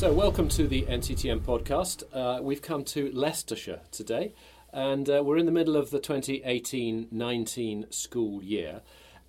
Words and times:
So, 0.00 0.10
welcome 0.14 0.48
to 0.48 0.66
the 0.66 0.84
NCETM 0.84 1.40
podcast. 1.40 2.04
Uh, 2.10 2.40
we've 2.42 2.62
come 2.62 2.84
to 2.84 3.10
Leicestershire 3.12 3.80
today, 3.90 4.32
and 4.72 5.10
uh, 5.10 5.22
we're 5.22 5.36
in 5.36 5.44
the 5.44 5.52
middle 5.52 5.76
of 5.76 5.90
the 5.90 5.98
2018 5.98 7.08
19 7.10 7.86
school 7.90 8.42
year. 8.42 8.80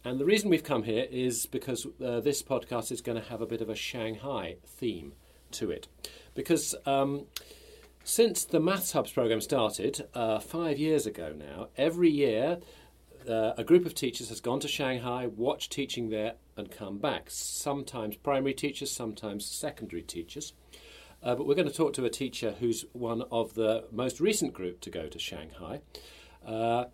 And 0.05 0.17
the 0.17 0.23
reason 0.23 0.49
we've 0.49 0.63
come 0.63 0.83
here 0.83 1.07
is 1.11 1.45
because 1.45 1.85
uh, 2.01 2.21
this 2.21 2.41
podcast 2.41 2.89
is 2.89 3.01
going 3.01 3.21
to 3.21 3.27
have 3.27 3.41
a 3.41 3.45
bit 3.45 3.59
of 3.59 3.69
a 3.69 3.75
Shanghai 3.75 4.55
theme 4.65 5.11
to 5.51 5.71
it. 5.71 5.89
Because 6.35 6.73
um, 6.85 7.25
since 8.05 8.45
the 8.45 8.61
Maths 8.61 8.93
Hubs 8.93 9.11
program 9.11 9.41
started 9.41 10.07
uh, 10.13 10.39
five 10.39 10.79
years 10.79 11.05
ago 11.05 11.35
now, 11.37 11.67
every 11.75 12.09
year 12.09 12.59
uh, 13.29 13.51
a 13.57 13.63
group 13.65 13.85
of 13.85 13.93
teachers 13.93 14.29
has 14.29 14.39
gone 14.39 14.61
to 14.61 14.69
Shanghai, 14.69 15.27
watched 15.27 15.73
teaching 15.73 16.11
there, 16.11 16.35
and 16.55 16.71
come 16.71 16.97
back. 16.97 17.25
Sometimes 17.27 18.15
primary 18.15 18.53
teachers, 18.53 18.89
sometimes 18.89 19.45
secondary 19.45 20.01
teachers. 20.01 20.53
Uh, 21.23 21.35
but 21.35 21.45
we're 21.45 21.55
going 21.55 21.67
to 21.67 21.73
talk 21.73 21.93
to 21.93 22.05
a 22.05 22.09
teacher 22.09 22.55
who's 22.59 22.85
one 22.93 23.23
of 23.31 23.53
the 23.53 23.85
most 23.91 24.19
recent 24.19 24.53
group 24.53 24.81
to 24.81 24.89
go 24.89 25.07
to 25.07 25.19
Shanghai. 25.19 25.81
Uh, 26.45 26.85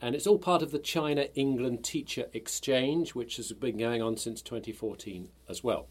and 0.00 0.14
it's 0.14 0.26
all 0.26 0.38
part 0.38 0.62
of 0.62 0.72
the 0.72 0.78
China 0.78 1.26
England 1.34 1.84
Teacher 1.84 2.26
Exchange, 2.32 3.14
which 3.14 3.36
has 3.36 3.52
been 3.52 3.78
going 3.78 4.02
on 4.02 4.16
since 4.16 4.42
2014 4.42 5.28
as 5.48 5.62
well. 5.62 5.88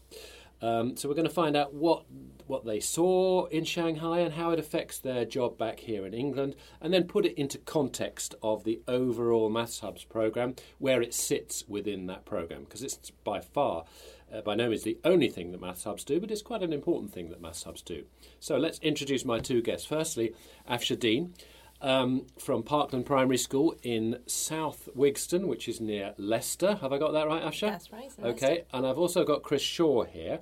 Um, 0.62 0.96
so 0.96 1.08
we're 1.08 1.16
going 1.16 1.26
to 1.26 1.34
find 1.34 1.56
out 1.56 1.74
what 1.74 2.04
what 2.46 2.64
they 2.64 2.78
saw 2.78 3.46
in 3.46 3.64
Shanghai 3.64 4.20
and 4.20 4.34
how 4.34 4.50
it 4.50 4.58
affects 4.58 4.98
their 4.98 5.24
job 5.24 5.58
back 5.58 5.80
here 5.80 6.06
in 6.06 6.14
England, 6.14 6.54
and 6.80 6.92
then 6.92 7.04
put 7.04 7.24
it 7.26 7.34
into 7.38 7.58
context 7.58 8.34
of 8.42 8.62
the 8.62 8.80
overall 8.86 9.48
Maths 9.48 9.80
Hubs 9.80 10.04
program, 10.04 10.54
where 10.78 11.02
it 11.02 11.14
sits 11.14 11.64
within 11.66 12.06
that 12.06 12.24
program, 12.24 12.64
because 12.64 12.82
it's 12.82 13.10
by 13.24 13.40
far, 13.40 13.84
uh, 14.32 14.40
by 14.40 14.54
no 14.54 14.68
means 14.68 14.82
the 14.82 14.98
only 15.04 15.28
thing 15.28 15.52
that 15.52 15.60
Maths 15.60 15.84
Hubs 15.84 16.04
do, 16.04 16.20
but 16.20 16.30
it's 16.30 16.42
quite 16.42 16.62
an 16.62 16.72
important 16.72 17.12
thing 17.12 17.28
that 17.30 17.40
Maths 17.40 17.64
Hubs 17.64 17.82
do. 17.82 18.04
So 18.40 18.56
let's 18.56 18.78
introduce 18.80 19.24
my 19.24 19.38
two 19.38 19.62
guests. 19.62 19.86
Firstly, 19.86 20.34
Afshah 20.68 20.98
Deen 20.98 21.34
um, 21.80 22.26
from 22.38 22.62
Parkland 22.62 23.04
Primary 23.04 23.36
School 23.36 23.74
in 23.82 24.18
South 24.26 24.88
Wigston, 24.96 25.46
which 25.46 25.68
is 25.68 25.80
near 25.80 26.14
Leicester. 26.16 26.76
Have 26.76 26.92
I 26.92 26.98
got 26.98 27.12
that 27.12 27.26
right, 27.26 27.42
Afshah? 27.42 27.70
That's 27.70 27.92
right. 27.92 28.10
Okay, 28.22 28.64
and 28.72 28.86
I've 28.86 28.98
also 28.98 29.24
got 29.24 29.42
Chris 29.42 29.62
Shore 29.62 30.06
here, 30.06 30.40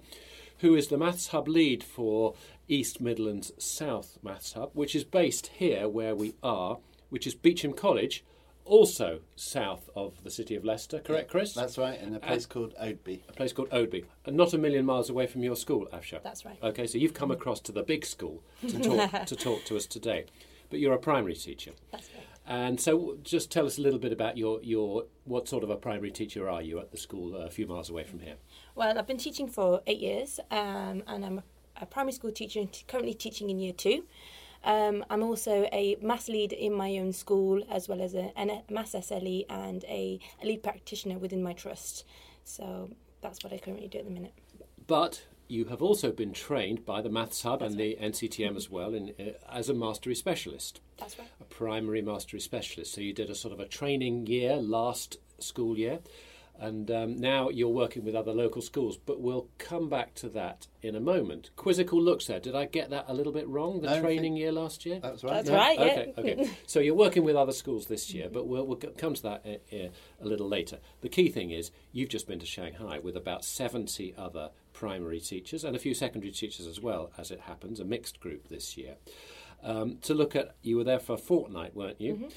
who 0.59 0.75
is 0.75 0.89
the 0.89 0.99
Maths 0.99 1.29
Hub 1.29 1.49
lead 1.49 1.83
for 1.83 2.35
East 2.69 3.01
Midlands 3.01 3.53
South 3.59 4.19
Maths 4.23 4.53
Hub, 4.53 4.71
which 4.75 4.95
is 4.95 5.05
based 5.05 5.49
here 5.49 5.89
where 5.89 6.15
we 6.15 6.35
are, 6.43 6.79
which 7.09 7.27
is 7.27 7.35
Beauchamp 7.35 7.77
College, 7.77 8.23
also 8.71 9.21
south 9.37 9.91
of 9.97 10.23
the 10.23 10.31
city 10.31 10.55
of 10.55 10.65
Leicester. 10.65 11.01
Correct, 11.01 11.31
Chris? 11.31 11.53
That's 11.53 11.77
right, 11.77 12.01
in 12.01 12.15
a 12.15 12.21
place 12.21 12.47
called 12.47 12.75
Oadby. 12.81 13.21
a 13.29 13.33
place 13.33 13.53
called 13.53 13.69
Oadby, 13.71 14.05
and 14.25 14.37
not 14.37 14.55
a 14.55 14.59
million 14.59 14.87
miles 14.87 15.11
away 15.11 15.27
from 15.27 15.43
your 15.43 15.57
school, 15.57 15.87
Afshah. 15.93 16.23
That's 16.23 16.45
right. 16.45 16.59
Okay, 16.63 16.87
so 16.87 16.97
you've 16.97 17.15
come 17.15 17.31
across 17.31 17.61
to 17.61 17.73
the 17.73 17.83
big 17.83 18.07
school 18.07 18.43
to 18.67 18.79
talk 18.81 19.27
to 19.27 19.37
talk 19.37 19.65
to 19.65 19.77
us 19.77 19.87
today, 19.87 20.25
but 20.71 20.79
you're 20.79 20.95
a 20.95 20.99
primary 20.99 21.35
teacher. 21.35 21.73
That's 21.91 22.09
right. 22.15 22.27
And 22.47 22.81
so, 22.81 23.19
just 23.23 23.51
tell 23.51 23.67
us 23.67 23.79
a 23.79 23.83
little 23.83 23.99
bit 23.99 24.13
about 24.13 24.37
your, 24.37 24.61
your 24.63 25.05
what 25.25 25.47
sort 25.49 25.63
of 25.63 25.71
a 25.71 25.77
primary 25.77 26.11
teacher 26.11 26.49
are 26.49 26.63
you 26.63 26.79
at 26.81 26.91
the 26.91 26.97
school 26.97 27.37
uh, 27.37 27.47
a 27.47 27.51
few 27.51 27.67
miles 27.67 27.91
away 27.91 28.05
from 28.05 28.21
here? 28.21 28.37
Well, 28.75 28.99
I've 28.99 29.07
been 29.07 29.19
teaching 29.19 29.47
for 29.49 29.83
eight 29.87 30.01
years, 30.01 30.41
um, 30.51 31.03
and 31.07 31.25
I'm 31.25 31.39
a, 31.39 31.43
a 31.83 31.87
primary 31.87 32.13
school 32.13 32.33
teacher, 32.33 32.61
and 32.61 32.73
t- 32.73 32.85
currently 32.89 33.15
teaching 33.15 33.51
in 33.51 33.59
year 33.59 33.73
two. 33.73 34.05
Um, 34.65 35.05
I'm 35.09 35.23
also 35.23 35.69
a 35.73 35.97
maths 36.03 36.29
lead 36.29 36.53
in 36.53 36.73
my 36.75 36.99
own 36.99 37.13
school, 37.13 37.63
as 37.71 37.89
well 37.89 38.03
as 38.03 38.15
a, 38.15 38.33
a 38.37 38.63
maths 38.71 38.95
SLE 38.95 39.47
and 39.49 39.85
a, 39.85 40.19
a 40.43 40.47
lead 40.47 40.63
practitioner 40.63 41.19
within 41.19 41.43
my 41.43 41.53
trust. 41.53 42.05
So 42.45 42.91
that's 43.21 43.43
what 43.43 43.53
I 43.53 43.59
currently 43.59 43.89
do 43.89 43.99
at 43.99 44.05
the 44.05 44.11
minute. 44.11 44.35
But 44.87 45.23
you 45.49 45.65
have 45.67 45.83
also 45.83 46.13
been 46.13 46.33
trained 46.33 46.85
by 46.87 47.03
the 47.03 47.09
Maths 47.09 47.43
Hub 47.43 47.61
and 47.61 47.77
the 47.77 47.97
NCETM 48.01 48.57
as 48.57 48.71
well 48.71 48.95
in, 48.95 49.13
uh, 49.19 49.33
as 49.53 49.69
a 49.69 49.75
mastery 49.75 50.15
specialist, 50.15 50.81
That's 50.97 51.19
right. 51.19 51.29
a 51.41 51.45
primary 51.45 52.03
mastery 52.03 52.41
specialist. 52.41 52.95
So 52.95 53.01
you 53.01 53.13
did 53.13 53.31
a 53.31 53.35
sort 53.35 53.53
of 53.53 53.61
a 53.61 53.67
training 53.67 54.27
year 54.29 54.57
last 54.57 55.17
school 55.39 55.77
year, 55.77 55.99
and 56.61 56.91
um, 56.91 57.17
now 57.17 57.49
you're 57.49 57.69
working 57.69 58.05
with 58.05 58.15
other 58.15 58.33
local 58.33 58.61
schools. 58.61 58.99
But 58.99 59.21
we'll 59.21 59.49
come 59.59 59.89
back 59.89 60.15
to 60.17 60.29
that 60.31 60.67
in 60.83 60.95
a 60.95 61.01
moment. 61.01 61.51
Quizzical 61.57 62.01
looks 62.01 62.27
there. 62.27 62.39
Did 62.39 62.55
I 62.55 62.67
get 62.67 62.91
that 62.91 63.07
a 63.09 63.15
little 63.15 63.33
bit 63.33 63.49
wrong? 63.49 63.81
The 63.81 63.89
No, 63.89 64.01
training 64.01 64.37
year 64.37 64.53
last 64.53 64.85
year. 64.85 65.01
That's 65.01 65.25
right. 65.25 65.45
That's 65.45 65.51
yeah. 65.51 65.57
right. 65.57 65.79
Yeah. 65.79 65.85
Okay, 65.87 66.15
okay. 66.19 66.51
So 66.67 66.81
you're 66.81 66.95
working 66.95 67.25
with 67.25 67.35
other 67.35 67.53
schools 67.53 67.87
this 67.87 68.13
year, 68.13 68.29
but 68.31 68.47
we'll, 68.47 68.67
we'll 68.67 68.77
come 68.77 69.15
to 69.15 69.23
that 69.23 69.61
uh, 69.73 69.77
a 70.21 70.25
little 70.25 70.49
later. 70.49 70.79
The 71.01 71.09
key 71.09 71.31
thing 71.31 71.51
is 71.51 71.71
you've 71.93 72.11
just 72.11 72.29
been 72.29 72.39
to 72.39 72.47
Shanghai 72.47 72.99
with 72.99 73.17
about 73.17 73.45
70 73.45 74.15
other 74.19 74.51
primary 74.73 75.21
teachers 75.21 75.65
and 75.65 75.75
a 75.75 75.79
few 75.79 75.95
secondary 75.95 76.33
teachers 76.33 76.67
as 76.67 76.81
well, 76.81 77.11
as 77.19 77.31
it 77.31 77.41
happens, 77.41 77.81
a 77.81 77.85
mixed 77.85 78.21
group 78.21 78.49
this 78.49 78.77
year. 78.77 78.97
Um, 79.63 79.99
to 80.03 80.15
look 80.15 80.35
at, 80.37 80.55
you 80.63 80.77
were 80.77 80.85
there 80.85 80.99
for 80.99 81.15
a 81.15 81.19
fortnight, 81.19 81.75
weren't 81.75 82.01
you? 82.01 82.29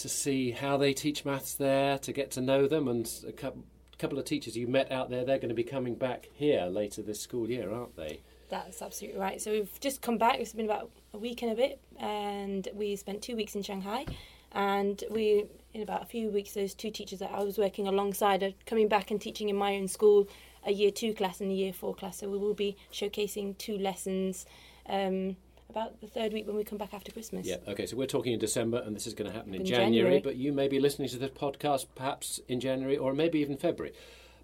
To 0.00 0.08
see 0.08 0.50
how 0.50 0.78
they 0.78 0.94
teach 0.94 1.26
maths 1.26 1.52
there, 1.52 1.98
to 1.98 2.12
get 2.12 2.30
to 2.30 2.40
know 2.40 2.66
them, 2.66 2.88
and 2.88 3.06
a 3.28 3.32
couple, 3.32 4.18
of 4.18 4.24
teachers 4.24 4.56
you 4.56 4.66
met 4.66 4.90
out 4.90 5.10
there, 5.10 5.26
they're 5.26 5.36
going 5.36 5.50
to 5.50 5.54
be 5.54 5.62
coming 5.62 5.94
back 5.94 6.30
here 6.32 6.64
later 6.64 7.02
this 7.02 7.20
school 7.20 7.50
year, 7.50 7.70
aren't 7.70 7.94
they? 7.96 8.20
That's 8.48 8.80
absolutely 8.80 9.20
right. 9.20 9.42
So 9.42 9.50
we've 9.50 9.78
just 9.78 10.00
come 10.00 10.16
back. 10.16 10.38
It's 10.38 10.54
been 10.54 10.64
about 10.64 10.90
a 11.12 11.18
week 11.18 11.42
and 11.42 11.52
a 11.52 11.54
bit, 11.54 11.82
and 11.98 12.66
we 12.72 12.96
spent 12.96 13.20
two 13.20 13.36
weeks 13.36 13.54
in 13.54 13.62
Shanghai. 13.62 14.06
And 14.52 15.04
we, 15.10 15.44
in 15.74 15.82
about 15.82 16.02
a 16.02 16.06
few 16.06 16.30
weeks, 16.30 16.54
those 16.54 16.72
two 16.72 16.90
teachers 16.90 17.18
that 17.18 17.32
I 17.32 17.42
was 17.42 17.58
working 17.58 17.86
alongside 17.86 18.42
are 18.42 18.52
coming 18.64 18.88
back 18.88 19.10
and 19.10 19.20
teaching 19.20 19.50
in 19.50 19.56
my 19.56 19.76
own 19.76 19.86
school 19.86 20.28
a 20.64 20.72
year 20.72 20.90
two 20.90 21.12
class 21.12 21.42
and 21.42 21.50
a 21.50 21.54
year 21.54 21.74
four 21.74 21.94
class. 21.94 22.20
So 22.20 22.30
we 22.30 22.38
will 22.38 22.54
be 22.54 22.74
showcasing 22.90 23.58
two 23.58 23.76
lessons 23.76 24.46
um, 24.88 25.36
about 25.70 26.00
the 26.00 26.06
third 26.06 26.32
week 26.32 26.46
when 26.46 26.56
we 26.56 26.64
come 26.64 26.78
back 26.78 26.92
after 26.92 27.10
Christmas. 27.12 27.46
Yeah, 27.46 27.56
okay, 27.68 27.86
so 27.86 27.96
we're 27.96 28.06
talking 28.06 28.32
in 28.32 28.38
December 28.38 28.82
and 28.84 28.94
this 28.94 29.06
is 29.06 29.14
going 29.14 29.30
to 29.30 29.36
happen 29.36 29.54
in 29.54 29.62
In 29.62 29.66
January, 29.66 29.92
January. 29.92 30.20
but 30.20 30.36
you 30.36 30.52
may 30.52 30.68
be 30.68 30.78
listening 30.80 31.08
to 31.08 31.16
this 31.18 31.30
podcast 31.30 31.86
perhaps 31.94 32.40
in 32.48 32.60
January 32.60 32.96
or 32.96 33.14
maybe 33.14 33.38
even 33.40 33.56
February. 33.56 33.94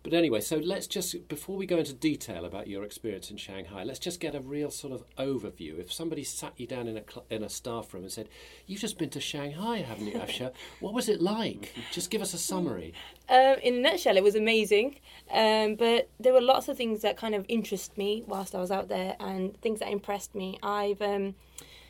But 0.06 0.15
anyway, 0.15 0.41
so 0.41 0.59
let's 0.59 0.87
just, 0.87 1.27
before 1.27 1.56
we 1.56 1.67
go 1.67 1.78
into 1.78 1.93
detail 1.93 2.44
about 2.44 2.69
your 2.69 2.84
experience 2.84 3.28
in 3.28 3.39
Shanghai, 3.39 3.83
let's 3.83 3.99
just 3.99 4.21
get 4.21 4.37
a 4.37 4.41
real 4.41 4.71
sort 4.71 4.93
of 4.93 5.05
overview. 5.17 5.81
If 5.81 5.93
somebody 5.93 6.22
sat 6.22 6.53
you 6.56 6.69
down 6.69 6.87
in 6.87 6.97
a, 6.97 7.03
cl- 7.03 7.27
in 7.28 7.43
a 7.43 7.49
staff 7.49 7.93
room 7.93 8.05
and 8.05 8.12
said, 8.12 8.28
You've 8.69 8.81
just 8.81 8.99
been 8.99 9.11
to 9.11 9.21
Shanghai, 9.21 9.78
haven't 9.78 10.06
you, 10.06 10.12
Asha? 10.12 10.53
what 10.81 10.95
was 10.95 11.09
it 11.09 11.21
like? 11.21 11.75
Just 11.91 12.11
give 12.11 12.22
us 12.22 12.34
a 12.34 12.39
summary. 12.39 12.95
Um, 13.28 13.56
in 13.65 13.75
a 13.75 13.81
nutshell, 13.81 14.16
it 14.16 14.22
was 14.22 14.37
amazing. 14.37 15.00
Um, 15.33 15.75
but 15.75 16.09
there 16.21 16.33
were 16.33 16.41
lots 16.41 16.69
of 16.69 16.77
things 16.77 17.03
that 17.03 17.16
kind 17.16 17.34
of 17.34 17.45
interest 17.49 17.99
me 17.99 18.22
whilst 18.28 18.55
I 18.55 18.61
was 18.61 18.71
out 18.71 18.89
there, 18.89 19.16
and 19.19 19.61
things 19.61 19.81
that 19.81 19.91
impressed 19.91 20.37
me. 20.37 20.56
I've 20.62 21.03
um, 21.03 21.34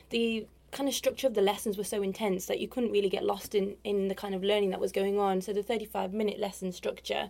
the 0.08 0.46
kind 0.72 0.88
of 0.88 0.94
structure 0.94 1.26
of 1.26 1.34
the 1.34 1.42
lessons 1.42 1.76
were 1.76 1.84
so 1.84 2.02
intense 2.02 2.46
that 2.46 2.60
you 2.60 2.68
couldn't 2.68 2.92
really 2.92 3.08
get 3.08 3.24
lost 3.24 3.54
in 3.54 3.76
in 3.84 4.08
the 4.08 4.14
kind 4.14 4.34
of 4.34 4.42
learning 4.42 4.70
that 4.70 4.80
was 4.80 4.92
going 4.92 5.18
on. 5.18 5.42
So 5.42 5.52
the 5.52 5.62
thirty-five 5.62 6.14
minute 6.14 6.38
lesson 6.38 6.72
structure. 6.72 7.28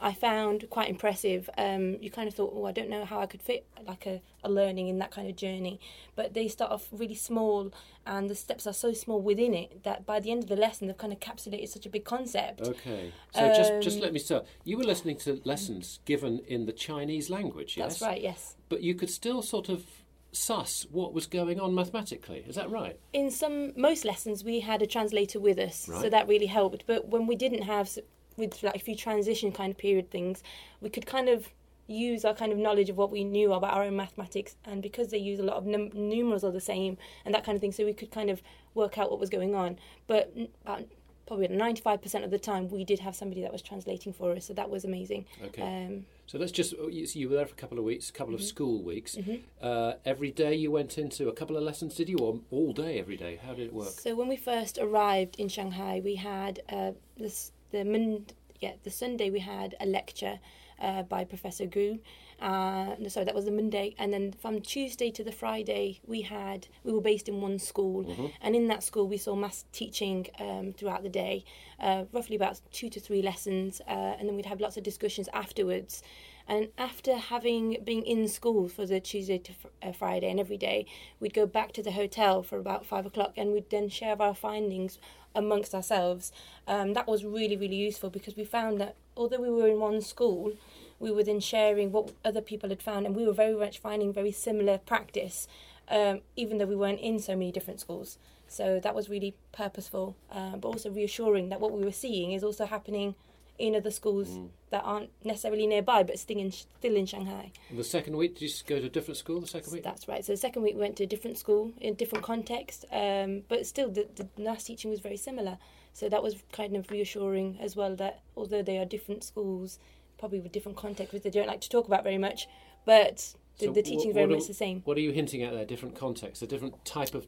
I 0.00 0.12
found 0.12 0.70
quite 0.70 0.88
impressive. 0.88 1.50
Um, 1.58 1.96
you 2.00 2.10
kind 2.10 2.28
of 2.28 2.34
thought, 2.34 2.52
oh, 2.54 2.66
I 2.66 2.72
don't 2.72 2.88
know 2.88 3.04
how 3.04 3.18
I 3.20 3.26
could 3.26 3.42
fit 3.42 3.66
like 3.86 4.06
a, 4.06 4.20
a 4.44 4.50
learning 4.50 4.88
in 4.88 4.98
that 4.98 5.10
kind 5.10 5.28
of 5.28 5.34
journey. 5.34 5.80
But 6.14 6.34
they 6.34 6.46
start 6.46 6.70
off 6.70 6.86
really 6.92 7.16
small, 7.16 7.72
and 8.06 8.30
the 8.30 8.34
steps 8.34 8.66
are 8.66 8.72
so 8.72 8.92
small 8.92 9.20
within 9.20 9.54
it 9.54 9.82
that 9.82 10.06
by 10.06 10.20
the 10.20 10.30
end 10.30 10.44
of 10.44 10.48
the 10.48 10.56
lesson, 10.56 10.86
they've 10.86 10.96
kind 10.96 11.12
of 11.12 11.18
capsulated 11.18 11.68
such 11.68 11.84
a 11.84 11.90
big 11.90 12.04
concept. 12.04 12.60
Okay, 12.60 13.12
so 13.34 13.48
just, 13.48 13.72
just 13.82 13.96
Um, 13.96 14.02
let 14.02 14.12
me 14.12 14.18
start. 14.18 14.46
You 14.64 14.78
were 14.78 14.84
listening 14.84 15.16
to 15.18 15.40
lessons 15.44 15.98
given 16.04 16.40
in 16.46 16.66
the 16.66 16.72
Chinese 16.72 17.28
language, 17.28 17.76
yes? 17.76 17.98
That's 17.98 18.02
right, 18.02 18.22
yes. 18.22 18.54
But 18.68 18.82
you 18.82 18.94
could 18.94 19.10
still 19.10 19.42
sort 19.42 19.68
of 19.68 19.84
suss 20.30 20.86
what 20.90 21.14
was 21.14 21.26
going 21.26 21.58
on 21.58 21.74
mathematically, 21.74 22.44
is 22.46 22.54
that 22.54 22.70
right? 22.70 23.00
In 23.12 23.30
some 23.30 23.72
most 23.76 24.04
lessons, 24.04 24.44
we 24.44 24.60
had 24.60 24.82
a 24.82 24.86
translator 24.86 25.40
with 25.40 25.58
us, 25.58 25.86
so 25.86 26.08
that 26.08 26.28
really 26.28 26.46
helped. 26.46 26.84
But 26.86 27.08
when 27.08 27.26
we 27.26 27.34
didn't 27.34 27.62
have, 27.62 27.90
with 28.38 28.62
like 28.62 28.76
a 28.76 28.78
few 28.78 28.96
transition 28.96 29.52
kind 29.52 29.70
of 29.72 29.76
period 29.78 30.10
things, 30.10 30.42
we 30.80 30.88
could 30.88 31.04
kind 31.06 31.28
of 31.28 31.48
use 31.86 32.24
our 32.24 32.34
kind 32.34 32.52
of 32.52 32.58
knowledge 32.58 32.90
of 32.90 32.96
what 32.96 33.10
we 33.10 33.24
knew 33.24 33.52
about 33.52 33.72
our 33.74 33.82
own 33.84 33.96
mathematics, 33.96 34.56
and 34.64 34.82
because 34.82 35.08
they 35.08 35.18
use 35.18 35.38
a 35.40 35.42
lot 35.42 35.56
of 35.56 35.66
num- 35.66 35.90
numerals 35.94 36.44
are 36.44 36.52
the 36.52 36.60
same 36.60 36.96
and 37.24 37.34
that 37.34 37.44
kind 37.44 37.56
of 37.56 37.60
thing, 37.60 37.72
so 37.72 37.84
we 37.84 37.92
could 37.94 38.10
kind 38.10 38.30
of 38.30 38.42
work 38.74 38.98
out 38.98 39.10
what 39.10 39.18
was 39.20 39.30
going 39.30 39.54
on. 39.54 39.76
But 40.06 40.32
about 40.62 40.84
probably 41.26 41.48
ninety 41.48 41.80
five 41.82 42.00
percent 42.02 42.24
of 42.24 42.30
the 42.30 42.38
time, 42.38 42.68
we 42.68 42.84
did 42.84 43.00
have 43.00 43.14
somebody 43.16 43.40
that 43.42 43.52
was 43.52 43.62
translating 43.62 44.12
for 44.12 44.32
us, 44.32 44.46
so 44.46 44.54
that 44.54 44.70
was 44.70 44.84
amazing. 44.84 45.24
Okay. 45.46 45.62
Um, 45.62 46.06
So 46.26 46.36
let's 46.36 46.52
just, 46.52 46.72
you, 46.90 47.06
so 47.06 47.18
you 47.18 47.30
were 47.30 47.36
there 47.36 47.46
for 47.46 47.54
a 47.54 47.56
couple 47.56 47.78
of 47.78 47.84
weeks, 47.84 48.10
a 48.10 48.12
couple 48.12 48.34
Mm-hmm. 48.34 48.42
of 48.42 48.48
school 48.54 48.82
weeks. 48.82 49.16
Uh, 49.62 49.94
every 50.04 50.30
day 50.30 50.54
you 50.54 50.70
went 50.70 50.98
into 50.98 51.28
a 51.30 51.32
couple 51.32 51.56
of 51.56 51.62
lessons, 51.62 51.94
did 51.94 52.08
you? 52.10 52.18
Or 52.18 52.38
all 52.50 52.74
day, 52.74 52.98
every 53.00 53.16
day? 53.16 53.34
How 53.44 53.54
did 53.54 53.66
it 53.68 53.72
work? 53.72 53.88
So 53.88 54.14
when 54.14 54.28
we 54.28 54.36
first 54.36 54.76
arrived 54.76 55.36
in 55.40 55.48
Shanghai, 55.48 56.02
we 56.04 56.16
had 56.16 56.60
uh, 56.68 56.92
this 57.16 57.52
the 57.70 57.84
Mon- 57.84 58.26
yeah 58.60 58.72
the 58.82 58.90
Sunday 58.90 59.30
we 59.30 59.40
had 59.40 59.74
a 59.80 59.86
lecture, 59.86 60.38
uh, 60.80 61.02
by 61.02 61.24
Professor 61.24 61.66
Gu. 61.66 61.98
Uh, 62.40 62.94
so 63.08 63.24
that 63.24 63.34
was 63.34 63.46
the 63.46 63.50
Monday, 63.50 63.96
and 63.98 64.12
then 64.12 64.30
from 64.30 64.60
Tuesday 64.60 65.10
to 65.10 65.24
the 65.24 65.32
Friday, 65.32 65.98
we 66.06 66.20
had 66.22 66.68
we 66.84 66.92
were 66.92 67.00
based 67.00 67.28
in 67.28 67.40
one 67.40 67.58
school, 67.58 68.32
and 68.40 68.54
in 68.54 68.68
that 68.68 68.84
school 68.84 69.08
we 69.08 69.16
saw 69.16 69.34
mass 69.34 69.64
teaching 69.72 70.28
um, 70.38 70.72
throughout 70.72 71.02
the 71.02 71.08
day, 71.08 71.44
uh, 71.80 72.04
roughly 72.12 72.36
about 72.36 72.60
two 72.70 72.88
to 72.90 73.00
three 73.00 73.22
lessons, 73.22 73.80
uh, 73.88 74.14
and 74.18 74.28
then 74.28 74.36
we'd 74.36 74.46
have 74.46 74.60
lots 74.60 74.76
of 74.76 74.84
discussions 74.84 75.28
afterwards. 75.32 76.02
And 76.50 76.68
after 76.78 77.16
having 77.16 77.76
been 77.84 78.02
in 78.02 78.26
school 78.26 78.70
for 78.70 78.86
the 78.86 79.00
Tuesday 79.00 79.36
to 79.36 79.52
fr- 79.52 79.66
uh, 79.82 79.92
Friday 79.92 80.30
and 80.30 80.40
every 80.40 80.56
day, 80.56 80.86
we'd 81.20 81.34
go 81.34 81.44
back 81.44 81.72
to 81.72 81.82
the 81.82 81.92
hotel 81.92 82.42
for 82.42 82.58
about 82.58 82.86
five 82.86 83.04
o'clock, 83.04 83.34
and 83.36 83.52
we'd 83.52 83.68
then 83.68 83.90
share 83.90 84.20
our 84.20 84.34
findings 84.34 84.98
amongst 85.34 85.74
ourselves. 85.74 86.32
Um, 86.66 86.94
that 86.94 87.06
was 87.06 87.22
really 87.22 87.56
really 87.56 87.76
useful 87.76 88.08
because 88.08 88.34
we 88.34 88.44
found 88.44 88.80
that 88.80 88.96
although 89.14 89.42
we 89.42 89.50
were 89.50 89.68
in 89.68 89.78
one 89.78 90.00
school, 90.00 90.54
we 90.98 91.12
were 91.12 91.22
then 91.22 91.40
sharing 91.40 91.92
what 91.92 92.12
other 92.24 92.40
people 92.40 92.70
had 92.70 92.82
found, 92.82 93.04
and 93.04 93.14
we 93.14 93.26
were 93.26 93.34
very 93.34 93.54
much 93.54 93.78
finding 93.78 94.10
very 94.10 94.32
similar 94.32 94.78
practice, 94.78 95.48
um, 95.90 96.22
even 96.34 96.56
though 96.56 96.66
we 96.66 96.76
weren't 96.76 97.00
in 97.00 97.18
so 97.18 97.34
many 97.34 97.52
different 97.52 97.80
schools. 97.80 98.16
So 98.48 98.80
that 98.80 98.94
was 98.94 99.10
really 99.10 99.34
purposeful, 99.52 100.16
uh, 100.32 100.56
but 100.56 100.68
also 100.68 100.90
reassuring 100.90 101.50
that 101.50 101.60
what 101.60 101.72
we 101.72 101.84
were 101.84 101.92
seeing 101.92 102.32
is 102.32 102.42
also 102.42 102.64
happening 102.64 103.14
in 103.58 103.74
other 103.74 103.90
schools 103.90 104.38
that 104.70 104.82
aren't 104.84 105.10
necessarily 105.24 105.66
nearby, 105.66 106.02
but 106.02 106.18
still 106.18 106.38
in 106.38 106.52
still 106.52 106.96
in 106.96 107.06
Shanghai. 107.06 107.52
The 107.74 107.84
second 107.84 108.16
week, 108.16 108.38
did 108.38 108.42
you 108.42 108.50
go 108.66 108.80
to 108.80 108.86
a 108.86 108.88
different 108.88 109.16
school 109.16 109.40
the 109.40 109.46
second 109.46 109.72
week? 109.72 109.82
That's 109.82 110.06
right. 110.08 110.24
So 110.24 110.32
the 110.32 110.38
second 110.38 110.62
week 110.62 110.74
we 110.74 110.80
went 110.80 110.96
to 110.96 111.04
a 111.04 111.06
different 111.06 111.38
school 111.38 111.72
in 111.80 111.94
different 111.94 112.24
context, 112.24 112.84
um, 112.92 113.42
but 113.48 113.66
still 113.66 113.90
the, 113.90 114.06
the 114.16 114.28
maths 114.40 114.64
teaching 114.64 114.90
was 114.90 115.00
very 115.00 115.16
similar. 115.16 115.58
So 115.92 116.08
that 116.08 116.22
was 116.22 116.36
kind 116.52 116.76
of 116.76 116.90
reassuring 116.90 117.58
as 117.60 117.74
well 117.74 117.96
that 117.96 118.20
although 118.36 118.62
they 118.62 118.78
are 118.78 118.84
different 118.84 119.24
schools, 119.24 119.78
probably 120.18 120.40
with 120.40 120.52
different 120.52 120.78
contexts, 120.78 121.12
which 121.12 121.22
they 121.22 121.30
don't 121.30 121.48
like 121.48 121.60
to 121.62 121.68
talk 121.68 121.86
about 121.86 122.04
very 122.04 122.18
much, 122.18 122.46
but 122.84 123.34
the, 123.58 123.66
So 123.66 123.72
the 123.72 123.82
teaching 123.82 124.10
is 124.10 124.14
very 124.14 124.26
much 124.26 124.46
the 124.46 124.54
same. 124.54 124.82
What 124.84 124.96
are 124.96 125.00
you 125.00 125.10
hinting 125.10 125.42
at 125.42 125.52
there? 125.52 125.64
Different 125.64 125.96
context, 125.96 126.42
a 126.42 126.46
different 126.46 126.84
type 126.84 127.14
of. 127.14 127.26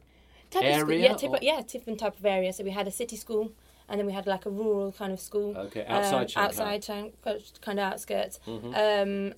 Type 0.49 0.63
of 0.63 0.79
school, 0.79 0.91
area 0.91 1.09
yeah, 1.09 1.15
type 1.15 1.39
yeah, 1.41 1.61
different 1.65 1.99
type 1.99 2.19
of 2.19 2.25
area. 2.25 2.51
So 2.51 2.65
we 2.65 2.71
had 2.71 2.85
a 2.85 2.91
city 2.91 3.15
school, 3.15 3.53
and 3.91 3.99
then 3.99 4.07
we 4.07 4.13
had 4.13 4.25
like 4.25 4.45
a 4.45 4.49
rural 4.49 4.93
kind 4.93 5.11
of 5.11 5.19
school. 5.19 5.55
Okay, 5.57 5.85
outside 5.85 6.21
um, 6.21 6.27
Shanghai. 6.27 6.75
outside 6.75 7.11
kind 7.61 7.77
of 7.79 7.85
outskirts, 7.91 8.39
Mhm. 8.47 8.73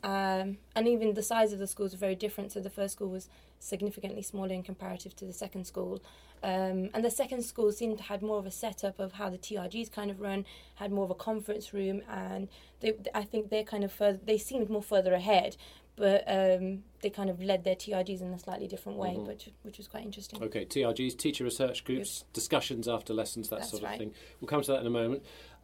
um, 0.05 0.09
um, 0.09 0.57
and 0.75 0.88
even 0.88 1.15
the 1.15 1.23
size 1.23 1.51
of 1.53 1.59
the 1.59 1.65
schools 1.65 1.91
were 1.94 1.97
very 1.97 2.15
different. 2.15 2.51
So 2.51 2.59
the 2.59 2.69
first 2.69 2.94
school 2.94 3.09
was 3.09 3.27
significantly 3.59 4.21
smaller 4.21 4.53
in 4.53 4.61
comparative 4.61 5.15
to 5.15 5.25
the 5.25 5.33
second 5.33 5.65
school, 5.65 6.01
um, 6.44 6.91
and 6.94 7.03
the 7.03 7.09
second 7.09 7.41
school 7.44 7.71
seemed 7.71 7.97
to 7.97 8.03
had 8.03 8.21
more 8.21 8.38
of 8.38 8.45
a 8.45 8.51
setup 8.51 9.00
of 9.00 9.13
how 9.13 9.27
the 9.29 9.39
TRGs 9.39 9.89
kind 9.91 10.11
of 10.11 10.21
run, 10.21 10.45
had 10.75 10.91
more 10.91 11.05
of 11.05 11.09
a 11.09 11.15
conference 11.15 11.73
room, 11.73 12.03
and 12.07 12.47
they, 12.81 12.94
I 13.15 13.23
think 13.23 13.50
they're 13.50 13.63
kind 13.63 13.83
of 13.83 13.91
further, 13.91 14.19
they 14.23 14.38
seemed 14.38 14.69
more 14.69 14.83
further 14.83 15.13
ahead. 15.15 15.57
But 15.95 16.24
um, 16.28 16.84
they 17.01 17.10
kind 17.12 17.30
of 17.30 17.42
led 17.44 17.63
their 17.63 17.75
TRGs 17.75 18.22
in 18.22 18.34
a 18.34 18.40
slightly 18.40 18.68
different 18.68 18.98
way, 18.98 19.10
Mhm. 19.16 19.28
which 19.28 19.50
which 19.62 19.78
was 19.78 19.88
quite 19.88 20.04
interesting. 20.04 20.42
Okay, 20.42 20.66
TRGs, 20.66 21.16
teacher 21.18 21.44
research 21.44 21.84
groups, 21.84 22.25
discussions 22.34 22.88
after 22.88 23.13
lessons, 23.13 23.50
that 23.50 23.60
That's 23.60 23.69
sort 23.72 23.84
of 23.84 23.90
right. 23.90 24.00
thing. 24.00 24.13
We'll 24.42 24.48
come 24.48 24.62
to 24.63 24.72
that 24.72 24.81
in 24.81 24.88
a 24.88 24.90
moment. 24.90 25.22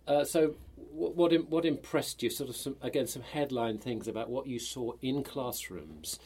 Uh, 0.07 0.23
so, 0.23 0.49
wh- 0.91 1.15
what 1.17 1.33
im- 1.33 1.49
what 1.49 1.65
impressed 1.65 2.21
you? 2.21 2.29
Sort 2.29 2.49
of 2.49 2.55
some 2.55 2.77
again 2.81 3.07
some 3.07 3.23
headline 3.23 3.79
things 3.79 4.07
about 4.07 4.29
what 4.29 4.45
you 4.45 4.59
saw 4.59 4.93
in 5.01 5.23
classrooms. 5.23 6.19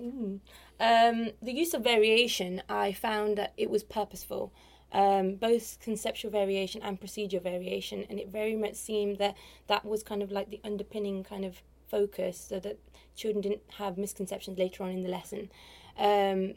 Mm. 0.00 0.40
Um, 0.80 1.30
the 1.42 1.52
use 1.52 1.74
of 1.74 1.82
variation, 1.82 2.62
I 2.68 2.92
found 2.92 3.36
that 3.36 3.52
it 3.56 3.68
was 3.68 3.82
purposeful, 3.82 4.52
um, 4.92 5.34
both 5.34 5.78
conceptual 5.80 6.30
variation 6.30 6.82
and 6.82 6.98
procedure 7.00 7.40
variation, 7.40 8.04
and 8.08 8.18
it 8.20 8.28
very 8.28 8.54
much 8.56 8.74
seemed 8.76 9.18
that 9.18 9.36
that 9.66 9.84
was 9.84 10.02
kind 10.02 10.22
of 10.22 10.30
like 10.30 10.50
the 10.50 10.60
underpinning 10.64 11.24
kind 11.24 11.44
of 11.44 11.62
focus, 11.88 12.38
so 12.48 12.58
that 12.60 12.78
children 13.16 13.40
didn't 13.42 13.62
have 13.78 13.98
misconceptions 13.98 14.58
later 14.58 14.82
on 14.84 14.90
in 14.90 15.02
the 15.02 15.08
lesson. 15.08 15.50
Um, 15.98 16.54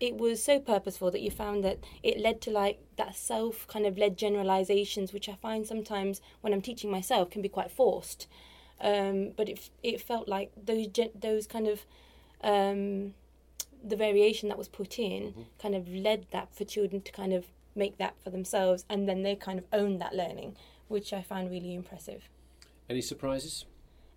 it 0.00 0.16
was 0.18 0.42
so 0.42 0.58
purposeful 0.58 1.10
that 1.12 1.20
you 1.22 1.30
found 1.30 1.64
that 1.64 1.78
it 2.02 2.18
led 2.18 2.40
to 2.42 2.50
like 2.50 2.80
that 2.96 3.16
self 3.16 3.66
kind 3.68 3.86
of 3.86 3.96
led 3.96 4.18
generalizations, 4.18 5.12
which 5.12 5.28
I 5.28 5.34
find 5.34 5.66
sometimes 5.66 6.20
when 6.40 6.52
I'm 6.52 6.60
teaching 6.60 6.90
myself 6.90 7.30
can 7.30 7.42
be 7.42 7.48
quite 7.48 7.70
forced. 7.70 8.26
Um, 8.80 9.30
but 9.36 9.48
it 9.48 9.70
it 9.82 10.00
felt 10.00 10.28
like 10.28 10.50
those 10.62 10.88
gen- 10.88 11.10
those 11.18 11.46
kind 11.46 11.68
of 11.68 11.86
um, 12.42 13.14
the 13.82 13.96
variation 13.96 14.48
that 14.48 14.58
was 14.58 14.68
put 14.68 14.98
in 14.98 15.32
Mhm. 15.32 15.44
kind 15.58 15.74
of 15.74 15.88
led 15.88 16.26
that 16.32 16.54
for 16.54 16.64
children 16.64 17.00
to 17.02 17.12
kind 17.12 17.32
of 17.32 17.46
make 17.74 17.96
that 17.98 18.14
for 18.22 18.30
themselves, 18.30 18.84
and 18.88 19.08
then 19.08 19.22
they 19.22 19.36
kind 19.36 19.58
of 19.58 19.64
own 19.72 19.98
that 19.98 20.14
learning, 20.14 20.56
which 20.88 21.12
I 21.12 21.22
found 21.22 21.50
really 21.50 21.74
impressive. 21.74 22.28
Any 22.88 23.00
surprises? 23.00 23.64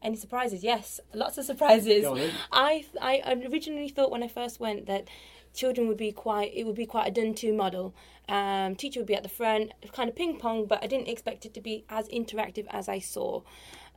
Any 0.02 0.16
surprises? 0.16 0.64
Yes, 0.64 1.00
lots 1.14 1.38
of 1.38 1.46
surprises. 1.46 2.06
I 2.52 2.86
I 3.02 3.40
originally 3.52 3.90
thought 3.90 4.12
when 4.12 4.24
I 4.24 4.28
first 4.28 4.60
went 4.60 4.86
that 4.86 5.08
children 5.54 5.88
would 5.88 5.98
be 5.98 6.12
quite 6.12 6.52
it 6.54 6.66
would 6.66 6.76
be 6.76 6.86
quite 6.86 7.08
a 7.08 7.12
done 7.12 7.34
to 7.36 7.54
model. 7.54 7.94
Um, 8.30 8.76
teacher 8.76 9.00
would 9.00 9.08
be 9.08 9.16
at 9.16 9.24
the 9.24 9.30
front, 9.30 9.72
kind 9.94 10.10
of 10.10 10.16
ping 10.16 10.38
pong, 10.38 10.66
but 10.66 10.84
I 10.84 10.88
didn't 10.88 11.08
expect 11.08 11.46
it 11.46 11.54
to 11.56 11.62
be 11.62 11.86
as 11.90 12.08
interactive 12.10 12.68
as 12.70 12.90
I 12.90 13.00
saw. 13.00 13.42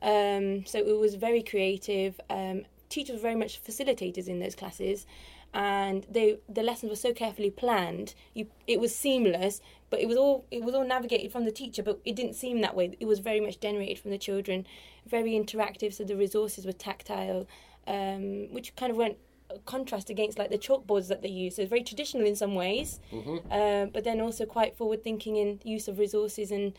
Um, 0.01 0.65
so 0.65 0.79
it 0.79 0.97
was 0.97 1.15
very 1.15 1.43
creative. 1.43 2.19
Um, 2.29 2.63
teachers 2.89 3.15
were 3.15 3.21
very 3.21 3.35
much 3.35 3.63
facilitators 3.63 4.27
in 4.27 4.39
those 4.39 4.55
classes, 4.55 5.05
and 5.53 6.05
they 6.09 6.39
the 6.49 6.63
lessons 6.63 6.89
were 6.89 6.95
so 6.95 7.13
carefully 7.13 7.51
planned. 7.51 8.15
You 8.33 8.47
it 8.67 8.79
was 8.79 8.95
seamless, 8.95 9.61
but 9.89 9.99
it 9.99 10.07
was 10.07 10.17
all 10.17 10.45
it 10.49 10.63
was 10.63 10.73
all 10.73 10.87
navigated 10.87 11.31
from 11.31 11.45
the 11.45 11.51
teacher, 11.51 11.83
but 11.83 11.99
it 12.05 12.15
didn't 12.15 12.35
seem 12.35 12.61
that 12.61 12.75
way. 12.75 12.95
It 12.99 13.05
was 13.05 13.19
very 13.19 13.39
much 13.39 13.59
generated 13.59 13.99
from 13.99 14.11
the 14.11 14.17
children, 14.17 14.65
very 15.07 15.31
interactive. 15.31 15.93
So 15.93 16.03
the 16.03 16.15
resources 16.15 16.65
were 16.65 16.73
tactile, 16.73 17.47
um, 17.87 18.51
which 18.53 18.75
kind 18.75 18.91
of 18.91 18.97
went 18.97 19.17
uh, 19.49 19.55
contrast 19.65 20.09
against 20.09 20.37
like 20.39 20.49
the 20.49 20.57
chalkboards 20.57 21.07
that 21.09 21.21
they 21.21 21.29
use. 21.29 21.55
So 21.55 21.61
it's 21.63 21.69
very 21.69 21.83
traditional 21.83 22.25
in 22.25 22.35
some 22.35 22.55
ways, 22.55 22.99
hmm 23.11 23.37
uh, 23.51 23.85
but 23.87 24.03
then 24.03 24.21
also 24.21 24.45
quite 24.45 24.75
forward 24.75 25.03
thinking 25.03 25.35
in 25.37 25.59
use 25.63 25.87
of 25.87 25.99
resources 25.99 26.51
and 26.51 26.73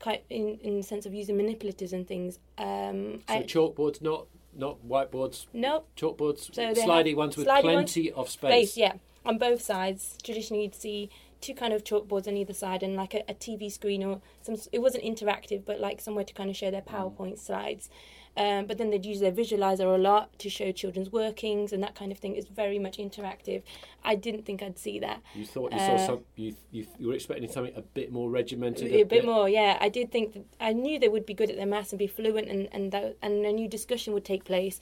quite 0.00 0.24
in 0.30 0.58
in 0.62 0.76
the 0.78 0.82
sense 0.82 1.06
of 1.06 1.14
using 1.14 1.36
manipulatives 1.36 1.92
and 1.92 2.06
things. 2.06 2.38
Um, 2.58 3.22
So 3.28 3.34
I, 3.34 3.42
chalkboards, 3.44 4.00
not 4.02 4.26
not 4.56 4.78
whiteboards. 4.88 5.46
no, 5.52 5.84
Chalkboards, 5.96 6.52
So 6.54 6.62
slidey 6.74 7.14
ones 7.14 7.36
with 7.36 7.46
slidey 7.46 7.64
ones, 7.64 7.92
plenty 7.92 8.10
of 8.12 8.28
space, 8.28 8.72
space. 8.72 8.76
yeah, 8.76 8.94
on 9.24 9.38
both 9.38 9.60
sides. 9.62 10.18
Traditionally, 10.22 10.64
you'd 10.64 10.74
see 10.74 11.10
two 11.40 11.54
kind 11.54 11.72
of 11.72 11.84
chalkboards 11.84 12.26
on 12.26 12.36
either 12.36 12.52
side 12.54 12.82
and 12.82 12.94
like 12.96 13.14
a, 13.14 13.22
a 13.28 13.34
TV 13.34 13.70
screen 13.70 14.02
or 14.04 14.20
some. 14.42 14.56
It 14.72 14.80
wasn't 14.80 15.04
interactive, 15.04 15.64
but 15.64 15.80
like 15.80 16.00
somewhere 16.00 16.24
to 16.24 16.34
kind 16.34 16.50
of 16.50 16.56
show 16.56 16.70
their 16.70 16.82
PowerPoint 16.82 17.38
slides. 17.38 17.88
Um, 18.36 18.66
but 18.66 18.78
then 18.78 18.90
they'd 18.90 19.04
use 19.04 19.18
their 19.18 19.32
visualizer 19.32 19.92
a 19.92 19.98
lot 19.98 20.38
to 20.38 20.48
show 20.48 20.70
children's 20.70 21.10
workings 21.10 21.72
and 21.72 21.82
that 21.82 21.96
kind 21.96 22.12
of 22.12 22.18
thing. 22.18 22.36
It's 22.36 22.46
very 22.46 22.78
much 22.78 22.98
interactive. 22.98 23.62
I 24.04 24.14
didn't 24.14 24.46
think 24.46 24.62
I'd 24.62 24.78
see 24.78 25.00
that. 25.00 25.22
You 25.34 25.44
thought 25.44 25.72
you 25.72 25.78
saw 25.78 25.94
Uh, 25.94 26.06
some. 26.06 26.20
You, 26.36 26.54
you 26.70 26.86
you 27.00 27.08
were 27.08 27.14
expecting 27.14 27.50
something 27.50 27.72
a 27.74 27.82
bit 27.82 28.12
more 28.12 28.30
regimented. 28.30 28.92
a 28.92 29.02
bit 29.02 29.24
more 29.24 29.48
yeah 29.48 29.76
i 29.80 29.88
did 29.88 30.12
think 30.12 30.34
that 30.34 30.44
i 30.60 30.72
knew 30.72 30.98
they 31.00 31.08
would 31.08 31.26
be 31.26 31.34
good 31.34 31.50
at 31.50 31.56
their 31.56 31.66
maths 31.66 31.92
and 31.92 31.98
be 31.98 32.06
fluent 32.06 32.48
and 32.48 32.68
and 32.72 32.92
that, 32.92 33.16
and 33.22 33.44
a 33.44 33.52
new 33.52 33.66
discussion 33.68 34.12
would 34.14 34.24
take 34.24 34.44
place 34.44 34.78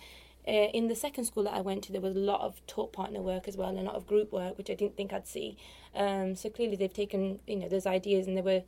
uh, 0.48 0.50
in 0.50 0.88
the 0.88 0.94
second 0.94 1.24
school 1.24 1.42
that 1.44 1.54
i 1.54 1.60
went 1.60 1.82
to 1.84 1.92
there 1.92 2.00
was 2.00 2.14
a 2.16 2.18
lot 2.20 2.40
of 2.40 2.64
taught 2.66 2.92
partner 2.92 3.20
work 3.20 3.46
as 3.48 3.56
well 3.56 3.68
and 3.68 3.78
a 3.78 3.82
lot 3.82 3.94
of 3.94 4.06
group 4.06 4.32
work 4.32 4.56
which 4.58 4.70
i 4.70 4.74
didn't 4.74 4.96
think 4.96 5.12
i'd 5.12 5.26
see 5.26 5.56
um, 5.94 6.34
so 6.36 6.48
clearly 6.50 6.76
they've 6.76 6.92
taken 6.94 7.40
you 7.46 7.56
know 7.56 7.68
those 7.68 7.86
ideas 7.86 8.26
and 8.26 8.36
they 8.36 8.42
were 8.42 8.62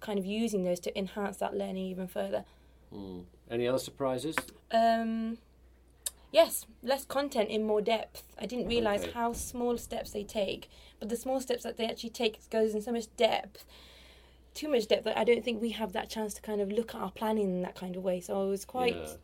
kind 0.00 0.18
of 0.18 0.26
using 0.26 0.64
those 0.64 0.80
to 0.80 0.96
enhance 0.98 1.36
that 1.38 1.54
learning 1.54 1.86
even 1.86 2.06
further 2.08 2.44
Mm. 2.94 3.24
Any 3.50 3.66
other 3.66 3.78
surprises? 3.78 4.36
um, 4.70 5.38
yes 6.30 6.66
less 6.82 7.04
content 7.06 7.48
in 7.48 7.62
more 7.64 7.80
depth 7.80 8.22
i 8.38 8.44
didn't 8.46 8.66
realize 8.68 9.00
Okay. 9.02 9.12
how 9.12 9.32
small 9.32 9.78
steps 9.78 10.10
they 10.10 10.24
take 10.24 10.68
but 10.98 11.08
the 11.08 11.16
small 11.16 11.40
steps 11.40 11.62
that 11.62 11.76
they 11.78 11.86
actually 11.86 12.10
take 12.10 12.38
goes 12.50 12.74
in 12.74 12.82
so 12.82 12.92
much 12.92 13.06
depth 13.16 13.64
too 14.54 14.68
much 14.68 14.86
depth 14.88 15.04
that 15.04 15.16
i 15.16 15.24
don't 15.24 15.42
think 15.44 15.60
we 15.62 15.70
have 15.70 15.92
that 15.92 16.10
chance 16.10 16.34
to 16.34 16.42
kind 16.42 16.60
of 16.60 16.70
look 16.70 16.94
at 16.94 17.00
our 17.00 17.10
planning 17.10 17.44
in 17.44 17.62
that 17.62 17.74
kind 17.74 17.96
of 17.96 18.02
way 18.02 18.20
so 18.20 18.42
i 18.42 18.44
was 18.44 18.64
quite 18.66 18.96
Yeah. 18.96 19.14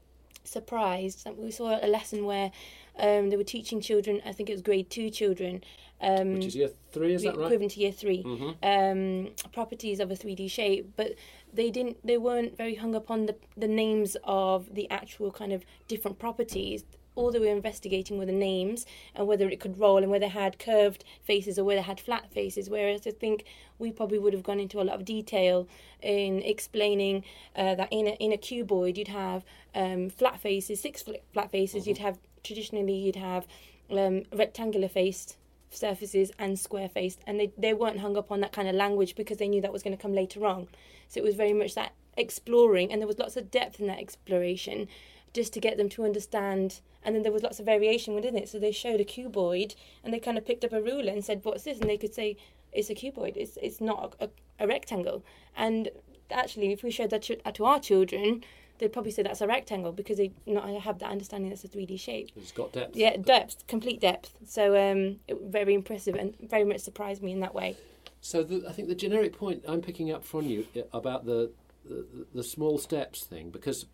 Surprised 0.48 1.26
we 1.36 1.50
saw 1.50 1.78
a 1.82 1.86
lesson 1.86 2.24
where 2.24 2.50
um, 2.98 3.30
they 3.30 3.36
were 3.36 3.44
teaching 3.44 3.80
children 3.80 4.20
i 4.26 4.32
think 4.32 4.48
it 4.48 4.52
was 4.52 4.62
grade 4.62 4.88
two 4.90 5.10
children 5.10 5.62
um, 6.00 6.34
Which 6.34 6.46
is 6.46 6.56
year 6.56 6.70
three, 6.92 7.14
is 7.14 7.22
that 7.24 7.36
right? 7.36 7.46
equivalent 7.46 7.72
to 7.72 7.80
year 7.80 7.90
3 7.90 8.22
hmm 8.22 8.50
um, 8.62 9.28
properties 9.52 9.98
of 9.98 10.12
a 10.12 10.14
3D 10.14 10.48
shape, 10.48 10.92
but 10.96 11.14
they 11.52 11.70
didn't. 11.70 11.96
They 12.06 12.18
weren't 12.18 12.56
very 12.56 12.76
hung 12.76 12.94
up 12.94 13.10
on 13.10 13.26
the 13.26 13.34
the 13.56 13.66
names 13.66 14.16
of 14.22 14.74
the 14.74 14.88
actual 14.90 15.32
kind 15.32 15.52
of 15.52 15.64
different 15.88 16.20
properties. 16.20 16.84
All 17.18 17.32
they 17.32 17.40
were 17.40 17.46
investigating 17.46 18.16
were 18.16 18.26
the 18.26 18.32
names 18.32 18.86
and 19.12 19.26
whether 19.26 19.48
it 19.48 19.58
could 19.58 19.80
roll 19.80 19.98
and 19.98 20.10
whether 20.10 20.26
it 20.26 20.30
had 20.32 20.60
curved 20.60 21.02
faces 21.20 21.58
or 21.58 21.64
whether 21.64 21.80
it 21.80 21.86
had 21.86 21.98
flat 21.98 22.30
faces. 22.30 22.70
Whereas 22.70 23.08
I 23.08 23.10
think 23.10 23.44
we 23.76 23.90
probably 23.90 24.20
would 24.20 24.32
have 24.32 24.44
gone 24.44 24.60
into 24.60 24.80
a 24.80 24.84
lot 24.84 24.94
of 24.94 25.04
detail 25.04 25.66
in 26.00 26.40
explaining 26.42 27.24
uh, 27.56 27.74
that 27.74 27.88
in 27.90 28.06
a, 28.06 28.10
in 28.20 28.32
a 28.32 28.36
cuboid 28.36 28.96
you'd 28.96 29.08
have 29.08 29.44
um, 29.74 30.10
flat 30.10 30.38
faces, 30.38 30.80
six 30.80 31.02
fl- 31.02 31.24
flat 31.32 31.50
faces. 31.50 31.88
You'd 31.88 31.98
have 31.98 32.20
traditionally 32.44 32.94
you'd 32.94 33.16
have 33.16 33.48
um, 33.90 34.22
rectangular 34.32 34.88
faced 34.88 35.36
surfaces 35.70 36.30
and 36.38 36.56
square 36.56 36.88
faced 36.88 37.20
and 37.26 37.40
they, 37.40 37.52
they 37.58 37.74
weren't 37.74 37.98
hung 37.98 38.16
up 38.16 38.30
on 38.30 38.40
that 38.40 38.52
kind 38.52 38.68
of 38.68 38.76
language 38.76 39.16
because 39.16 39.38
they 39.38 39.48
knew 39.48 39.60
that 39.60 39.72
was 39.72 39.82
going 39.82 39.94
to 39.94 40.00
come 40.00 40.14
later 40.14 40.46
on 40.46 40.66
so 41.08 41.18
it 41.18 41.24
was 41.24 41.34
very 41.34 41.52
much 41.52 41.74
that 41.74 41.92
exploring 42.16 42.90
and 42.90 43.00
there 43.02 43.06
was 43.06 43.18
lots 43.18 43.36
of 43.36 43.50
depth 43.50 43.78
in 43.80 43.86
that 43.86 43.98
exploration 43.98 44.88
just 45.32 45.52
to 45.54 45.60
get 45.60 45.76
them 45.76 45.88
to 45.90 46.04
understand. 46.04 46.80
And 47.04 47.14
then 47.14 47.22
there 47.22 47.32
was 47.32 47.42
lots 47.42 47.60
of 47.60 47.66
variation 47.66 48.14
within 48.14 48.36
it. 48.36 48.48
So 48.48 48.58
they 48.58 48.72
showed 48.72 49.00
a 49.00 49.04
cuboid 49.04 49.74
and 50.02 50.12
they 50.12 50.18
kind 50.18 50.38
of 50.38 50.46
picked 50.46 50.64
up 50.64 50.72
a 50.72 50.82
ruler 50.82 51.12
and 51.12 51.24
said, 51.24 51.40
What's 51.44 51.64
this? 51.64 51.78
And 51.78 51.88
they 51.88 51.98
could 51.98 52.14
say, 52.14 52.36
It's 52.72 52.90
a 52.90 52.94
cuboid, 52.94 53.36
it's, 53.36 53.56
it's 53.62 53.80
not 53.80 54.14
a, 54.20 54.24
a, 54.24 54.30
a 54.60 54.66
rectangle. 54.66 55.24
And 55.56 55.90
actually, 56.30 56.72
if 56.72 56.82
we 56.82 56.90
showed 56.90 57.10
that 57.10 57.22
to, 57.22 57.36
to 57.36 57.64
our 57.64 57.80
children, 57.80 58.44
they'd 58.78 58.92
probably 58.92 59.10
say 59.10 59.22
that's 59.22 59.40
a 59.40 59.46
rectangle 59.46 59.92
because 59.92 60.18
they 60.18 60.32
not 60.46 60.68
have 60.82 60.98
that 61.00 61.10
understanding 61.10 61.50
that's 61.50 61.64
a 61.64 61.68
3D 61.68 61.98
shape. 61.98 62.30
It's 62.36 62.52
got 62.52 62.72
depth. 62.72 62.96
Yeah, 62.96 63.16
depth, 63.16 63.66
complete 63.66 64.00
depth. 64.00 64.34
So 64.46 64.76
um, 64.76 65.16
it, 65.26 65.38
very 65.42 65.74
impressive 65.74 66.14
and 66.14 66.34
very 66.40 66.64
much 66.64 66.80
surprised 66.80 67.22
me 67.22 67.32
in 67.32 67.40
that 67.40 67.54
way. 67.54 67.76
So 68.20 68.42
the, 68.42 68.64
I 68.68 68.72
think 68.72 68.88
the 68.88 68.94
generic 68.94 69.36
point 69.36 69.64
I'm 69.66 69.80
picking 69.80 70.10
up 70.10 70.24
from 70.24 70.46
you 70.46 70.66
uh, 70.76 70.80
about 70.92 71.24
the, 71.24 71.52
the, 71.84 72.26
the 72.34 72.42
small 72.42 72.78
steps 72.78 73.24
thing, 73.24 73.50
because 73.50 73.86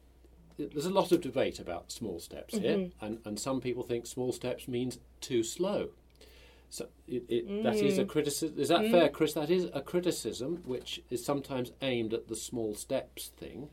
there's 0.58 0.86
a 0.86 0.90
lot 0.90 1.12
of 1.12 1.20
debate 1.20 1.58
about 1.58 1.90
small 1.92 2.20
steps 2.20 2.54
here, 2.56 2.76
Mm-hmm. 2.78 3.04
and, 3.04 3.18
and 3.24 3.40
some 3.40 3.60
people 3.60 3.82
think 3.82 4.06
small 4.06 4.32
steps 4.32 4.68
means 4.68 4.98
too 5.20 5.42
slow. 5.42 5.90
So 6.70 6.88
it, 7.06 7.24
it, 7.28 7.62
that 7.62 7.76
is 7.76 7.98
a 7.98 8.04
Mm. 8.04 8.08
criticism. 8.08 8.58
Is 8.58 8.68
that 8.68 8.90
fair, 8.90 9.08
Chris? 9.08 9.34
That 9.34 9.50
is 9.50 9.68
a 9.72 9.80
criticism 9.80 10.62
which 10.66 11.00
is 11.10 11.24
sometimes 11.24 11.70
aimed 11.82 12.12
at 12.12 12.26
the 12.28 12.34
small 12.36 12.74
steps 12.74 13.28
thing. 13.36 13.68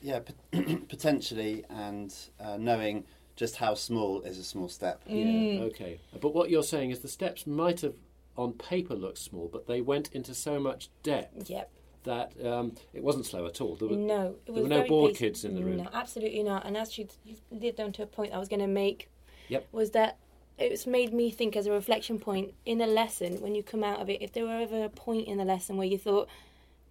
Yeah, 0.00 0.20
pot- 0.20 0.64
potentially, 0.88 1.64
and 1.70 2.12
uh, 2.40 2.56
knowing 2.56 3.04
just 3.36 3.56
how 3.56 3.74
small 3.74 4.22
is 4.22 4.38
a 4.38 4.44
small 4.44 4.68
step. 4.68 5.02
Mm. 5.08 5.54
Yeah, 5.58 5.62
okay. 5.66 6.00
But 6.20 6.34
what 6.34 6.50
you're 6.50 6.64
saying 6.64 6.90
is 6.90 6.98
the 7.00 7.08
steps 7.08 7.46
might 7.46 7.80
have, 7.82 7.94
on 8.36 8.54
paper, 8.54 8.94
looked 8.94 9.18
small, 9.18 9.48
but 9.52 9.66
they 9.68 9.80
went 9.80 10.10
into 10.12 10.34
so 10.34 10.58
much 10.58 10.90
depth 11.04 11.48
Yep. 11.48 11.70
That 12.04 12.32
um, 12.44 12.72
it 12.92 13.02
wasn't 13.02 13.26
slow 13.26 13.46
at 13.46 13.60
all. 13.60 13.76
There 13.76 13.88
were, 13.88 13.96
No, 13.96 14.34
it 14.46 14.52
was 14.52 14.62
were 14.62 14.68
no 14.68 14.86
bored 14.86 15.10
basic. 15.10 15.18
kids 15.18 15.44
in 15.44 15.54
the 15.54 15.64
room. 15.64 15.78
No, 15.78 15.88
absolutely 15.92 16.42
not. 16.42 16.66
And 16.66 16.76
actually, 16.76 17.08
you 17.24 17.36
led 17.50 17.76
down 17.76 17.92
to 17.92 18.02
a 18.02 18.06
point 18.06 18.32
I 18.32 18.38
was 18.38 18.48
going 18.48 18.60
to 18.60 18.66
make. 18.66 19.10
Yep. 19.48 19.68
Was 19.72 19.90
that 19.92 20.18
it's 20.58 20.86
made 20.86 21.12
me 21.12 21.30
think 21.30 21.56
as 21.56 21.66
a 21.66 21.72
reflection 21.72 22.18
point 22.18 22.54
in 22.64 22.80
a 22.80 22.86
lesson 22.86 23.40
when 23.40 23.54
you 23.54 23.62
come 23.62 23.82
out 23.82 24.00
of 24.00 24.08
it. 24.10 24.20
If 24.22 24.32
there 24.32 24.44
were 24.44 24.60
ever 24.60 24.84
a 24.84 24.88
point 24.88 25.26
in 25.26 25.38
the 25.38 25.44
lesson 25.44 25.76
where 25.76 25.86
you 25.86 25.98
thought 25.98 26.28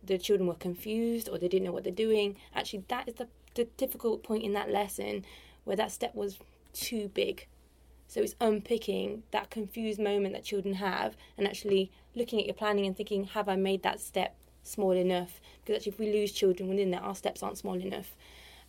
the 0.03 0.17
children 0.17 0.47
were 0.47 0.55
confused 0.55 1.29
or 1.29 1.37
they 1.37 1.47
didn't 1.47 1.65
know 1.65 1.71
what 1.71 1.83
they're 1.83 1.93
doing, 1.93 2.37
actually, 2.55 2.83
that 2.87 3.07
is 3.07 3.15
the, 3.15 3.27
the 3.55 3.65
difficult 3.77 4.23
point 4.23 4.43
in 4.43 4.53
that 4.53 4.69
lesson 4.69 5.23
where 5.63 5.75
that 5.75 5.91
step 5.91 6.15
was 6.15 6.39
too 6.73 7.09
big. 7.13 7.47
So 8.07 8.21
it's 8.21 8.35
unpicking 8.41 9.23
that 9.31 9.49
confused 9.49 9.99
moment 9.99 10.33
that 10.33 10.43
children 10.43 10.75
have 10.75 11.15
and 11.37 11.47
actually 11.47 11.91
looking 12.15 12.39
at 12.39 12.45
your 12.45 12.55
planning 12.55 12.85
and 12.85 12.97
thinking, 12.97 13.25
have 13.25 13.47
I 13.47 13.55
made 13.55 13.83
that 13.83 14.01
step 14.01 14.35
small 14.63 14.91
enough? 14.91 15.39
Because 15.63 15.77
actually, 15.77 15.93
if 15.93 15.99
we 15.99 16.11
lose 16.11 16.31
children 16.31 16.69
within 16.69 16.91
that, 16.91 17.03
our 17.03 17.15
steps 17.15 17.43
aren't 17.43 17.57
small 17.57 17.79
enough. 17.79 18.15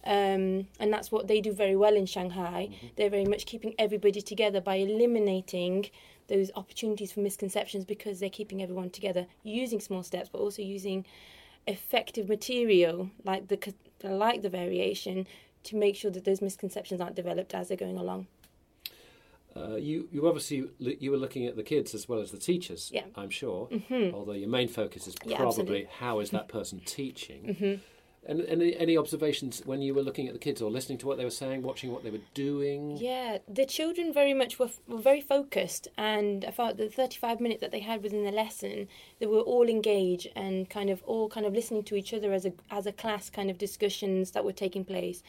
Um, 0.05 0.67
and 0.81 0.93
that's 0.93 1.13
what 1.13 1.29
they 1.29 1.41
do 1.41 1.53
very 1.53 1.77
well 1.77 1.95
in 1.95 2.07
Shanghai. 2.07 2.71
They're 2.97 3.11
very 3.11 3.25
much 3.25 3.47
keeping 3.47 3.75
everybody 3.79 4.21
together 4.21 4.61
by 4.61 4.77
eliminating 4.77 5.91
those 6.29 6.51
opportunities 6.57 7.13
for 7.13 7.21
misconceptions 7.21 7.85
because 7.85 8.19
they're 8.19 8.31
keeping 8.31 8.63
everyone 8.63 8.91
together 8.91 9.27
using 9.45 9.81
small 9.81 10.03
steps, 10.03 10.29
but 10.29 10.39
also 10.39 10.63
using 10.63 11.05
effective 11.69 12.29
material 12.29 13.11
like 13.25 13.47
the 13.47 13.75
like 14.03 14.43
the 14.43 14.49
variation 14.49 15.27
to 15.63 15.77
make 15.77 15.95
sure 15.95 16.11
that 16.11 16.25
those 16.25 16.43
misconceptions 16.43 17.01
aren't 17.01 17.15
developed 17.15 17.55
as 17.55 17.69
they're 17.69 17.77
going 17.77 17.97
along. 17.97 18.27
Uh, 19.57 19.77
you, 19.77 20.09
you 20.13 20.27
obviously 20.27 20.65
you 20.79 21.11
were 21.11 21.17
looking 21.17 21.47
at 21.47 21.57
the 21.57 21.63
kids 21.63 21.95
as 21.95 22.09
well 22.09 22.21
as 22.21 22.31
the 22.31 22.39
teachers. 22.39 22.91
Yeah. 22.93 23.05
I'm 23.17 23.31
sure. 23.31 23.69
Mhm. 23.69 24.15
Although 24.15 24.33
your 24.33 24.49
main 24.49 24.69
focus 24.69 25.07
is 25.07 25.15
Yeah, 25.25 25.37
probably 25.37 25.49
absolutely. 25.63 25.89
how 25.99 26.21
is 26.21 26.31
that 26.31 26.49
person 26.49 26.81
teaching. 26.85 27.57
Mhm. 27.61 27.81
And, 28.25 28.41
and 28.43 28.63
any, 28.63 28.97
observations 28.97 29.63
when 29.67 29.83
you 29.83 29.95
were 29.95 30.03
looking 30.03 30.29
at 30.29 30.33
the 30.33 30.39
kids 30.39 30.63
or 30.63 30.71
listening 30.71 30.97
to 30.99 31.09
what 31.09 31.19
they 31.19 31.25
were 31.25 31.31
saying, 31.31 31.63
watching 31.63 31.91
what 31.91 32.05
they 32.05 32.11
were 32.11 32.21
doing? 32.35 32.97
Yeah, 32.97 33.39
the 33.49 33.67
children 33.67 34.13
very 34.13 34.33
much 34.33 34.61
were, 34.61 34.71
were 34.87 35.01
very 35.01 35.21
focused, 35.21 35.89
and 35.99 36.45
I 36.45 36.53
felt 36.53 36.77
the 36.77 36.89
35 36.89 37.41
minutes 37.41 37.61
that 37.63 37.73
they 37.73 37.81
had 37.81 38.01
within 38.01 38.23
the 38.25 38.31
lesson, 38.31 38.87
they 39.19 39.27
were 39.27 39.41
all 39.41 39.69
engaged 39.69 40.29
and 40.37 40.71
kind 40.71 40.89
of 40.89 41.03
all 41.03 41.29
kind 41.29 41.45
of 41.47 41.53
listening 41.53 41.83
to 41.83 41.97
each 41.97 42.15
other 42.15 42.33
as 42.33 42.47
a 42.47 42.53
as 42.71 42.87
a 42.87 42.93
class, 42.93 43.29
kind 43.29 43.51
of 43.51 43.59
discussions 43.59 44.31
that 44.31 44.45
were 44.45 44.53
taking 44.53 44.85
place. 44.85 45.25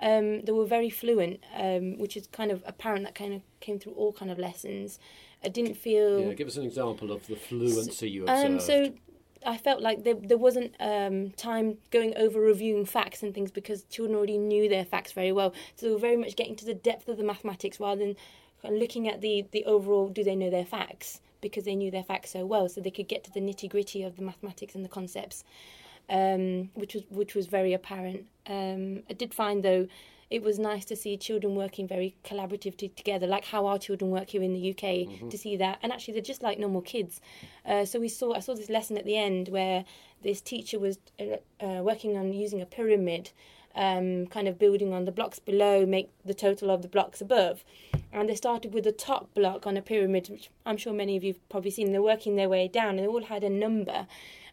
Um, 0.00 0.42
they 0.42 0.52
were 0.52 0.66
very 0.66 0.90
fluent, 0.90 1.40
um, 1.56 1.98
which 1.98 2.16
is 2.16 2.26
kind 2.26 2.50
of 2.50 2.62
apparent 2.66 3.04
that 3.04 3.14
kind 3.14 3.32
of 3.32 3.42
came 3.60 3.78
through 3.78 3.92
all 3.92 4.12
kind 4.12 4.30
of 4.30 4.38
lessons. 4.38 4.98
I 5.42 5.48
didn't 5.48 5.74
feel 5.74 6.28
Yeah, 6.28 6.34
give 6.34 6.48
us 6.48 6.56
an 6.56 6.64
example 6.64 7.12
of 7.12 7.26
the 7.26 7.36
fluency 7.36 8.10
you 8.10 8.22
observed. 8.26 8.52
um, 8.52 8.60
so 8.60 8.94
I 9.46 9.56
felt 9.56 9.82
like 9.82 10.04
there, 10.04 10.14
there 10.14 10.38
wasn't 10.38 10.74
um, 10.80 11.30
time 11.32 11.78
going 11.90 12.16
over 12.16 12.40
reviewing 12.40 12.86
facts 12.86 13.22
and 13.22 13.34
things 13.34 13.50
because 13.50 13.84
children 13.84 14.16
already 14.16 14.38
knew 14.38 14.68
their 14.68 14.84
facts 14.84 15.12
very 15.12 15.32
well. 15.32 15.52
So 15.76 15.86
they 15.86 15.92
were 15.92 15.98
very 15.98 16.16
much 16.16 16.34
getting 16.34 16.56
to 16.56 16.64
the 16.64 16.74
depth 16.74 17.08
of 17.08 17.16
the 17.16 17.24
mathematics 17.24 17.78
rather 17.78 18.00
than 18.00 18.16
looking 18.64 19.08
at 19.08 19.20
the, 19.20 19.44
the 19.52 19.64
overall 19.64 20.08
do 20.08 20.24
they 20.24 20.34
know 20.34 20.50
their 20.50 20.64
facts 20.64 21.20
because 21.42 21.64
they 21.64 21.74
knew 21.76 21.90
their 21.90 22.02
facts 22.02 22.30
so 22.30 22.46
well. 22.46 22.68
So 22.68 22.80
they 22.80 22.90
could 22.90 23.08
get 23.08 23.22
to 23.24 23.30
the 23.30 23.40
nitty 23.40 23.68
gritty 23.68 24.02
of 24.02 24.16
the 24.16 24.22
mathematics 24.22 24.74
and 24.74 24.84
the 24.84 24.88
concepts, 24.88 25.44
um, 26.08 26.70
which 26.74 26.94
was 26.94 27.04
which 27.10 27.34
was 27.34 27.46
very 27.46 27.72
apparent. 27.72 28.26
Um, 28.46 29.02
I 29.08 29.14
did 29.14 29.32
find 29.32 29.62
though 29.62 29.88
it 30.30 30.42
was 30.42 30.58
nice 30.58 30.84
to 30.86 30.96
see 30.96 31.16
children 31.16 31.54
working 31.54 31.86
very 31.86 32.16
collaboratively 32.24 32.94
together, 32.96 33.26
like 33.26 33.44
how 33.44 33.66
our 33.66 33.78
children 33.78 34.10
work 34.10 34.30
here 34.30 34.42
in 34.42 34.52
the 34.52 34.70
UK. 34.70 35.30
To 35.30 35.38
see 35.38 35.56
that, 35.56 35.78
and 35.82 35.92
actually 35.92 36.14
they're 36.14 36.22
just 36.22 36.42
like 36.42 36.58
normal 36.58 36.80
kids. 36.80 37.20
Uh, 37.64 37.84
so 37.84 38.00
we 38.00 38.08
saw 38.08 38.34
I 38.34 38.40
saw 38.40 38.54
this 38.54 38.70
lesson 38.70 38.96
at 38.98 39.04
the 39.04 39.16
end 39.16 39.48
where 39.48 39.84
this 40.22 40.40
teacher 40.40 40.78
was 40.78 40.98
uh, 41.20 41.36
uh, 41.64 41.82
working 41.82 42.16
on 42.16 42.32
using 42.32 42.60
a 42.60 42.66
pyramid, 42.66 43.30
um, 43.74 44.26
kind 44.26 44.48
of 44.48 44.58
building 44.58 44.92
on 44.92 45.04
the 45.04 45.12
blocks 45.12 45.38
below, 45.38 45.86
make 45.86 46.10
the 46.24 46.34
total 46.34 46.70
of 46.70 46.82
the 46.82 46.88
blocks 46.88 47.20
above. 47.20 47.64
And 48.12 48.28
they 48.28 48.34
started 48.34 48.72
with 48.72 48.84
the 48.84 48.92
top 48.92 49.34
block 49.34 49.66
on 49.66 49.76
a 49.76 49.82
pyramid, 49.82 50.28
which 50.30 50.50
I'm 50.64 50.76
sure 50.76 50.92
many 50.92 51.16
of 51.16 51.24
you've 51.24 51.48
probably 51.48 51.70
seen. 51.70 51.92
They're 51.92 52.02
working 52.02 52.36
their 52.36 52.48
way 52.48 52.68
down, 52.68 52.90
and 52.90 53.00
they 53.00 53.06
all 53.06 53.24
had 53.24 53.44
a 53.44 53.50
number, 53.50 54.06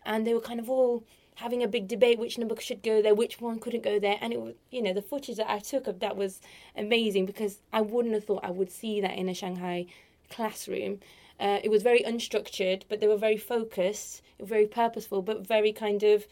and 0.05 0.27
they 0.27 0.33
were 0.33 0.41
kind 0.41 0.59
of 0.59 0.69
all 0.69 1.03
having 1.35 1.63
a 1.63 1.67
big 1.67 1.87
debate 1.87 2.19
which 2.19 2.37
number 2.37 2.55
should 2.59 2.83
go 2.83 3.01
there, 3.01 3.15
which 3.15 3.41
one 3.41 3.59
couldn't 3.59 3.83
go 3.83 3.99
there, 3.99 4.17
and 4.21 4.33
it 4.33 4.41
was 4.41 4.55
you 4.69 4.81
know 4.81 4.93
the 4.93 5.01
footage 5.01 5.37
that 5.37 5.49
I 5.49 5.59
took 5.59 5.87
of 5.87 5.99
that 5.99 6.15
was 6.15 6.41
amazing 6.75 7.25
because 7.25 7.59
I 7.73 7.81
wouldn't 7.81 8.13
have 8.13 8.25
thought 8.25 8.43
I 8.43 8.51
would 8.51 8.71
see 8.71 9.01
that 9.01 9.17
in 9.17 9.29
a 9.29 9.33
Shanghai 9.33 9.87
classroom. 10.29 10.99
Uh, 11.39 11.59
it 11.63 11.69
was 11.69 11.81
very 11.81 12.03
unstructured, 12.03 12.83
but 12.87 12.99
they 12.99 13.07
were 13.07 13.17
very 13.17 13.37
focused, 13.37 14.21
very 14.39 14.67
purposeful, 14.67 15.21
but 15.23 15.45
very 15.45 15.73
kind 15.73 16.03
of 16.03 16.27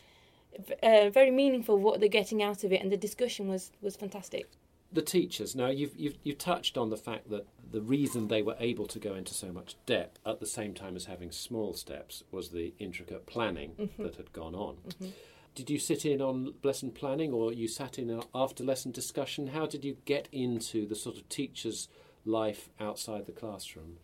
uh, 0.84 1.10
very 1.10 1.32
meaningful 1.32 1.78
what 1.78 2.00
they're 2.00 2.10
getting 2.10 2.44
out 2.44 2.64
of 2.64 2.72
it, 2.72 2.82
and 2.82 2.92
the 2.92 2.98
discussion 2.98 3.48
was 3.48 3.72
was 3.82 3.96
fantastic. 3.96 4.48
The 4.92 5.02
teachers. 5.02 5.56
Now, 5.56 5.68
you've, 5.68 5.96
you've, 5.96 6.18
you've 6.24 6.38
touched 6.38 6.78
on 6.78 6.90
the 6.90 6.98
fact 6.98 7.30
that 7.30 7.46
the 7.72 7.82
reason 7.82 8.28
they 8.28 8.42
were 8.42 8.56
able 8.60 8.88
to 8.88 9.00
go 9.00 9.14
into 9.14 9.34
so 9.34 9.52
much 9.52 9.76
depth 9.86 10.20
at 10.26 10.40
the 10.40 10.46
same 10.48 10.74
time 10.74 10.96
as 10.96 11.06
having 11.06 11.32
small 11.32 11.74
steps 11.74 12.24
was 12.32 12.50
the 12.50 12.74
intricate 12.80 13.26
planning 13.28 13.90
that 14.00 14.16
had 14.16 14.34
gone 14.34 14.56
on. 14.56 14.78
Did 15.54 15.70
you 15.70 15.78
sit 15.78 16.06
in 16.06 16.22
on 16.22 16.54
lesson 16.64 16.92
planning 16.92 17.34
or 17.34 17.54
you 17.54 17.68
sat 17.68 18.00
in 18.00 18.22
after 18.34 18.64
lesson 18.64 18.92
discussion? 18.92 19.48
How 19.48 19.66
did 19.68 19.84
you 19.86 19.98
get 20.06 20.28
into 20.32 20.88
the 20.88 20.96
sort 20.96 21.18
of 21.18 21.30
teacher's 21.30 21.88
life 22.26 22.70
outside 22.80 23.26
the 23.28 23.32
classroom? 23.32 23.98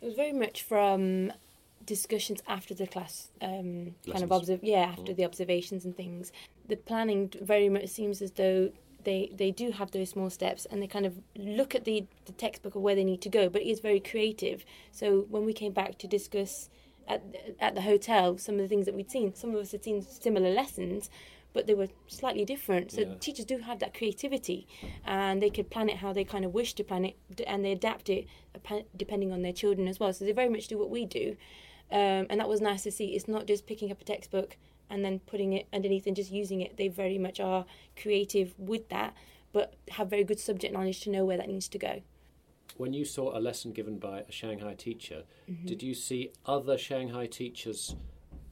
It 0.00 0.06
was 0.06 0.14
very 0.14 0.32
much 0.32 0.62
from 0.62 1.32
discussions 1.84 2.42
after 2.46 2.74
the 2.74 2.86
class, 2.86 3.30
um, 3.40 3.94
kind 4.08 4.22
of 4.22 4.30
observe. 4.30 4.62
Yeah, 4.62 4.82
after 4.96 5.12
Mm. 5.12 5.16
the 5.16 5.24
observations 5.24 5.84
and 5.84 5.96
things. 5.96 6.30
The 6.68 6.76
planning 6.76 7.32
very 7.40 7.68
much 7.68 7.88
seems 7.88 8.20
as 8.22 8.32
though 8.32 8.70
they 9.04 9.30
they 9.34 9.50
do 9.50 9.70
have 9.70 9.90
those 9.92 10.10
small 10.10 10.30
steps 10.30 10.66
and 10.70 10.82
they 10.82 10.86
kind 10.86 11.06
of 11.06 11.20
look 11.36 11.74
at 11.74 11.84
the 11.84 12.06
the 12.26 12.32
textbook 12.32 12.74
of 12.74 12.82
where 12.82 12.94
they 12.94 13.04
need 13.04 13.20
to 13.22 13.28
go, 13.28 13.48
but 13.48 13.62
it 13.62 13.68
is 13.68 13.80
very 13.80 14.00
creative. 14.00 14.64
So 14.92 15.26
when 15.30 15.44
we 15.44 15.52
came 15.52 15.72
back 15.72 15.98
to 15.98 16.06
discuss 16.06 16.68
at 17.06 17.22
at 17.60 17.74
the 17.74 17.82
hotel 17.82 18.38
some 18.38 18.56
of 18.56 18.60
the 18.60 18.68
things 18.68 18.86
that 18.86 18.94
we'd 18.94 19.10
seen, 19.10 19.34
some 19.34 19.50
of 19.50 19.56
us 19.56 19.72
had 19.72 19.84
seen 19.84 20.02
similar 20.02 20.50
lessons. 20.50 21.10
But 21.54 21.66
they 21.66 21.74
were 21.74 21.88
slightly 22.08 22.44
different. 22.44 22.92
So 22.92 23.00
Yeah. 23.00 23.14
teachers 23.20 23.46
do 23.46 23.58
have 23.58 23.78
that 23.78 23.94
creativity, 23.94 24.66
and 25.06 25.40
they 25.40 25.48
could 25.48 25.70
plan 25.70 25.88
it 25.88 25.96
how 25.96 26.12
they 26.12 26.22
kind 26.22 26.44
of 26.44 26.52
wish 26.52 26.74
to 26.74 26.84
plan 26.84 27.06
it, 27.06 27.16
and 27.46 27.64
they 27.64 27.72
adapt 27.72 28.10
it 28.10 28.26
depending 28.96 29.32
on 29.32 29.40
their 29.42 29.54
children 29.54 29.88
as 29.88 29.98
well. 29.98 30.12
So 30.12 30.26
they 30.26 30.32
very 30.32 30.50
much 30.50 30.68
do 30.68 30.76
what 30.76 30.90
we 30.90 31.06
do, 31.06 31.36
um, 31.90 32.26
and 32.28 32.38
that 32.38 32.48
was 32.50 32.60
nice 32.60 32.82
to 32.82 32.90
see. 32.90 33.14
It's 33.16 33.26
not 33.28 33.46
just 33.46 33.66
picking 33.66 33.90
up 33.90 34.00
a 34.00 34.04
textbook 34.04 34.58
and 34.90 35.04
then 35.04 35.20
putting 35.20 35.52
it 35.52 35.66
underneath 35.72 36.06
and 36.06 36.16
just 36.16 36.30
using 36.30 36.60
it. 36.60 36.76
They 36.76 36.88
very 36.88 37.18
much 37.18 37.40
are 37.40 37.64
creative 38.00 38.54
with 38.58 38.88
that, 38.88 39.14
but 39.52 39.74
have 39.90 40.10
very 40.10 40.24
good 40.24 40.40
subject 40.40 40.72
knowledge 40.72 41.00
to 41.00 41.10
know 41.10 41.24
where 41.24 41.36
that 41.36 41.48
needs 41.48 41.68
to 41.68 41.78
go. 41.78 42.02
When 42.76 42.92
you 42.92 43.04
saw 43.04 43.36
a 43.36 43.40
lesson 43.40 43.72
given 43.72 43.98
by 43.98 44.20
a 44.20 44.32
Shanghai 44.32 44.74
teacher, 44.74 45.24
mm-hmm. 45.50 45.66
did 45.66 45.82
you 45.82 45.94
see 45.94 46.32
other 46.46 46.78
Shanghai 46.78 47.26
teachers 47.26 47.96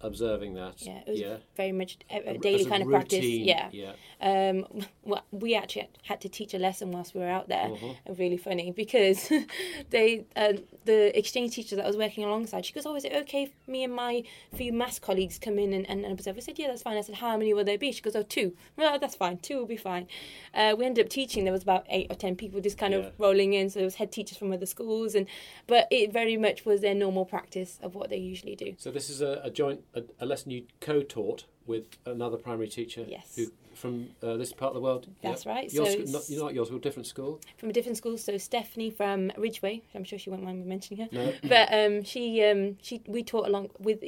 observing 0.00 0.54
that. 0.54 0.74
Yeah, 0.78 1.00
it 1.06 1.08
was 1.08 1.20
yeah. 1.20 1.36
very 1.56 1.72
much 1.72 1.98
a, 2.10 2.34
a 2.34 2.38
daily 2.38 2.64
a 2.64 2.68
kind 2.68 2.82
of 2.82 2.88
practice. 2.88 3.24
Yeah. 3.24 3.68
yeah. 3.72 3.92
Um, 4.20 4.66
well, 5.04 5.24
we 5.30 5.54
actually 5.54 5.88
had 6.04 6.20
to 6.22 6.28
teach 6.28 6.54
a 6.54 6.58
lesson 6.58 6.90
whilst 6.90 7.14
we 7.14 7.20
were 7.20 7.28
out 7.28 7.48
there. 7.48 7.66
And 7.66 7.96
Really 8.18 8.36
funny 8.36 8.70
because 8.72 9.30
they, 9.90 10.24
uh, 10.36 10.54
the 10.84 11.16
exchange 11.18 11.54
teacher 11.54 11.76
that 11.76 11.84
I 11.84 11.88
was 11.88 11.96
working 11.96 12.24
alongside, 12.24 12.64
she 12.64 12.72
goes, 12.72 12.86
"Oh, 12.86 12.94
is 12.94 13.04
it 13.04 13.12
okay 13.12 13.44
if 13.44 13.50
me 13.66 13.84
and 13.84 13.94
my 13.94 14.22
few 14.54 14.72
maths 14.72 14.98
colleagues 14.98 15.38
come 15.38 15.58
in 15.58 15.72
and, 15.72 15.88
and, 15.88 16.04
and 16.04 16.12
observe?" 16.12 16.36
I 16.36 16.40
said, 16.40 16.58
"Yeah, 16.58 16.68
that's 16.68 16.82
fine." 16.82 16.96
I 16.96 17.02
said, 17.02 17.16
"How 17.16 17.36
many 17.36 17.52
will 17.52 17.64
there 17.64 17.78
be?" 17.78 17.92
She 17.92 18.00
goes, 18.00 18.16
"Oh, 18.16 18.22
two. 18.22 18.54
Well, 18.76 18.98
that's 18.98 19.16
fine. 19.16 19.38
Two 19.38 19.58
will 19.58 19.66
be 19.66 19.76
fine." 19.76 20.06
Uh, 20.54 20.74
we 20.78 20.86
ended 20.86 21.04
up 21.04 21.10
teaching. 21.10 21.44
There 21.44 21.52
was 21.52 21.62
about 21.62 21.84
eight 21.90 22.06
or 22.10 22.16
ten 22.16 22.36
people 22.36 22.60
just 22.60 22.78
kind 22.78 22.92
Yeah. 22.94 23.00
of 23.00 23.12
rolling 23.18 23.52
in. 23.52 23.68
So 23.70 23.80
there 23.80 23.86
was 23.86 23.96
head 23.96 24.12
teachers 24.12 24.38
from 24.38 24.52
other 24.52 24.66
schools, 24.66 25.14
and 25.14 25.26
but 25.66 25.88
it 25.90 26.12
very 26.12 26.36
much 26.36 26.64
was 26.64 26.80
their 26.80 26.94
normal 26.94 27.24
practice 27.24 27.78
of 27.82 27.94
what 27.94 28.08
they 28.08 28.18
usually 28.18 28.56
do. 28.56 28.74
So 28.78 28.90
this 28.90 29.10
is 29.10 29.20
a, 29.20 29.40
a 29.44 29.50
joint 29.50 29.80
a, 29.96 30.02
a 30.20 30.26
lesson 30.26 30.50
you 30.50 30.64
co-taught 30.80 31.44
with 31.66 31.84
another 32.06 32.36
primary 32.36 32.68
teacher. 32.68 33.04
Yes. 33.08 33.34
Who, 33.36 33.46
from 33.74 34.08
uh, 34.22 34.36
this 34.38 34.52
part 34.52 34.70
of 34.70 34.74
the 34.74 34.80
world. 34.80 35.06
That's 35.22 35.44
Yep. 35.44 35.54
right. 35.54 35.72
Your 35.72 35.84
So 35.86 35.90
sc- 35.92 35.98
it's- 35.98 36.12
not, 36.12 36.30
you're 36.30 36.42
not 36.44 36.54
your 36.54 36.64
school, 36.66 36.78
different 36.78 37.06
school. 37.06 37.40
from 37.58 37.68
a 37.70 37.72
different 37.72 37.98
school. 37.98 38.16
So 38.16 38.38
Stephanie 38.38 38.90
from 38.90 39.30
Ridgeway, 39.36 39.82
I'm 39.94 40.04
sure 40.04 40.18
she 40.18 40.30
won't 40.30 40.42
mind 40.44 40.60
me 40.60 40.64
mentioning 40.66 41.04
her. 41.04 41.08
No. 41.12 41.32
But 41.42 41.72
um, 41.74 42.02
she 42.04 42.42
um, 42.44 42.76
she 42.80 43.02
we 43.06 43.22
taught 43.22 43.46
along 43.46 43.70
with 43.78 44.02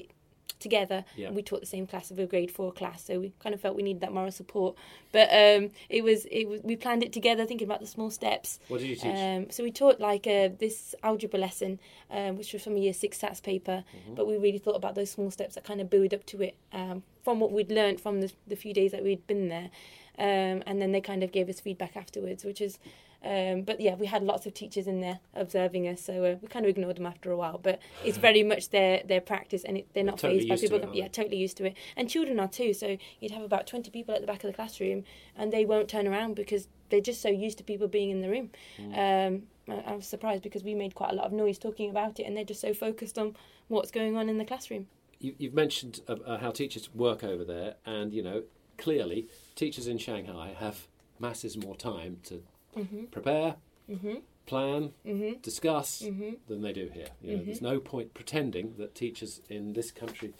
together. 0.58 1.04
Yeah. 1.16 1.28
And 1.28 1.36
we 1.36 1.42
taught 1.42 1.60
the 1.60 1.66
same 1.66 1.86
class 1.86 2.10
of 2.10 2.18
a 2.18 2.26
grade 2.26 2.50
four 2.50 2.72
class, 2.72 3.04
so 3.04 3.20
we 3.20 3.32
kind 3.40 3.54
of 3.54 3.60
felt 3.60 3.76
we 3.76 3.82
needed 3.82 4.00
that 4.02 4.12
moral 4.12 4.30
support. 4.30 4.76
But 5.12 5.28
um, 5.32 5.70
it 5.88 6.04
was 6.04 6.26
it 6.26 6.48
was 6.48 6.60
we 6.62 6.76
planned 6.76 7.02
it 7.02 7.12
together, 7.12 7.46
thinking 7.46 7.66
about 7.66 7.80
the 7.80 7.86
small 7.86 8.10
steps. 8.10 8.60
What 8.68 8.80
did 8.80 8.88
you 8.88 8.96
teach? 8.96 9.16
Um, 9.16 9.50
so 9.50 9.62
we 9.62 9.70
taught 9.70 10.00
like 10.00 10.26
uh, 10.26 10.50
this 10.58 10.94
algebra 11.02 11.38
lesson, 11.38 11.78
um, 12.10 12.36
which 12.36 12.52
was 12.52 12.62
from 12.62 12.76
a 12.76 12.80
year 12.80 12.92
six 12.92 13.18
SATs 13.18 13.42
paper. 13.42 13.84
Mm-hmm. 13.96 14.14
But 14.14 14.26
we 14.26 14.36
really 14.36 14.58
thought 14.58 14.76
about 14.76 14.94
those 14.94 15.10
small 15.10 15.30
steps 15.30 15.54
that 15.54 15.64
kind 15.64 15.80
of 15.80 15.90
build 15.90 16.12
up 16.14 16.24
to 16.26 16.42
it 16.42 16.56
um, 16.72 17.02
from 17.22 17.40
what 17.40 17.52
we'd 17.52 17.70
learned 17.70 18.00
from 18.00 18.20
the, 18.20 18.32
the 18.46 18.56
few 18.56 18.74
days 18.74 18.92
that 18.92 19.02
we'd 19.02 19.26
been 19.26 19.48
there. 19.48 19.70
Um, 20.18 20.64
and 20.66 20.82
then 20.82 20.90
they 20.92 21.00
kind 21.00 21.22
of 21.22 21.30
gave 21.30 21.48
us 21.48 21.60
feedback 21.60 21.96
afterwards, 21.96 22.44
which 22.44 22.60
is. 22.60 22.78
Um, 23.24 23.62
but 23.62 23.80
yeah, 23.80 23.96
we 23.96 24.06
had 24.06 24.22
lots 24.22 24.46
of 24.46 24.54
teachers 24.54 24.86
in 24.86 25.00
there 25.00 25.18
observing 25.34 25.88
us, 25.88 26.00
so 26.00 26.24
uh, 26.24 26.36
we 26.40 26.46
kind 26.48 26.64
of 26.64 26.70
ignored 26.70 26.96
them 26.96 27.06
after 27.06 27.32
a 27.32 27.36
while. 27.36 27.58
But 27.58 27.80
it's 28.04 28.18
very 28.28 28.42
much 28.42 28.70
their 28.70 29.02
their 29.04 29.20
practice, 29.20 29.64
and 29.64 29.78
it, 29.78 29.88
they're 29.92 30.04
not 30.04 30.18
totally 30.18 30.40
phased 30.40 30.48
by 30.48 30.52
used 30.54 30.66
to 30.66 30.78
people. 30.78 30.90
it, 30.92 30.96
yeah, 30.96 31.08
totally 31.08 31.36
used 31.36 31.56
to 31.56 31.66
it, 31.66 31.76
and 31.96 32.08
children 32.08 32.38
are 32.38 32.48
too. 32.48 32.72
So 32.72 32.96
you'd 33.20 33.32
have 33.32 33.42
about 33.42 33.66
twenty 33.66 33.90
people 33.90 34.14
at 34.14 34.20
the 34.20 34.26
back 34.26 34.44
of 34.44 34.48
the 34.48 34.54
classroom, 34.54 35.04
and 35.36 35.52
they 35.52 35.64
won't 35.64 35.88
turn 35.88 36.06
around 36.06 36.36
because 36.36 36.68
they're 36.90 37.00
just 37.00 37.20
so 37.20 37.28
used 37.28 37.58
to 37.58 37.64
people 37.64 37.88
being 37.88 38.10
in 38.10 38.20
the 38.20 38.30
room. 38.30 38.50
Um, 38.94 39.42
I, 39.68 39.92
I 39.92 39.96
was 39.96 40.06
surprised 40.06 40.42
because 40.42 40.62
we 40.62 40.74
made 40.74 40.94
quite 40.94 41.10
a 41.10 41.14
lot 41.14 41.26
of 41.26 41.32
noise 41.32 41.58
talking 41.58 41.90
about 41.90 42.20
it, 42.20 42.22
and 42.24 42.36
they're 42.36 42.44
just 42.44 42.60
so 42.60 42.72
focused 42.72 43.18
on 43.18 43.36
what's 43.66 43.90
going 43.90 44.16
on 44.16 44.28
in 44.28 44.38
the 44.38 44.44
classroom. 44.44 44.86
you, 45.18 45.34
you've 45.38 45.54
mentioned 45.54 46.00
uh, 46.08 46.14
uh, 46.24 46.38
how 46.38 46.52
teachers 46.52 46.94
work 46.94 47.24
over 47.24 47.44
there, 47.44 47.74
and 47.84 48.12
you 48.12 48.22
know 48.22 48.44
clearly 48.78 49.26
teachers 49.56 49.88
in 49.88 49.98
Shanghai 49.98 50.54
have 50.56 50.86
masses 51.18 51.56
more 51.56 51.74
time 51.74 52.18
to 52.22 52.42
Mm-hmm. 52.76 53.04
prepare, 53.06 53.56
Mm-hmm. 53.90 54.16
plan, 54.46 54.92
Mm-hmm. 55.06 55.40
discuss 55.42 56.02
Mm-hmm. 56.02 56.30
than 56.46 56.62
they 56.62 56.72
do 56.72 56.90
here. 56.92 57.08
You 57.22 57.36
know. 57.38 57.44
There's 57.44 57.62
no 57.62 57.80
point 57.80 58.14
pretending 58.14 58.74
that 58.78 58.94
teachers 58.94 59.40
in 59.48 59.72
this 59.72 59.90
country 59.90 60.34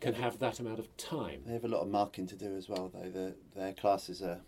can 0.00 0.14
have 0.14 0.38
that 0.38 0.58
amount 0.60 0.78
of 0.78 0.94
time. 0.96 1.42
They 1.46 1.52
have 1.52 1.64
a 1.64 1.68
lot 1.68 1.82
of 1.82 1.88
marking 1.88 2.26
to 2.28 2.34
do 2.36 2.56
as 2.56 2.68
well, 2.68 2.90
though. 2.92 3.10
The, 3.10 3.34
their 3.54 3.72
classes 3.72 4.22
are, 4.22 4.40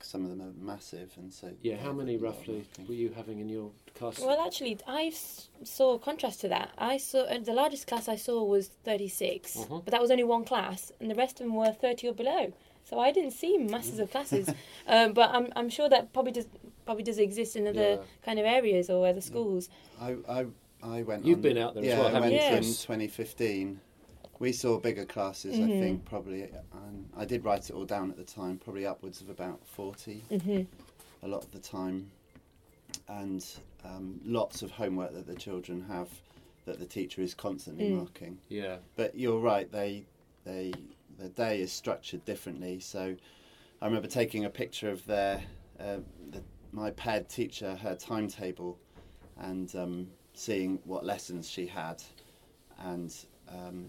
some 0.00 0.22
of 0.24 0.30
them 0.30 0.40
are 0.42 0.52
massive, 0.64 1.12
and 1.16 1.32
so. 1.32 1.50
Yeah, 1.62 1.76
how 1.76 1.92
many 1.92 2.14
a 2.16 2.18
lot 2.18 2.28
of 2.28 2.36
roughly 2.38 2.64
were 2.88 2.94
you 2.94 3.10
having 3.16 3.40
in 3.40 3.48
your 3.48 3.70
class? 3.94 4.18
Well, 4.20 4.44
actually, 4.46 4.78
I 4.86 5.12
saw 5.62 5.98
contrast 5.98 6.40
to 6.42 6.48
that. 6.48 6.70
I 6.78 6.96
saw 6.98 7.20
uh, 7.22 7.38
the 7.38 7.52
largest 7.54 7.86
class 7.86 8.08
I 8.08 8.16
saw 8.16 8.44
was 8.44 8.68
36, 8.84 9.56
Mhm. 9.56 9.84
but 9.84 9.90
that 9.92 10.00
was 10.00 10.10
only 10.10 10.24
one 10.24 10.44
class, 10.44 10.92
and 11.00 11.10
the 11.10 11.14
rest 11.14 11.40
of 11.40 11.46
them 11.46 11.54
were 11.54 11.72
30 11.72 12.08
or 12.08 12.12
below. 12.14 12.52
So 12.84 12.98
I 12.98 13.12
didn't 13.12 13.30
see 13.32 13.56
masses 13.56 13.98
of 13.98 14.10
classes, 14.10 14.50
um, 14.86 15.12
but 15.18 15.30
I'm 15.30 15.50
I'm 15.56 15.70
sure 15.70 15.88
that 15.88 16.12
probably 16.12 16.32
does 16.32 16.46
probably 16.84 17.02
does 17.04 17.18
exist 17.18 17.56
in 17.56 17.66
other 17.66 17.80
Yeah. 17.92 17.96
kind 18.22 18.38
of 18.38 18.46
areas 18.46 18.90
or 18.90 19.06
other 19.06 19.20
schools. 19.20 19.68
I, 20.00 20.16
I, 20.28 20.46
I 20.82 21.02
went. 21.02 21.24
You've 21.24 21.38
on- 21.38 21.42
been 21.42 21.58
out 21.58 21.74
there 21.74 21.82
as 21.82 21.88
yeah, 21.88 21.98
well, 21.98 22.08
I 22.08 22.10
haven't 22.12 22.30
went 22.32 22.42
you, 22.50 22.56
in 22.58 22.62
2015. 22.62 23.80
We 24.40 24.52
saw 24.52 24.78
bigger 24.78 25.04
classes, 25.04 25.56
Mhm. 25.56 25.64
I 25.64 25.80
think, 25.80 26.04
probably. 26.04 26.42
And 26.42 27.08
I 27.16 27.24
did 27.24 27.44
write 27.44 27.70
it 27.70 27.72
all 27.74 27.84
down 27.84 28.10
at 28.10 28.16
the 28.16 28.24
time, 28.24 28.58
probably 28.58 28.84
upwards 28.84 29.20
of 29.20 29.28
about 29.30 29.64
40 29.66 30.24
hmm 30.30 30.62
a 31.22 31.28
lot 31.28 31.42
of 31.44 31.50
the 31.52 31.58
time. 31.58 32.10
And 33.08 33.44
um, 33.84 34.20
lots 34.24 34.62
of 34.62 34.70
homework 34.70 35.12
that 35.14 35.26
the 35.26 35.34
children 35.34 35.82
have 35.88 36.08
that 36.66 36.78
the 36.78 36.86
teacher 36.86 37.20
is 37.22 37.34
constantly 37.34 37.90
Mm. 37.90 37.96
marking. 37.98 38.38
yeah, 38.48 38.76
But 38.96 39.14
you're 39.14 39.38
right, 39.38 39.70
they, 39.70 40.04
they, 40.44 40.72
the 41.18 41.28
day 41.28 41.60
is 41.60 41.70
structured 41.72 42.24
differently. 42.24 42.80
So 42.80 43.14
I 43.82 43.86
remember 43.86 44.08
taking 44.08 44.44
a 44.46 44.50
picture 44.50 44.90
of 44.90 45.04
their, 45.06 45.42
uh, 45.78 45.98
the, 46.30 46.42
my 46.74 46.90
pad 46.90 47.28
teacher, 47.28 47.76
her 47.76 47.94
timetable, 47.94 48.78
and 49.38 49.74
um, 49.76 50.08
seeing 50.34 50.80
what 50.84 51.04
lessons 51.04 51.48
she 51.48 51.66
had. 51.66 52.02
And 52.80 53.14
um, 53.48 53.86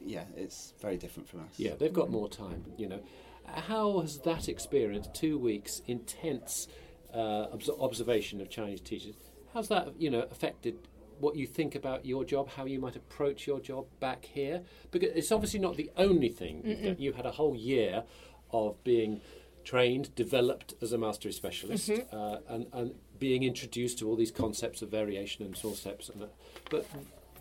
yeah, 0.00 0.24
it's 0.36 0.72
very 0.80 0.96
different 0.96 1.28
from 1.28 1.40
us. 1.40 1.48
yeah, 1.56 1.74
they've 1.78 1.92
got 1.92 2.08
more 2.10 2.28
time. 2.28 2.64
You 2.78 2.88
know, 2.88 3.00
how 3.44 4.00
has 4.00 4.18
that 4.20 4.48
experience, 4.48 5.08
two 5.12 5.36
weeks 5.36 5.82
intense 5.86 6.68
uh, 7.12 7.46
obs- 7.52 7.68
observation 7.80 8.40
of 8.40 8.48
Chinese 8.48 8.80
teachers, 8.80 9.16
how's 9.52 9.68
that 9.68 10.00
you 10.00 10.10
know 10.10 10.22
affected? 10.30 10.76
What 11.18 11.36
you 11.36 11.46
think 11.46 11.74
about 11.74 12.06
your 12.06 12.24
job, 12.24 12.48
how 12.48 12.64
you 12.64 12.78
might 12.78 12.96
approach 12.96 13.46
your 13.46 13.60
job 13.60 13.84
back 14.00 14.24
here, 14.24 14.62
because 14.90 15.10
it's 15.14 15.30
obviously 15.30 15.60
not 15.60 15.76
the 15.76 15.90
only 15.98 16.30
thing. 16.30 16.62
You've 16.64 16.82
done. 16.82 16.96
You 16.98 17.12
had 17.12 17.26
a 17.26 17.30
whole 17.32 17.54
year 17.54 18.04
of 18.52 18.82
being 18.84 19.20
trained, 19.64 20.14
developed 20.14 20.74
as 20.82 20.92
a 20.92 20.98
mastery 20.98 21.32
specialist, 21.32 21.90
uh, 22.12 22.38
and, 22.48 22.66
and 22.72 22.94
being 23.18 23.42
introduced 23.42 23.98
to 23.98 24.08
all 24.08 24.16
these 24.16 24.30
concepts 24.30 24.82
of 24.82 24.90
variation 24.90 25.44
and 25.44 25.56
small 25.56 25.74
steps. 25.74 26.08
And 26.08 26.22
that. 26.22 26.32
But 26.70 26.86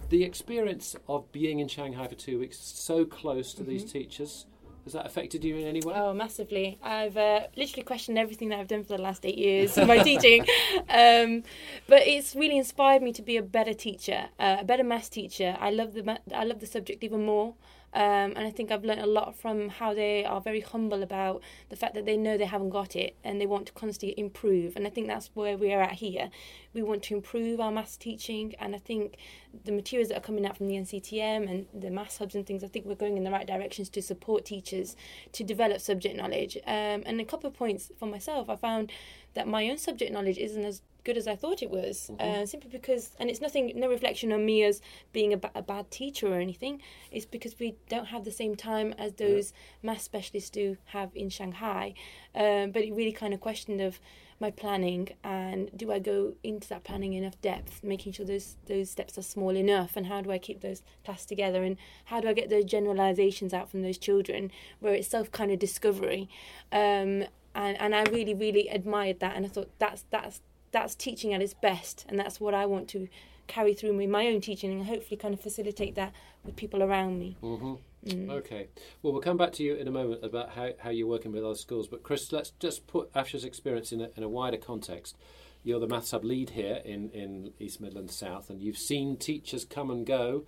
the 0.09 0.23
experience 0.23 0.95
of 1.07 1.31
being 1.31 1.59
in 1.59 1.67
Shanghai 1.67 2.07
for 2.07 2.15
two 2.15 2.39
weeks, 2.39 2.57
so 2.59 3.05
close 3.05 3.53
to 3.53 3.63
these 3.63 3.89
teachers, 3.91 4.45
has 4.85 4.93
that 4.93 5.05
affected 5.05 5.43
you 5.43 5.55
in 5.57 5.67
any 5.67 5.81
way? 5.81 5.93
Oh, 5.95 6.13
massively. 6.13 6.79
I've 6.81 7.17
uh, 7.17 7.41
literally 7.55 7.83
questioned 7.83 8.17
everything 8.17 8.49
that 8.49 8.59
I've 8.59 8.67
done 8.67 8.83
for 8.83 8.97
the 8.97 9.03
last 9.03 9.25
eight 9.25 9.37
years 9.37 9.77
of 9.77 9.87
my 9.87 9.99
teaching. 10.03 10.45
Um, 10.89 11.43
but 11.87 12.07
it's 12.07 12.35
really 12.35 12.57
inspired 12.57 13.01
me 13.01 13.13
to 13.13 13.21
be 13.21 13.37
a 13.37 13.43
better 13.43 13.73
teacher, 13.73 14.29
uh, 14.39 14.57
a 14.59 14.65
better 14.65 14.83
maths 14.83 15.09
teacher. 15.09 15.57
I 15.59 15.69
love 15.69 15.93
the 15.93 16.03
ma- 16.03 16.17
I 16.33 16.43
love 16.43 16.59
the 16.59 16.65
subject 16.65 17.03
even 17.03 17.25
more. 17.25 17.55
Um, 17.93 18.33
and 18.35 18.39
I 18.39 18.51
think 18.51 18.71
I've 18.71 18.85
learned 18.85 19.01
a 19.01 19.07
lot 19.07 19.35
from 19.35 19.69
how 19.69 19.93
they 19.93 20.23
are 20.23 20.39
very 20.39 20.61
humble 20.61 21.01
about 21.01 21.41
the 21.69 21.75
fact 21.75 21.95
that 21.95 22.05
they 22.05 22.17
know 22.17 22.37
they 22.37 22.45
haven't 22.45 22.69
got 22.69 22.95
it 22.95 23.15
and 23.23 23.41
they 23.41 23.47
want 23.47 23.65
to 23.67 23.73
constantly 23.73 24.19
improve. 24.19 24.75
And 24.75 24.85
I 24.85 24.89
think 24.89 25.07
that's 25.07 25.31
where 25.33 25.57
we 25.57 25.73
are 25.73 25.81
at 25.81 25.93
here. 25.93 26.29
We 26.73 26.83
want 26.83 27.03
to 27.03 27.15
improve 27.15 27.59
our 27.59 27.71
maths 27.71 27.97
teaching, 27.97 28.53
and 28.59 28.75
I 28.75 28.77
think 28.77 29.17
the 29.65 29.71
materials 29.71 30.09
that 30.09 30.17
are 30.17 30.21
coming 30.21 30.45
out 30.45 30.57
from 30.57 30.67
the 30.67 30.75
NCETM 30.75 31.49
and 31.49 31.65
the 31.73 31.89
maths 31.89 32.17
hubs 32.17 32.35
and 32.35 32.45
things, 32.45 32.63
I 32.63 32.67
think 32.67 32.85
we're 32.85 32.95
going 32.95 33.17
in 33.17 33.23
the 33.23 33.31
right 33.31 33.47
directions 33.47 33.89
to 33.89 34.01
support 34.01 34.45
teachers 34.45 34.95
to 35.33 35.43
develop 35.43 35.81
subject 35.81 36.15
knowledge. 36.15 36.57
Um, 36.67 37.03
and 37.05 37.19
a 37.19 37.25
couple 37.25 37.47
of 37.47 37.53
points 37.53 37.91
for 37.97 38.05
myself, 38.05 38.49
I 38.49 38.55
found 38.55 38.91
that 39.33 39.47
my 39.47 39.69
own 39.69 39.77
subject 39.77 40.11
knowledge 40.11 40.37
isn't 40.37 40.63
as 40.63 40.81
good 41.03 41.17
as 41.17 41.27
I 41.27 41.35
thought 41.35 41.63
it 41.63 41.69
was, 41.69 42.11
uh, 42.19 42.45
simply 42.45 42.69
because, 42.69 43.15
and 43.19 43.29
it's 43.29 43.41
nothing, 43.41 43.71
no 43.75 43.87
reflection 43.89 44.31
on 44.31 44.45
me 44.45 44.63
as 44.63 44.81
being 45.13 45.33
a, 45.33 45.37
ba- 45.37 45.51
a 45.55 45.61
bad 45.61 45.89
teacher 45.89 46.27
or 46.27 46.39
anything. 46.39 46.81
It's 47.11 47.25
because 47.25 47.57
we 47.57 47.75
don't 47.87 48.07
have 48.07 48.25
the 48.25 48.31
same 48.31 48.55
time 48.55 48.93
as 48.97 49.13
those 49.13 49.53
math 49.81 50.01
specialists 50.01 50.49
do 50.49 50.77
have 50.85 51.09
in 51.15 51.29
Shanghai. 51.29 51.93
Um, 52.35 52.71
but 52.71 52.83
it 52.83 52.93
really 52.93 53.13
kind 53.13 53.33
of 53.33 53.39
questioned 53.39 53.81
of 53.81 53.99
my 54.39 54.51
planning 54.51 55.09
and 55.23 55.69
do 55.75 55.91
I 55.91 55.99
go 55.99 56.33
into 56.43 56.67
that 56.69 56.83
planning 56.83 57.13
enough 57.13 57.39
depth, 57.41 57.83
making 57.83 58.13
sure 58.13 58.25
those 58.25 58.57
those 58.67 58.89
steps 58.89 59.17
are 59.17 59.21
small 59.21 59.55
enough, 59.55 59.95
and 59.95 60.07
how 60.07 60.21
do 60.21 60.31
I 60.31 60.37
keep 60.37 60.61
those 60.61 60.81
tasks 61.03 61.25
together, 61.25 61.63
and 61.63 61.77
how 62.05 62.21
do 62.21 62.29
I 62.29 62.33
get 62.33 62.49
those 62.49 62.65
generalizations 62.65 63.53
out 63.53 63.69
from 63.69 63.81
those 63.81 63.97
children 63.97 64.51
where 64.79 64.93
it's 64.93 65.07
self 65.07 65.31
kind 65.31 65.51
of 65.51 65.59
discovery, 65.59 66.29
um, 66.71 67.25
and 67.55 67.77
and 67.79 67.95
I 67.95 68.03
really 68.03 68.33
really 68.33 68.67
admired 68.69 69.19
that, 69.19 69.35
and 69.35 69.45
I 69.45 69.49
thought 69.49 69.69
that's 69.79 70.05
that's 70.09 70.41
that's 70.71 70.95
teaching 70.95 71.33
at 71.33 71.41
its 71.41 71.53
best, 71.53 72.05
and 72.07 72.17
that's 72.19 72.39
what 72.39 72.53
I 72.53 72.65
want 72.65 72.87
to 72.89 73.07
carry 73.47 73.73
through 73.73 73.97
with 73.97 74.09
my 74.09 74.27
own 74.27 74.41
teaching, 74.41 74.71
and 74.71 74.85
hopefully 74.85 75.17
kind 75.17 75.33
of 75.33 75.41
facilitate 75.41 75.95
that 75.95 76.13
with 76.45 76.55
people 76.55 76.81
around 76.83 77.19
me. 77.19 77.37
hmm 77.41 77.75
Mm. 78.05 78.29
Okay. 78.29 78.67
Well, 79.01 79.13
we'll 79.13 79.21
come 79.21 79.37
back 79.37 79.51
to 79.53 79.63
you 79.63 79.75
in 79.75 79.87
a 79.87 79.91
moment 79.91 80.23
about 80.23 80.51
how, 80.51 80.71
how 80.79 80.89
you're 80.89 81.07
working 81.07 81.31
with 81.31 81.43
other 81.43 81.55
schools. 81.55 81.87
But 81.87 82.03
Chris, 82.03 82.31
let's 82.31 82.51
just 82.59 82.87
put 82.87 83.11
Afshah's 83.13 83.43
experience 83.43 83.91
in 83.91 84.01
a, 84.01 84.09
in 84.15 84.23
a 84.23 84.29
wider 84.29 84.57
context. 84.57 85.17
You're 85.63 85.79
the 85.79 85.87
maths 85.87 86.11
hub 86.11 86.23
lead 86.23 86.51
here 86.51 86.81
in, 86.85 87.09
in 87.09 87.51
East 87.59 87.81
Midlands 87.81 88.15
South, 88.15 88.49
and 88.49 88.61
you've 88.61 88.77
seen 88.77 89.17
teachers 89.17 89.65
come 89.65 89.91
and 89.91 90.05
go, 90.05 90.45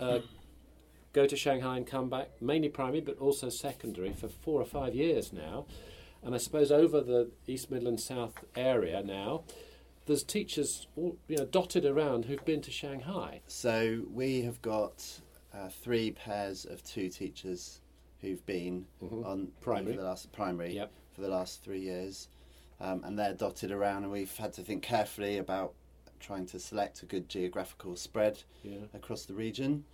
uh, 0.00 0.18
go 1.12 1.26
to 1.26 1.36
Shanghai 1.36 1.76
and 1.76 1.86
come 1.86 2.08
back, 2.08 2.30
mainly 2.40 2.68
primary, 2.68 3.00
but 3.00 3.18
also 3.18 3.50
secondary, 3.50 4.12
for 4.12 4.26
four 4.26 4.60
or 4.60 4.64
five 4.64 4.96
years 4.96 5.32
now. 5.32 5.66
And 6.24 6.34
I 6.34 6.38
suppose 6.38 6.72
over 6.72 7.00
the 7.00 7.30
East 7.46 7.70
Midlands 7.70 8.04
South 8.04 8.44
area 8.56 9.00
now, 9.04 9.44
there's 10.06 10.24
teachers 10.24 10.88
all 10.96 11.16
you 11.28 11.36
know 11.36 11.44
dotted 11.44 11.84
around 11.84 12.24
who've 12.24 12.44
been 12.44 12.62
to 12.62 12.72
Shanghai. 12.72 13.40
So 13.46 14.02
we 14.10 14.42
have 14.42 14.60
got 14.60 15.20
uh, 15.54 15.68
three 15.68 16.10
pairs 16.12 16.64
of 16.64 16.82
two 16.84 17.08
teachers 17.08 17.80
who've 18.20 18.44
been 18.46 18.86
Mhm. 19.02 19.24
on 19.24 19.52
Primary. 19.60 19.94
for 19.94 20.00
the 20.02 20.06
last 20.08 20.32
primary 20.32 20.74
Yep. 20.74 20.92
for 21.12 21.20
the 21.20 21.28
last 21.28 21.62
three 21.62 21.80
years, 21.80 22.28
um, 22.80 23.02
and 23.04 23.18
they're 23.18 23.34
dotted 23.34 23.70
around, 23.70 24.02
and 24.04 24.12
we've 24.12 24.36
had 24.36 24.52
to 24.54 24.62
think 24.62 24.82
carefully 24.82 25.38
about 25.38 25.74
trying 26.20 26.46
to 26.46 26.58
select 26.58 27.02
a 27.02 27.06
good 27.06 27.28
geographical 27.28 27.94
spread 27.96 28.42
Yeah. 28.64 28.78
across 28.92 29.24
the 29.24 29.34
region. 29.34 29.84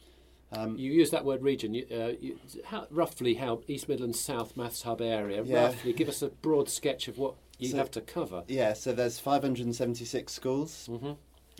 Um, 0.52 0.78
You 0.78 0.92
use 0.92 1.10
that 1.10 1.24
word 1.24 1.42
region. 1.42 1.74
You, 1.74 1.86
uh, 1.90 2.12
you, 2.20 2.38
how, 2.64 2.86
roughly 2.90 3.34
how 3.34 3.62
East 3.66 3.88
Midlands 3.88 4.20
South 4.20 4.56
Maths 4.56 4.82
Hub 4.82 5.00
area. 5.02 5.42
Yeah. 5.42 5.64
Roughly, 5.66 5.92
give 5.92 6.08
us 6.08 6.22
a 6.22 6.28
broad 6.28 6.68
sketch 6.68 7.08
of 7.08 7.18
what 7.18 7.34
you 7.58 7.68
So- 7.68 7.76
have 7.78 7.90
to 7.92 8.00
cover. 8.00 8.44
yeah, 8.48 8.72
so 8.72 8.92
there's 8.92 9.18
576 9.18 10.32
schools. 10.32 10.86
hmm 10.86 11.12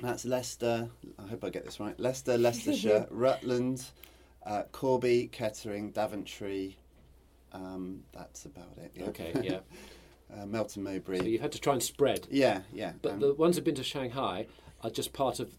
That's 0.03 0.25
Leicester. 0.25 0.89
I 1.19 1.29
hope 1.29 1.45
I 1.45 1.51
get 1.51 1.65
this 1.65 1.79
right. 1.81 1.99
Leicester, 1.99 2.37
Leicestershire, 2.37 3.07
Rutland, 3.11 3.85
uh, 4.45 4.65
Corby, 4.73 5.29
Kettering, 5.33 5.91
Daventry. 5.91 6.77
Um, 7.53 8.03
that's 8.13 8.45
about 8.45 8.77
it. 8.79 8.93
Yeah. 8.95 9.05
Okay, 9.07 9.33
yeah. 9.43 9.59
uh, 10.37 10.47
Melton 10.47 10.83
Mowbray. 10.83 11.19
So 11.19 11.25
you 11.25 11.39
had 11.39 11.53
to 11.53 11.61
try 11.61 11.75
and 11.75 11.83
spread. 11.83 12.27
yeah, 12.31 12.63
yeah. 12.73 12.93
But 13.01 13.13
um, 13.13 13.21
the 13.21 13.35
ones 13.35 13.57
who've 13.57 13.65
been 13.65 13.77
to 13.77 13.85
Shanghai 13.85 14.47
are 14.83 14.91
just 14.91 15.13
part 15.13 15.39
of 15.39 15.53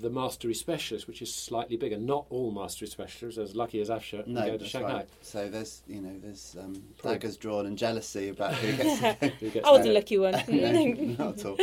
the 0.00 0.10
mastery 0.10 0.54
specialist, 0.54 1.06
which 1.06 1.20
is 1.22 1.32
slightly 1.34 1.76
bigger. 1.76 1.98
Not 1.98 2.26
all 2.30 2.50
mastery 2.50 2.88
specialists, 2.88 3.38
as 3.38 3.54
lucky 3.54 3.80
as 3.80 3.88
Afshah, 3.90 4.24
can 4.24 4.32
no, 4.34 4.40
go 4.42 4.52
to 4.52 4.58
that's 4.58 4.70
Shanghai. 4.70 4.92
right. 4.92 5.08
So 5.22 5.48
there's, 5.48 5.82
you 5.86 6.00
know, 6.00 6.18
there's 6.22 6.56
um, 6.58 6.82
daggers 7.02 7.36
drawn 7.36 7.66
and 7.66 7.76
jealousy 7.76 8.28
about 8.30 8.54
who 8.54 8.76
gets 8.76 9.00
to. 9.20 9.28
Who 9.40 9.50
gets 9.50 9.66
I 9.66 9.70
was 9.70 9.82
the 9.84 9.92
lucky 9.92 10.18
one. 10.18 10.32
no, 10.48 10.72
not 11.18 11.38
at 11.38 11.44
all. 11.46 11.56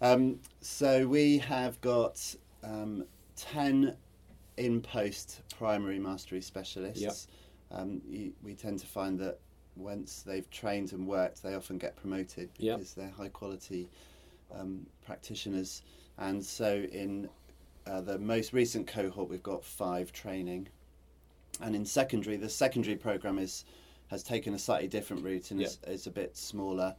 Um, 0.00 0.38
so 0.60 1.06
we 1.06 1.38
have 1.38 1.80
got 1.80 2.34
um, 2.62 3.04
10 3.36 3.94
in 4.56 4.80
post 4.82 5.40
primary 5.56 5.98
mastery 5.98 6.40
specialists. 6.40 7.26
Um, 7.72 8.00
you, 8.08 8.32
we 8.42 8.54
tend 8.54 8.78
to 8.80 8.86
find 8.86 9.18
that 9.20 9.38
once 9.76 10.22
they've 10.26 10.48
trained 10.50 10.92
and 10.92 11.06
worked, 11.06 11.42
they 11.42 11.54
often 11.54 11.78
get 11.78 11.96
promoted 11.96 12.50
Yep. 12.58 12.78
because 12.78 12.94
they're 12.94 13.08
high 13.16 13.28
quality 13.28 13.88
um, 14.54 14.86
practitioners. 15.06 15.82
And 16.18 16.44
so 16.44 16.84
in 16.92 17.28
uh, 17.86 18.00
the 18.00 18.18
most 18.18 18.52
recent 18.52 18.86
cohort, 18.86 19.28
we've 19.28 19.42
got 19.42 19.64
five 19.64 20.12
training. 20.12 20.68
And 21.60 21.74
in 21.74 21.84
secondary, 21.84 22.36
the 22.36 22.48
secondary 22.48 22.96
program 22.96 23.38
is 23.38 23.64
has 24.08 24.22
taken 24.24 24.54
a 24.54 24.58
slightly 24.58 24.88
different 24.88 25.22
route 25.22 25.52
and 25.52 25.62
is, 25.62 25.78
is 25.86 26.08
a 26.08 26.10
bit 26.10 26.36
smaller. 26.36 26.96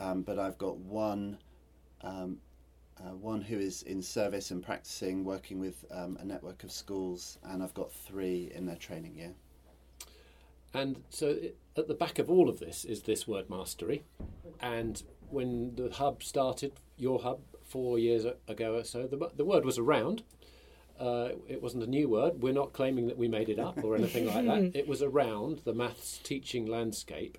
Um, 0.00 0.22
but 0.22 0.40
I've 0.40 0.58
got 0.58 0.76
one 0.78 1.38
um, 2.02 2.38
uh, 2.98 3.14
one 3.14 3.40
who 3.40 3.58
is 3.58 3.82
in 3.82 4.02
service 4.02 4.50
and 4.50 4.62
practicing, 4.62 5.24
working 5.24 5.58
with 5.58 5.84
um, 5.90 6.16
a 6.20 6.24
network 6.24 6.62
of 6.62 6.70
schools, 6.70 7.38
and 7.44 7.62
I've 7.62 7.74
got 7.74 7.92
three 7.92 8.52
in 8.54 8.66
their 8.66 8.76
training 8.76 9.16
year. 9.16 9.32
And 10.74 11.02
so 11.10 11.28
it, 11.28 11.56
at 11.76 11.88
the 11.88 11.94
back 11.94 12.18
of 12.18 12.30
all 12.30 12.48
of 12.48 12.58
this 12.60 12.84
is 12.84 13.02
this 13.02 13.26
word 13.26 13.48
mastery. 13.50 14.04
And 14.60 15.02
when 15.30 15.74
the 15.74 15.90
hub 15.90 16.22
started, 16.22 16.72
your 16.96 17.20
hub, 17.20 17.40
four 17.72 17.98
years 17.98 18.24
ago 18.46 18.76
or 18.76 18.84
so, 18.84 19.06
the, 19.06 19.30
the 19.34 19.44
word 19.44 19.64
was 19.64 19.78
around. 19.78 20.22
Uh, 21.00 21.30
it 21.48 21.62
wasn't 21.62 21.82
a 21.82 21.86
new 21.86 22.08
word. 22.08 22.42
We're 22.42 22.52
not 22.52 22.72
claiming 22.72 23.06
that 23.08 23.18
we 23.18 23.26
made 23.26 23.48
it 23.48 23.58
up 23.58 23.82
or 23.82 23.96
anything 23.96 24.26
like 24.26 24.44
that. 24.46 24.72
It 24.80 24.86
was 24.86 25.02
around 25.02 25.62
the 25.64 25.72
maths 25.72 26.20
teaching 26.22 26.66
landscape. 26.66 27.38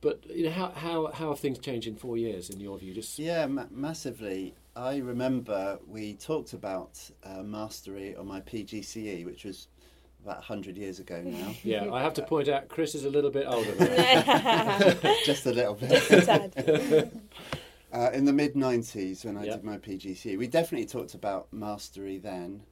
But 0.00 0.24
you 0.30 0.44
know, 0.44 0.50
how, 0.50 0.68
how, 0.70 1.10
how 1.12 1.28
have 1.30 1.40
things 1.40 1.58
changed 1.58 1.88
in 1.88 1.96
four 1.96 2.16
years, 2.16 2.50
in 2.50 2.60
your 2.60 2.78
view? 2.78 2.94
Just 2.94 3.18
Yeah, 3.18 3.46
ma- 3.46 3.66
massively. 3.70 4.54
I 4.76 4.98
remember 4.98 5.78
we 5.86 6.14
talked 6.14 6.52
about 6.52 6.92
uh, 7.24 7.42
mastery 7.42 8.14
on 8.16 8.26
my 8.26 8.40
PGCE, 8.40 9.24
which 9.24 9.44
was 9.44 9.68
about 10.22 10.38
100 10.38 10.76
years 10.76 11.00
ago 11.00 11.20
now. 11.22 11.54
yeah, 11.64 11.92
I 11.92 12.02
have 12.02 12.14
to 12.14 12.22
point 12.22 12.48
out, 12.48 12.68
Chris 12.68 12.94
is 12.94 13.04
a 13.04 13.10
little 13.10 13.30
bit 13.30 13.46
older 13.46 13.72
than 13.72 15.16
Just 15.24 15.46
a 15.46 15.52
little 15.52 15.74
bit. 15.74 15.90
Just 15.90 16.10
a 16.10 16.22
tad. 16.22 17.20
Uh, 17.94 18.10
in 18.12 18.24
the 18.24 18.32
mid 18.32 18.54
90s, 18.54 19.24
when 19.24 19.36
I 19.36 19.44
Yeah. 19.44 19.52
did 19.52 19.64
my 19.64 19.78
PGCE, 19.78 20.36
we 20.36 20.48
definitely 20.48 20.86
talked 20.86 21.14
about 21.14 21.52
mastery 21.52 22.18
then, 22.18 22.64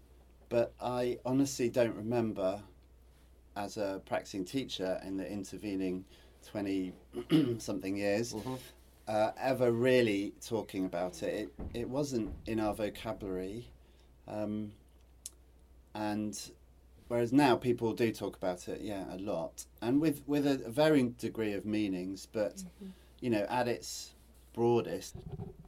but 0.48 0.74
I 0.80 1.20
honestly 1.24 1.70
don't 1.70 1.94
remember 1.94 2.60
as 3.54 3.76
a 3.76 4.02
practicing 4.04 4.44
teacher 4.44 5.00
in 5.06 5.16
the 5.16 5.30
intervening 5.30 6.04
20 6.44 6.92
something 7.58 7.96
years 7.96 8.34
Mhm. 8.34 8.58
uh, 9.06 9.30
ever 9.38 9.70
really 9.70 10.34
talking 10.40 10.84
about 10.86 11.22
it. 11.22 11.34
It, 11.72 11.80
it 11.82 11.88
wasn't 11.88 12.34
in 12.46 12.58
our 12.58 12.74
vocabulary. 12.74 13.70
Um, 14.26 14.72
and 15.94 16.36
whereas 17.06 17.32
now 17.32 17.54
people 17.54 17.92
do 17.92 18.10
talk 18.10 18.36
about 18.36 18.66
it, 18.68 18.80
yeah, 18.80 19.14
a 19.14 19.18
lot, 19.18 19.66
and 19.80 20.00
with, 20.00 20.26
with 20.26 20.46
a, 20.46 20.56
varying 20.68 21.12
degree 21.12 21.52
of 21.52 21.64
meanings, 21.64 22.26
but 22.26 22.64
you 23.20 23.30
know, 23.30 23.46
at 23.48 23.68
its 23.68 24.11
broadest, 24.52 25.16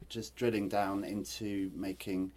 just 0.09 0.35
drilling 0.35 0.69
down 0.69 1.03
into 1.03 1.71
making 1.75 2.31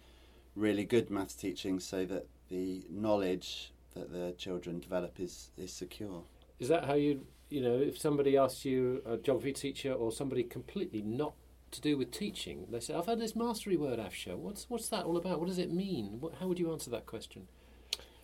really 0.55 0.83
good 0.83 1.09
maths 1.09 1.35
teaching 1.35 1.79
so 1.79 2.05
that 2.05 2.27
the 2.49 2.83
knowledge 2.89 3.71
that 3.95 4.11
the 4.11 4.33
children 4.37 4.79
develop 4.79 5.19
is, 5.19 5.51
is 5.57 5.71
secure. 5.71 6.23
Is 6.59 6.67
that 6.67 6.85
how 6.85 6.95
you, 6.95 7.25
you 7.49 7.61
know, 7.61 7.75
if 7.75 7.97
somebody 7.97 8.37
asks 8.37 8.65
you, 8.65 9.01
a 9.05 9.17
geography 9.17 9.53
teacher 9.53 9.93
or 9.93 10.11
somebody 10.11 10.43
completely 10.43 11.01
not 11.01 11.33
to 11.71 11.81
do 11.81 11.97
with 11.97 12.11
teaching, 12.11 12.65
they 12.69 12.79
say, 12.79 12.93
I've 12.93 13.05
heard 13.05 13.19
this 13.19 13.35
mastery 13.35 13.77
word, 13.77 13.99
Afshah. 13.99 14.37
What's, 14.37 14.69
what's 14.69 14.89
that 14.89 15.05
all 15.05 15.17
about? 15.17 15.39
What 15.39 15.47
does 15.47 15.59
it 15.59 15.71
mean? 15.71 16.17
What, 16.19 16.35
how 16.39 16.47
would 16.47 16.59
you 16.59 16.71
answer 16.71 16.89
that 16.91 17.05
question? 17.05 17.47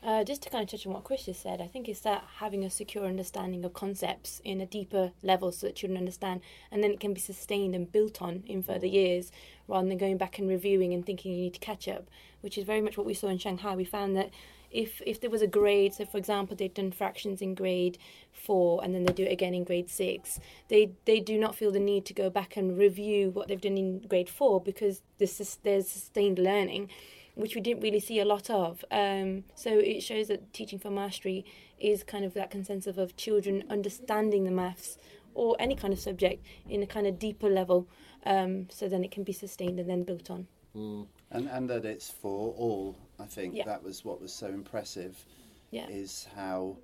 Uh, 0.05 0.23
just 0.23 0.43
to 0.43 0.51
kind 0.51 0.63
of 0.63 0.69
touch 0.69 0.85
on 0.85 0.93
what 0.93 1.03
Chris 1.03 1.25
just 1.25 1.41
said, 1.41 1.59
I 1.59 1.65
think 1.65 1.89
it's 1.89 2.01
that 2.01 2.23
having 2.37 2.63
a 2.63 2.69
secure 2.69 3.05
understanding 3.05 3.65
of 3.65 3.73
concepts 3.73 4.39
in 4.43 4.61
a 4.61 4.65
deeper 4.67 5.13
level 5.23 5.51
so 5.51 5.65
that 5.65 5.75
children 5.75 5.97
understand, 5.97 6.41
and 6.71 6.83
then 6.83 6.91
it 6.91 6.99
can 6.99 7.11
be 7.11 7.19
sustained 7.19 7.73
and 7.73 7.91
built 7.91 8.21
on 8.21 8.43
in 8.45 8.61
further 8.61 8.85
years, 8.85 9.31
rather 9.67 9.87
than 9.87 9.97
going 9.97 10.17
back 10.17 10.37
and 10.37 10.47
reviewing 10.47 10.93
and 10.93 11.07
thinking 11.07 11.31
you 11.31 11.41
need 11.41 11.55
to 11.55 11.59
catch 11.59 11.87
up, 11.87 12.07
which 12.41 12.55
is 12.55 12.65
very 12.65 12.81
much 12.81 12.97
what 12.97 13.07
we 13.07 13.15
saw 13.15 13.29
in 13.29 13.39
Shanghai. 13.39 13.75
We 13.75 13.83
found 13.83 14.15
that 14.15 14.29
if 14.69 15.01
if 15.07 15.19
there 15.19 15.31
was 15.31 15.41
a 15.41 15.47
grade, 15.47 15.95
so 15.95 16.05
for 16.05 16.19
example 16.19 16.55
they'd 16.55 16.75
done 16.75 16.91
fractions 16.91 17.41
in 17.41 17.55
grade 17.55 17.97
four 18.31 18.83
and 18.83 18.93
then 18.93 19.05
they 19.05 19.13
do 19.13 19.23
it 19.23 19.31
again 19.31 19.55
in 19.55 19.63
grade 19.63 19.89
six, 19.89 20.39
they 20.67 20.91
they 21.05 21.19
do 21.19 21.39
not 21.39 21.55
feel 21.55 21.71
the 21.71 21.79
need 21.79 22.05
to 22.05 22.13
go 22.13 22.29
back 22.29 22.57
and 22.57 22.77
review 22.77 23.31
what 23.31 23.47
they've 23.47 23.59
done 23.59 23.77
in 23.77 24.01
grade 24.01 24.29
four 24.29 24.61
because 24.61 25.01
there's 25.17 25.57
there's 25.63 25.87
sustained 25.87 26.37
learning 26.37 26.91
which 27.35 27.55
we 27.55 27.61
didn't 27.61 27.81
really 27.83 27.99
see 27.99 28.19
a 28.19 28.25
lot 28.25 28.49
of. 28.49 28.83
Um, 28.91 29.43
so 29.55 29.69
it 29.77 30.01
shows 30.01 30.27
that 30.29 30.51
teaching 30.53 30.79
for 30.79 30.89
mastery 30.89 31.45
is 31.79 32.03
kind 32.03 32.25
of 32.25 32.33
that 32.33 32.49
consensus 32.49 32.97
of 32.97 33.15
children 33.17 33.63
understanding 33.69 34.43
the 34.45 34.51
maths 34.51 34.97
or 35.33 35.55
any 35.59 35.75
kind 35.75 35.93
of 35.93 35.99
subject 35.99 36.45
in 36.69 36.81
a 36.81 36.87
kind 36.87 37.05
of 37.05 37.19
deeper 37.19 37.49
level, 37.49 37.87
um, 38.25 38.67
so 38.69 38.87
then 38.87 39.03
it 39.03 39.11
can 39.11 39.23
be 39.23 39.33
sustained 39.33 39.79
and 39.79 39.89
then 39.89 40.03
built 40.03 40.29
on. 40.31 40.47
Mm. 40.75 41.07
And, 41.31 41.49
and 41.49 41.69
that 41.69 41.83
it's 41.85 42.09
for 42.09 42.53
all, 42.53 42.95
I 43.19 43.25
think 43.25 43.53
Yeah. 43.55 43.65
that 43.65 43.83
was 43.83 44.05
what 44.05 44.21
was 44.21 44.33
so 44.33 44.47
impressive. 44.47 45.25
Yeah. 45.71 45.87
is 45.89 46.27
how 46.35 46.77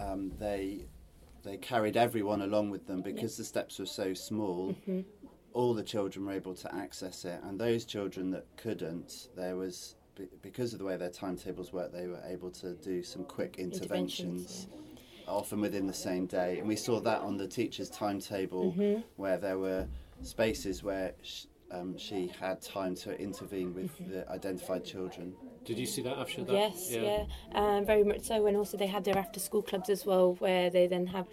um, 0.00 0.32
they 0.40 0.86
they 1.44 1.56
carried 1.58 1.96
everyone 1.96 2.42
along 2.42 2.70
with 2.70 2.86
them 2.86 3.02
because 3.02 3.36
the 3.36 3.44
steps 3.44 3.78
were 3.78 3.86
so 3.86 4.14
small. 4.14 4.72
Mm-hmm. 4.72 5.00
All 5.52 5.74
the 5.74 5.82
children 5.82 6.26
were 6.26 6.32
able 6.32 6.54
to 6.54 6.74
access 6.74 7.24
it, 7.24 7.40
and 7.44 7.58
those 7.60 7.84
children 7.84 8.30
that 8.30 8.46
couldn't, 8.56 9.28
there 9.36 9.56
was 9.56 9.96
because 10.42 10.72
of 10.74 10.78
the 10.78 10.84
way 10.84 10.96
their 10.96 11.08
timetables 11.10 11.72
work, 11.72 11.92
they 11.92 12.06
were 12.06 12.22
able 12.26 12.50
to 12.50 12.74
do 12.74 13.02
some 13.02 13.24
quick 13.24 13.56
interventions, 13.58 14.68
often 15.26 15.60
within 15.60 15.86
the 15.86 15.94
same 15.94 16.26
day. 16.26 16.58
And 16.58 16.68
we 16.68 16.76
saw 16.76 17.00
that 17.00 17.20
on 17.22 17.36
the 17.38 17.48
teacher's 17.48 17.88
timetable, 17.90 18.72
Mm-hmm. 18.72 19.00
where 19.16 19.38
there 19.38 19.58
were 19.58 19.86
spaces 20.22 20.82
where. 20.82 21.14
Sh- 21.22 21.44
um, 21.72 21.96
she 21.96 22.26
had 22.40 22.60
time 22.60 22.96
to 22.96 23.16
intervene 23.20 23.72
with 23.72 23.92
Mm-hmm. 24.00 24.10
the 24.12 24.28
identified 24.28 24.84
children. 24.84 25.34
Did 25.64 25.78
you 25.78 25.86
see 25.86 26.02
that, 26.02 26.16
Afshah? 26.16 26.44
That, 26.48 26.52
Yes, 26.52 26.88
yeah, 26.90 27.26
um, 27.54 27.86
very 27.86 28.02
much 28.02 28.22
so. 28.22 28.44
And 28.46 28.56
also 28.56 28.76
they 28.76 28.88
have 28.88 29.04
their 29.04 29.16
after 29.16 29.38
school 29.38 29.62
clubs 29.62 29.88
as 29.88 30.04
well, 30.04 30.34
where 30.40 30.68
they 30.68 30.88
then 30.88 31.06
have 31.06 31.28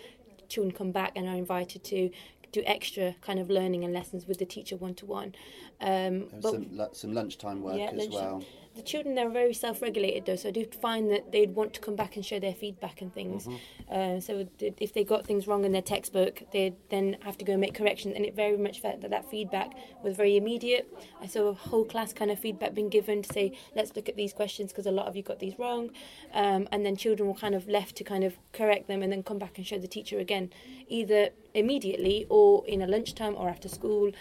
children 0.48 0.72
come 0.76 0.92
back 0.92 1.14
and 1.16 1.28
are 1.28 1.36
invited 1.36 1.84
to 1.86 2.12
do 2.52 2.64
extra 2.66 3.16
kind 3.22 3.40
of 3.40 3.50
learning 3.50 3.84
and 3.84 3.94
lessons 3.94 4.26
with 4.28 4.40
the 4.40 4.46
teacher 4.46 4.76
one 4.78 4.94
to 4.96 5.06
one. 5.06 5.36
Some, 5.82 6.90
some 6.94 7.14
lunchtime 7.14 7.62
work 7.62 7.78
Yeah, 7.78 7.90
as 7.92 7.98
lunchtime. 7.98 8.12
well. 8.12 8.44
The 8.78 8.84
children 8.84 9.16
they're 9.16 9.28
very 9.28 9.56
self-regulated 9.56 10.28
though, 10.28 10.36
so 10.36 10.50
I 10.50 10.52
do 10.52 10.64
find 10.66 11.10
that 11.10 11.32
they'd 11.32 11.56
want 11.56 11.74
to 11.74 11.82
come 11.82 11.96
back 11.96 12.16
and 12.16 12.24
share 12.24 12.40
their 12.40 12.54
feedback 12.54 13.02
and 13.02 13.12
things. 13.12 13.48
Uh, 13.92 14.20
so 14.20 14.48
if 14.60 14.94
they 14.94 15.04
got 15.04 15.26
things 15.26 15.48
wrong 15.48 15.66
in 15.66 15.72
their 15.72 15.82
textbook, 15.82 16.44
they'd 16.54 16.76
then 16.90 17.18
have 17.22 17.40
to 17.40 17.46
go 17.46 17.54
and 17.54 17.62
make 17.62 17.74
corrections, 17.74 18.14
and 18.16 18.24
it 18.24 18.36
very 18.36 18.56
much 18.56 18.80
felt 18.80 19.02
that 19.02 19.10
that 19.10 19.30
feedback 19.32 19.72
was 20.04 20.16
very 20.16 20.38
immediate. 20.38 20.88
I 21.20 21.26
saw 21.26 21.48
a 21.48 21.54
whole 21.56 21.86
class 21.86 22.14
kind 22.14 22.30
of 22.30 22.38
feedback 22.38 22.76
being 22.76 22.90
given 22.90 23.24
to 23.24 23.34
say, 23.34 23.58
let's 23.76 23.96
look 23.96 24.08
at 24.08 24.16
these 24.16 24.32
questions 24.32 24.72
because 24.72 24.86
a 24.86 24.92
lot 24.92 25.08
of 25.08 25.16
you 25.16 25.24
got 25.24 25.40
these 25.40 25.58
wrong, 25.58 25.90
um, 26.34 26.68
and 26.72 26.86
then 26.86 26.96
children 26.96 27.28
were 27.28 27.36
kind 27.36 27.56
of 27.56 27.68
left 27.68 27.96
to 27.96 28.04
kind 28.04 28.24
of 28.24 28.38
correct 28.54 28.88
them 28.88 29.02
and 29.02 29.12
then 29.12 29.24
come 29.24 29.40
back 29.40 29.58
and 29.58 29.66
show 29.66 29.80
the 29.80 29.88
teacher 29.88 30.20
again, 30.20 30.52
either 30.88 31.30
immediately 31.56 32.28
or 32.30 32.64
in 32.68 32.84
a 32.84 32.88
lunchtime 32.88 33.34
or 33.36 33.50
after 33.50 33.68
school. 33.68 34.12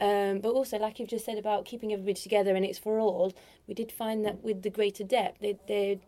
Um, 0.00 0.40
but 0.40 0.50
also, 0.50 0.78
like 0.78 0.98
you've 0.98 1.08
just 1.08 1.24
said 1.24 1.38
about 1.38 1.64
keeping 1.64 1.92
everybody 1.92 2.14
together 2.14 2.54
and 2.54 2.64
it's 2.64 2.78
for 2.78 2.98
all, 2.98 3.32
we 3.66 3.74
did 3.74 3.90
find 3.90 4.24
that 4.24 4.42
with 4.42 4.62
the 4.62 4.70
greater 4.70 5.04
depth, 5.04 5.40
they, 5.40 5.58
they 5.66 6.00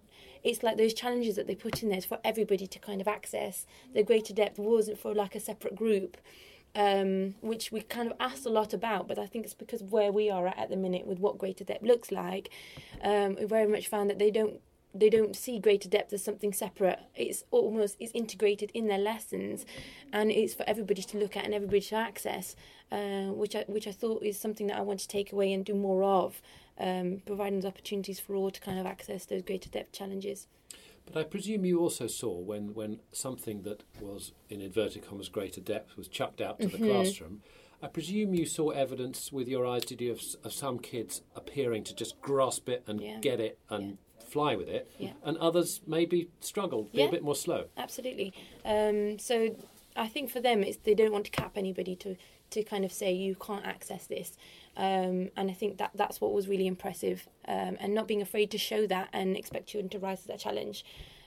it's 0.44 0.62
like 0.62 0.76
those 0.76 0.94
challenges 0.94 1.36
that 1.36 1.46
they 1.46 1.54
put 1.54 1.82
in 1.82 1.88
there 1.88 1.98
is 1.98 2.04
for 2.04 2.18
everybody 2.24 2.66
to 2.66 2.78
kind 2.78 3.00
of 3.00 3.08
access. 3.08 3.66
The 3.94 4.02
greater 4.02 4.32
depth 4.32 4.58
wasn't 4.58 4.98
for 4.98 5.14
like 5.14 5.34
a 5.34 5.40
separate 5.40 5.76
group. 5.76 6.16
Um, 6.74 7.34
which 7.40 7.72
we 7.72 7.80
kind 7.80 8.10
of 8.10 8.16
asked 8.20 8.44
a 8.44 8.50
lot 8.50 8.74
about, 8.74 9.08
but 9.08 9.18
I 9.18 9.26
think 9.26 9.46
it's 9.46 9.54
because 9.54 9.80
of 9.80 9.90
where 9.90 10.12
we 10.12 10.30
are 10.30 10.46
at 10.46 10.58
at 10.58 10.68
the 10.68 10.76
minute 10.76 11.06
with 11.06 11.18
what 11.18 11.38
greater 11.38 11.64
depth 11.64 11.82
looks 11.82 12.12
like. 12.12 12.50
Um, 13.02 13.36
we 13.36 13.46
very 13.46 13.66
much 13.66 13.88
found 13.88 14.10
that 14.10 14.18
they 14.18 14.30
don't 14.30 14.60
they 14.98 15.10
don't 15.10 15.36
see 15.36 15.58
greater 15.58 15.88
depth 15.88 16.12
as 16.12 16.22
something 16.24 16.52
separate. 16.52 16.98
It's 17.14 17.44
almost 17.50 17.96
it's 18.00 18.12
integrated 18.12 18.70
in 18.74 18.88
their 18.88 18.98
lessons, 18.98 19.64
and 20.12 20.30
it's 20.30 20.54
for 20.54 20.64
everybody 20.66 21.02
to 21.02 21.18
look 21.18 21.36
at 21.36 21.44
and 21.44 21.54
everybody 21.54 21.80
to 21.80 21.94
access, 21.96 22.56
uh, 22.90 23.26
which 23.32 23.54
I 23.54 23.64
which 23.68 23.86
I 23.86 23.92
thought 23.92 24.22
is 24.22 24.38
something 24.38 24.66
that 24.68 24.78
I 24.78 24.82
want 24.82 25.00
to 25.00 25.08
take 25.08 25.32
away 25.32 25.52
and 25.52 25.64
do 25.64 25.74
more 25.74 26.02
of, 26.02 26.40
um, 26.78 27.22
providing 27.26 27.64
opportunities 27.66 28.20
for 28.20 28.34
all 28.34 28.50
to 28.50 28.60
kind 28.60 28.78
of 28.78 28.86
access 28.86 29.24
those 29.26 29.42
greater 29.42 29.70
depth 29.70 29.92
challenges. 29.92 30.46
But 31.06 31.16
I 31.16 31.24
presume 31.24 31.64
you 31.64 31.80
also 31.80 32.06
saw 32.06 32.38
when, 32.38 32.74
when 32.74 33.00
something 33.12 33.62
that 33.62 33.82
was, 33.98 34.32
in 34.50 34.60
inverted 34.60 35.06
commas, 35.08 35.30
greater 35.30 35.60
depth 35.62 35.96
was 35.96 36.06
chucked 36.06 36.42
out 36.42 36.60
to 36.60 36.68
Mm-hmm. 36.68 36.76
the 36.82 36.84
classroom. 36.92 37.40
I 37.80 37.86
presume 37.86 38.34
you 38.34 38.44
saw 38.44 38.70
evidence 38.70 39.32
with 39.32 39.48
your 39.48 39.64
eyes, 39.64 39.84
did 39.84 40.00
you, 40.02 40.12
of, 40.12 40.20
of 40.44 40.52
some 40.52 40.78
kids 40.78 41.22
appearing 41.34 41.84
to 41.84 41.94
just 41.94 42.20
grasp 42.20 42.68
it 42.68 42.82
and 42.86 43.00
Yeah. 43.00 43.18
get 43.20 43.40
it 43.40 43.58
and 43.70 43.96
fly 44.28 44.54
with 44.56 44.68
it, 44.68 44.90
Yeah. 44.98 45.12
and 45.22 45.36
others 45.38 45.80
maybe 45.86 46.28
struggle, 46.40 46.84
be 46.84 46.98
Yeah. 46.98 47.06
a 47.06 47.10
bit 47.10 47.22
more 47.22 47.34
slow. 47.36 47.66
Absolutely. 47.76 48.32
Um, 48.64 49.18
so 49.18 49.56
I 49.96 50.08
think 50.08 50.30
for 50.30 50.40
them, 50.40 50.62
it's 50.62 50.76
they 50.78 50.94
don't 50.94 51.12
want 51.12 51.24
to 51.26 51.30
cap 51.30 51.56
anybody 51.56 51.96
to 51.96 52.16
to 52.50 52.62
kind 52.62 52.82
of 52.82 52.90
say 52.90 53.12
you 53.12 53.34
can't 53.34 53.66
access 53.66 54.06
this. 54.06 54.38
Um, 54.74 55.28
and 55.36 55.50
I 55.50 55.52
think 55.52 55.76
that 55.76 55.90
that's 55.94 56.18
what 56.18 56.32
was 56.32 56.48
really 56.48 56.66
impressive, 56.66 57.28
um, 57.46 57.76
and 57.78 57.92
not 57.94 58.08
being 58.08 58.22
afraid 58.22 58.50
to 58.52 58.58
show 58.58 58.86
that 58.86 59.10
and 59.12 59.36
expect 59.36 59.66
children 59.66 59.90
to 59.90 59.98
rise 59.98 60.22
to 60.22 60.28
that 60.28 60.38
challenge. 60.38 60.82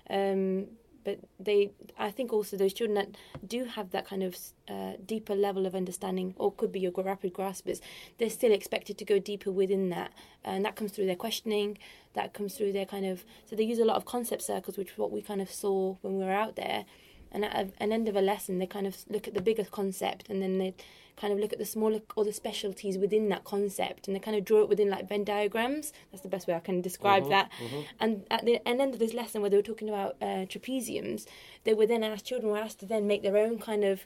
Um, 0.09 0.67
but 1.03 1.19
they, 1.39 1.71
I 1.97 2.11
think 2.11 2.31
also 2.31 2.57
those 2.57 2.73
children 2.73 2.95
that 2.95 3.17
do 3.47 3.65
have 3.65 3.91
that 3.91 4.05
kind 4.05 4.23
of 4.23 4.37
uh, 4.67 4.93
deeper 5.05 5.35
level 5.35 5.65
of 5.65 5.75
understanding, 5.75 6.33
or 6.37 6.51
could 6.51 6.71
be 6.71 6.79
your 6.79 6.91
rapid 6.91 7.33
graspers, 7.33 7.81
they're 8.17 8.29
still 8.29 8.51
expected 8.51 8.97
to 8.97 9.05
go 9.05 9.19
deeper 9.19 9.51
within 9.51 9.89
that, 9.89 10.11
and 10.43 10.63
that 10.65 10.75
comes 10.75 10.91
through 10.91 11.05
their 11.07 11.15
questioning, 11.15 11.77
that 12.13 12.33
comes 12.33 12.55
through 12.55 12.71
their 12.71 12.85
kind 12.85 13.05
of. 13.05 13.23
So 13.45 13.55
they 13.55 13.63
use 13.63 13.79
a 13.79 13.85
lot 13.85 13.97
of 13.97 14.05
concept 14.05 14.41
circles, 14.41 14.77
which 14.77 14.91
is 14.91 14.97
what 14.97 15.11
we 15.11 15.21
kind 15.21 15.41
of 15.41 15.51
saw 15.51 15.95
when 16.01 16.17
we 16.17 16.23
were 16.23 16.31
out 16.31 16.55
there. 16.55 16.85
And 17.31 17.45
at 17.45 17.55
a- 17.55 17.83
an 17.83 17.91
end 17.93 18.09
of 18.09 18.15
a 18.15 18.21
lesson, 18.21 18.59
they 18.59 18.67
kind 18.67 18.85
of 18.85 19.05
look 19.09 19.27
at 19.27 19.33
the 19.33 19.41
bigger 19.41 19.63
concept, 19.63 20.29
and 20.29 20.41
then 20.41 20.57
they 20.57 20.73
kind 21.17 21.33
of 21.33 21.39
look 21.39 21.53
at 21.53 21.59
the 21.59 21.65
smaller 21.65 21.99
or 22.15 22.25
the 22.25 22.33
specialties 22.33 22.97
within 22.97 23.29
that 23.29 23.43
concept, 23.43 24.07
and 24.07 24.15
they 24.15 24.19
kind 24.19 24.37
of 24.37 24.45
draw 24.45 24.61
it 24.61 24.69
within 24.69 24.89
like 24.89 25.07
Venn 25.07 25.23
diagrams. 25.23 25.93
That's 26.11 26.23
the 26.23 26.29
best 26.29 26.47
way 26.47 26.55
I 26.55 26.59
can 26.59 26.81
describe 26.81 27.29
that. 27.29 27.51
And 27.99 28.25
at 28.31 28.45
the 28.45 28.65
end 28.67 28.81
of 28.81 28.99
this 28.99 29.13
lesson, 29.13 29.41
where 29.41 29.49
they 29.49 29.57
were 29.57 29.63
talking 29.63 29.89
about 29.89 30.15
uh, 30.21 30.45
trapeziums, 30.45 31.25
they 31.63 31.73
were 31.73 31.85
then 31.85 32.03
asked 32.03 32.25
children 32.25 32.51
were 32.51 32.57
asked 32.57 32.79
to 32.79 32.85
then 32.85 33.07
make 33.07 33.23
their 33.23 33.37
own 33.37 33.59
kind 33.59 33.83
of 33.83 34.05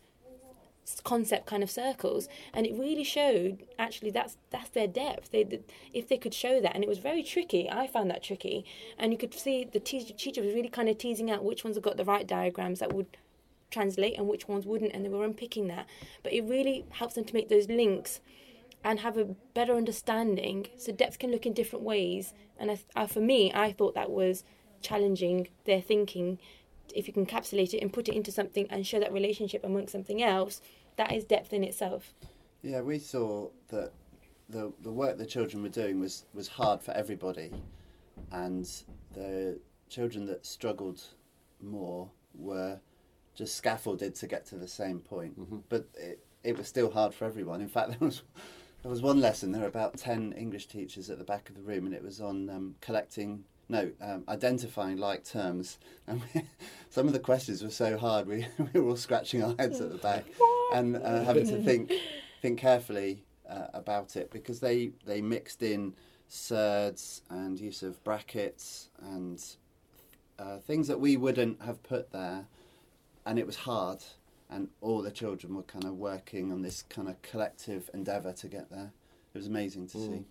concept 1.03 1.47
kind 1.47 1.63
of 1.63 1.69
circles. 1.71 2.27
And 2.53 2.65
it 2.65 2.75
really 2.75 3.03
showed 3.03 3.63
actually 3.79 4.11
that's 4.11 4.37
that's 4.51 4.69
their 4.69 4.87
depth. 4.87 5.31
They 5.31 5.43
th- 5.43 5.63
if 5.93 6.07
they 6.07 6.17
could 6.17 6.33
show 6.33 6.61
that 6.61 6.75
and 6.75 6.83
it 6.83 6.87
was 6.87 6.99
very 6.99 7.23
tricky. 7.23 7.69
I 7.69 7.87
found 7.87 8.09
that 8.11 8.23
tricky. 8.23 8.65
And 8.97 9.11
you 9.11 9.17
could 9.17 9.33
see 9.33 9.63
the 9.63 9.79
teacher, 9.79 10.13
teacher 10.13 10.41
was 10.41 10.53
really 10.53 10.69
kind 10.69 10.89
of 10.89 10.97
teasing 10.97 11.31
out 11.31 11.43
which 11.43 11.63
ones 11.63 11.75
have 11.75 11.83
got 11.83 11.97
the 11.97 12.05
right 12.05 12.27
diagrams 12.27 12.79
that 12.79 12.93
would 12.93 13.07
translate 13.71 14.17
and 14.17 14.27
which 14.27 14.47
ones 14.47 14.65
wouldn't 14.65 14.93
and 14.93 15.03
they 15.03 15.09
were 15.09 15.23
unpicking 15.23 15.67
that. 15.67 15.87
But 16.23 16.33
it 16.33 16.43
really 16.43 16.85
helps 16.89 17.15
them 17.15 17.25
to 17.25 17.33
make 17.33 17.49
those 17.49 17.67
links 17.67 18.21
and 18.83 18.99
have 18.99 19.17
a 19.17 19.25
better 19.53 19.75
understanding 19.75 20.67
so 20.77 20.91
depth 20.91 21.19
can 21.19 21.31
look 21.31 21.45
in 21.45 21.53
different 21.53 21.83
ways. 21.83 22.33
And 22.57 22.71
I, 22.71 22.79
I, 22.95 23.03
uh, 23.03 23.07
for 23.07 23.19
me 23.19 23.51
i 23.53 23.71
thought 23.71 23.95
that 23.95 24.11
was 24.11 24.43
challenging 24.81 25.47
their 25.65 25.81
thinking. 25.81 26.39
If 26.93 27.07
you 27.07 27.13
can 27.13 27.25
encapsulate 27.25 27.73
it 27.73 27.79
and 27.79 27.91
put 27.91 28.07
it 28.07 28.15
into 28.15 28.31
something 28.31 28.67
and 28.69 28.85
show 28.85 28.99
that 28.99 29.11
relationship 29.11 29.63
amongst 29.63 29.91
something 29.91 30.21
else 30.21 30.61
that 30.97 31.11
is 31.11 31.25
depth 31.25 31.51
in 31.51 31.63
itself. 31.63 32.13
Yeah, 32.61 32.81
we 32.81 32.99
saw 32.99 33.49
that 33.69 33.91
the 34.49 34.71
the 34.81 34.91
work 34.91 35.17
the 35.17 35.25
children 35.25 35.63
were 35.63 35.69
doing 35.69 35.99
was 35.99 36.25
was 36.33 36.47
hard 36.47 36.81
for 36.81 36.91
everybody, 36.91 37.51
and 38.31 38.69
the 39.13 39.59
children 39.89 40.25
that 40.25 40.45
struggled 40.45 41.01
more 41.61 42.09
were 42.35 42.79
just 43.35 43.55
scaffolded 43.55 44.15
to 44.15 44.27
get 44.27 44.45
to 44.47 44.55
the 44.55 44.67
same 44.67 44.99
point. 44.99 45.69
But 45.69 45.87
it, 45.95 46.19
it 46.43 46.57
was 46.57 46.67
still 46.67 46.91
hard 46.91 47.13
for 47.13 47.25
everyone. 47.25 47.61
In 47.61 47.67
fact, 47.67 47.89
there 47.99 48.07
was 48.07 48.23
there 48.81 48.91
was 48.91 49.01
one 49.01 49.19
lesson. 49.19 49.51
There 49.51 49.61
were 49.61 49.67
about 49.67 49.97
ten 49.97 50.33
English 50.33 50.67
teachers 50.67 51.09
at 51.09 51.17
the 51.17 51.23
back 51.23 51.49
of 51.49 51.55
the 51.55 51.61
room, 51.61 51.85
and 51.85 51.93
it 51.93 52.03
was 52.03 52.21
on 52.21 52.49
um, 52.49 52.75
collecting. 52.81 53.43
No, 53.67 53.89
um, 53.99 54.23
identifying 54.29 54.97
like 54.97 55.23
terms, 55.23 55.79
and 56.07 56.21
we, 56.33 56.43
some 56.89 57.07
of 57.07 57.13
the 57.13 57.19
questions 57.19 57.63
were 57.63 57.71
so 57.71 57.97
hard. 57.97 58.27
We, 58.27 58.45
we 58.73 58.79
were 58.79 58.89
all 58.89 58.95
scratching 58.95 59.43
our 59.43 59.55
heads 59.57 59.81
at 59.81 59.91
the 59.91 59.97
back, 59.97 60.25
and 60.73 60.95
uh, 60.95 61.23
having 61.23 61.47
to 61.47 61.61
think 61.63 61.91
think 62.41 62.59
carefully 62.59 63.23
uh, 63.49 63.67
about 63.73 64.15
it 64.15 64.31
because 64.31 64.59
they 64.59 64.91
they 65.05 65.19
mixed 65.19 65.63
in 65.63 65.95
surds 66.27 67.21
and 67.29 67.59
use 67.59 67.83
of 67.83 68.03
brackets 68.03 68.89
and 69.01 69.43
uh, 70.39 70.57
things 70.57 70.87
that 70.87 70.99
we 70.99 71.17
wouldn't 71.17 71.61
have 71.61 71.81
put 71.83 72.11
there, 72.11 72.45
and 73.25 73.39
it 73.39 73.45
was 73.45 73.55
hard. 73.57 74.03
And 74.49 74.69
all 74.79 75.01
the 75.01 75.11
children 75.11 75.55
were 75.55 75.63
kind 75.63 75.85
of 75.85 75.93
working 75.95 76.51
on 76.51 76.61
this 76.61 76.83
kind 76.83 77.07
of 77.09 77.19
collective 77.23 77.89
endeavour 77.93 78.31
to 78.33 78.47
get 78.47 78.69
there. 78.69 78.91
It 79.33 79.37
was 79.37 79.47
amazing 79.47 79.87
to 79.87 79.97
see. 79.97 80.25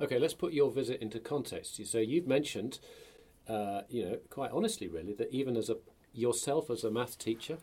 Okay, 0.00 0.18
let's 0.18 0.34
put 0.34 0.52
your 0.52 0.70
visit 0.70 1.02
into 1.02 1.18
context. 1.18 1.80
So 1.86 1.98
you've 1.98 2.28
mentioned, 2.28 2.78
uh, 3.48 3.82
you 3.88 4.04
know, 4.04 4.18
quite 4.30 4.52
honestly, 4.52 4.86
really, 4.88 5.14
that 5.14 5.30
even 5.32 5.56
as 5.56 5.68
a 5.68 5.76
yourself 6.14 6.70
as 6.70 6.84
a 6.84 6.90
math 6.90 7.18
teacher, 7.18 7.58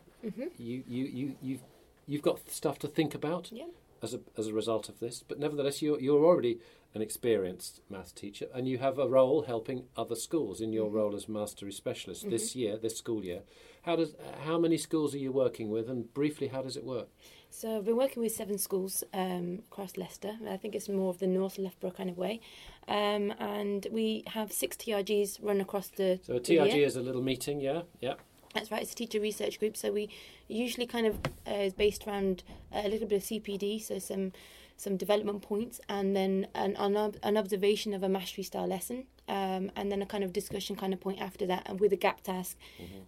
you, 0.58 0.84
you, 0.86 1.04
you, 1.04 1.36
you've 1.42 1.62
you've 2.06 2.22
got 2.22 2.48
stuff 2.50 2.78
to 2.78 2.86
think 2.86 3.14
about 3.14 3.50
yeah 3.50 3.64
as 4.02 4.14
a 4.14 4.20
as 4.36 4.46
a 4.46 4.52
result 4.52 4.88
of 4.88 5.00
this. 5.00 5.24
But 5.26 5.38
nevertheless, 5.38 5.80
you're 5.82 5.98
you're 6.00 6.24
already 6.24 6.58
an 6.94 7.02
experienced 7.02 7.80
math 7.90 8.14
teacher, 8.14 8.46
and 8.54 8.68
you 8.68 8.78
have 8.78 8.98
a 8.98 9.08
role 9.08 9.42
helping 9.42 9.84
other 9.96 10.14
schools 10.14 10.60
in 10.60 10.72
your 10.72 10.88
role 10.90 11.14
as 11.16 11.28
mastery 11.28 11.72
specialist 11.72 12.30
this 12.30 12.54
year, 12.54 12.76
this 12.76 12.96
school 12.96 13.24
year. 13.24 13.40
How 13.82 13.96
does 13.96 14.14
how 14.44 14.58
many 14.58 14.78
schools 14.78 15.14
are 15.14 15.18
you 15.18 15.32
working 15.32 15.70
with, 15.70 15.90
and 15.90 16.12
briefly, 16.14 16.48
how 16.48 16.62
does 16.62 16.76
it 16.76 16.84
work? 16.84 17.08
So 17.50 17.76
I've 17.76 17.84
been 17.84 17.96
working 17.96 18.22
with 18.22 18.32
seven 18.32 18.58
schools 18.58 19.04
um, 19.12 19.60
across 19.70 19.96
Leicester. 19.96 20.32
I 20.48 20.56
think 20.56 20.74
it's 20.74 20.88
more 20.88 21.10
of 21.10 21.18
the 21.18 21.26
North 21.26 21.58
Loughborough 21.58 21.90
kind 21.90 22.10
of 22.10 22.16
way, 22.16 22.40
um, 22.86 23.34
and 23.38 23.86
we 23.90 24.22
have 24.28 24.52
six 24.52 24.76
TRGs 24.76 25.38
run 25.42 25.60
across 25.60 25.88
the. 25.88 26.20
So 26.22 26.36
a 26.36 26.40
the. 26.40 26.56
TRG 26.56 26.86
is 26.86 26.96
a 26.96 27.02
little 27.02 27.22
meeting, 27.22 27.60
yeah, 27.60 27.82
yeah. 28.00 28.14
That's 28.54 28.70
right. 28.70 28.82
It's 28.82 28.92
a 28.92 28.94
teacher 28.94 29.18
research 29.18 29.58
group. 29.58 29.76
So 29.76 29.90
we 29.90 30.08
usually 30.46 30.86
kind 30.86 31.08
of 31.08 31.18
uh, 31.46 31.54
is 31.54 31.74
based 31.74 32.06
around 32.06 32.44
a 32.72 32.88
little 32.88 33.08
bit 33.08 33.16
of 33.16 33.22
CPD, 33.22 33.82
so 33.82 33.98
some 33.98 34.32
some 34.76 34.96
development 34.96 35.42
points, 35.42 35.80
and 35.88 36.14
then 36.16 36.46
an 36.54 36.76
an, 36.76 36.96
an 37.22 37.36
observation 37.36 37.94
of 37.94 38.02
a 38.02 38.08
mastery 38.08 38.44
style 38.44 38.66
lesson, 38.66 39.06
um, 39.28 39.70
and 39.76 39.90
then 39.90 40.02
a 40.02 40.06
kind 40.06 40.24
of 40.24 40.32
discussion 40.32 40.76
kind 40.76 40.92
of 40.92 41.00
point 41.00 41.20
after 41.20 41.46
that, 41.46 41.62
and 41.66 41.80
with 41.80 41.92
a 41.92 41.96
gap 41.96 42.22
task, 42.22 42.56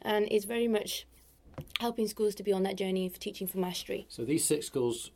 and 0.02 0.28
it's 0.30 0.44
very 0.44 0.68
much 0.68 1.06
helping 1.80 2.06
schools 2.06 2.34
to 2.34 2.42
be 2.42 2.52
on 2.52 2.62
that 2.62 2.76
journey 2.76 3.06
of 3.06 3.18
teaching 3.18 3.46
for 3.46 3.58
mastery. 3.58 4.06
So 4.08 4.24
these 4.24 4.44
six 4.44 4.66
schools, 4.66 5.10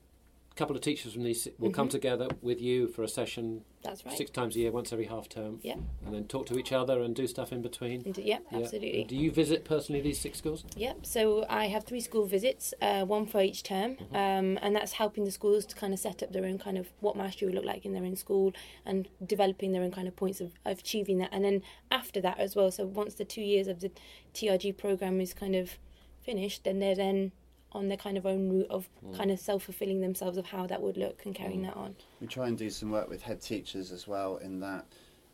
couple 0.61 0.77
of 0.77 0.83
teachers 0.83 1.15
from 1.15 1.23
these 1.23 1.49
will 1.59 1.71
come 1.71 1.89
together 1.89 2.29
with 2.43 2.61
you 2.61 2.87
for 2.87 3.03
a 3.03 3.09
session 3.09 3.63
That's 3.83 4.05
right. 4.05 4.15
six 4.15 4.31
times 4.31 4.55
a 4.57 4.59
year, 4.59 4.71
once 4.71 4.93
every 4.93 5.07
half 5.07 5.27
term, 5.27 5.59
Yeah. 5.63 5.77
and 6.05 6.15
then 6.15 6.25
talk 6.27 6.45
to 6.49 6.59
each 6.59 6.71
other 6.71 7.01
and 7.01 7.17
do 7.17 7.27
stuff 7.27 7.51
in 7.51 7.63
between. 7.63 8.03
And, 8.05 8.19
yep, 8.19 8.45
Yeah. 8.53 8.59
absolutely. 8.59 9.05
Do 9.05 9.17
you 9.17 9.31
visit 9.31 9.65
personally 9.65 10.03
these 10.03 10.19
six 10.21 10.37
schools? 10.37 10.65
Yep. 10.77 11.07
So 11.07 11.47
I 11.49 11.69
have 11.69 11.85
three 11.85 12.03
school 12.03 12.27
visits, 12.27 12.75
uh, 12.83 13.07
one 13.07 13.25
for 13.25 13.41
each 13.41 13.63
term, 13.63 13.97
um, 14.13 14.59
and 14.61 14.77
that's 14.77 14.93
helping 14.93 15.25
the 15.25 15.31
schools 15.31 15.65
to 15.65 15.75
kind 15.75 15.95
of 15.95 15.99
set 15.99 16.23
up 16.23 16.31
their 16.31 16.45
own 16.45 16.59
kind 16.59 16.77
of 16.77 16.93
what 17.01 17.17
mastery 17.17 17.49
will 17.49 17.55
look 17.55 17.65
like 17.65 17.87
in 17.87 17.95
their 17.95 18.05
own 18.05 18.17
school 18.17 18.53
and 18.85 19.09
developing 19.25 19.73
their 19.73 19.83
own 19.83 19.91
kind 19.93 20.07
of 20.09 20.15
points 20.15 20.43
of, 20.43 20.53
of 20.67 20.81
achieving 20.81 21.17
that. 21.19 21.31
And 21.33 21.43
then 21.43 21.63
after 21.91 22.21
that 22.21 22.39
as 22.39 22.55
well, 22.55 22.71
so 22.71 22.85
once 22.87 23.15
the 23.15 23.25
two 23.25 23.41
years 23.43 23.67
of 23.67 23.81
the 23.81 23.91
TRG 24.35 24.77
program 24.77 25.23
is 25.23 25.33
kind 25.33 25.57
of 25.57 25.79
finished, 26.21 26.65
then 26.65 26.81
they're 26.81 26.95
then 26.95 27.33
on 27.73 27.89
their 27.89 27.97
kind 27.97 28.17
of 28.17 28.27
own 28.27 28.49
route 28.51 28.67
of 28.71 28.89
kind 29.17 29.31
of 29.31 29.39
self 29.39 29.65
fulfilling 29.65 30.01
themselves 30.01 30.37
of 30.37 30.47
how 30.47 30.67
that 30.67 30.81
would 30.81 30.97
look 30.97 31.23
and 31.25 31.35
carrying 31.35 31.63
that 31.63 31.77
on. 31.77 31.95
We 32.21 32.27
try 32.27 32.49
and 32.49 32.59
do 32.59 32.71
some 32.71 32.91
work 32.91 33.09
with 33.09 33.23
head 33.23 33.41
teachers 33.41 33.93
as 33.93 34.07
well 34.09 34.37
in 34.39 34.61
that, 34.61 34.87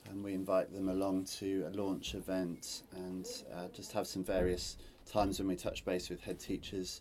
and 0.08 0.22
we 0.22 0.34
invite 0.34 0.72
them 0.72 0.88
along 0.88 1.24
to 1.38 1.68
a 1.72 1.76
launch 1.76 2.14
event 2.14 2.82
and 2.94 3.26
uh, 3.54 3.68
just 3.72 3.92
have 3.92 4.06
some 4.06 4.24
various 4.24 4.76
times 5.10 5.38
when 5.38 5.48
we 5.48 5.56
touch 5.56 5.84
base 5.84 6.10
with 6.10 6.20
head 6.20 6.38
teachers. 6.38 7.00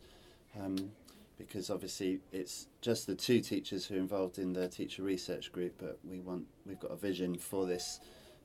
Um, 0.59 0.91
because 1.37 1.69
obviously 1.69 2.19
it's 2.31 2.67
just 2.81 3.07
the 3.07 3.15
two 3.15 3.41
teachers 3.41 3.85
who 3.85 3.95
are 3.95 3.99
involved 3.99 4.39
in 4.39 4.53
the 4.53 4.67
teacher 4.67 5.03
research 5.03 5.51
group, 5.51 5.73
but 5.77 5.99
we 6.03 6.19
want 6.19 6.45
we've 6.65 6.79
got 6.79 6.91
a 6.91 6.95
vision 6.95 7.37
for 7.37 7.65
this 7.65 7.99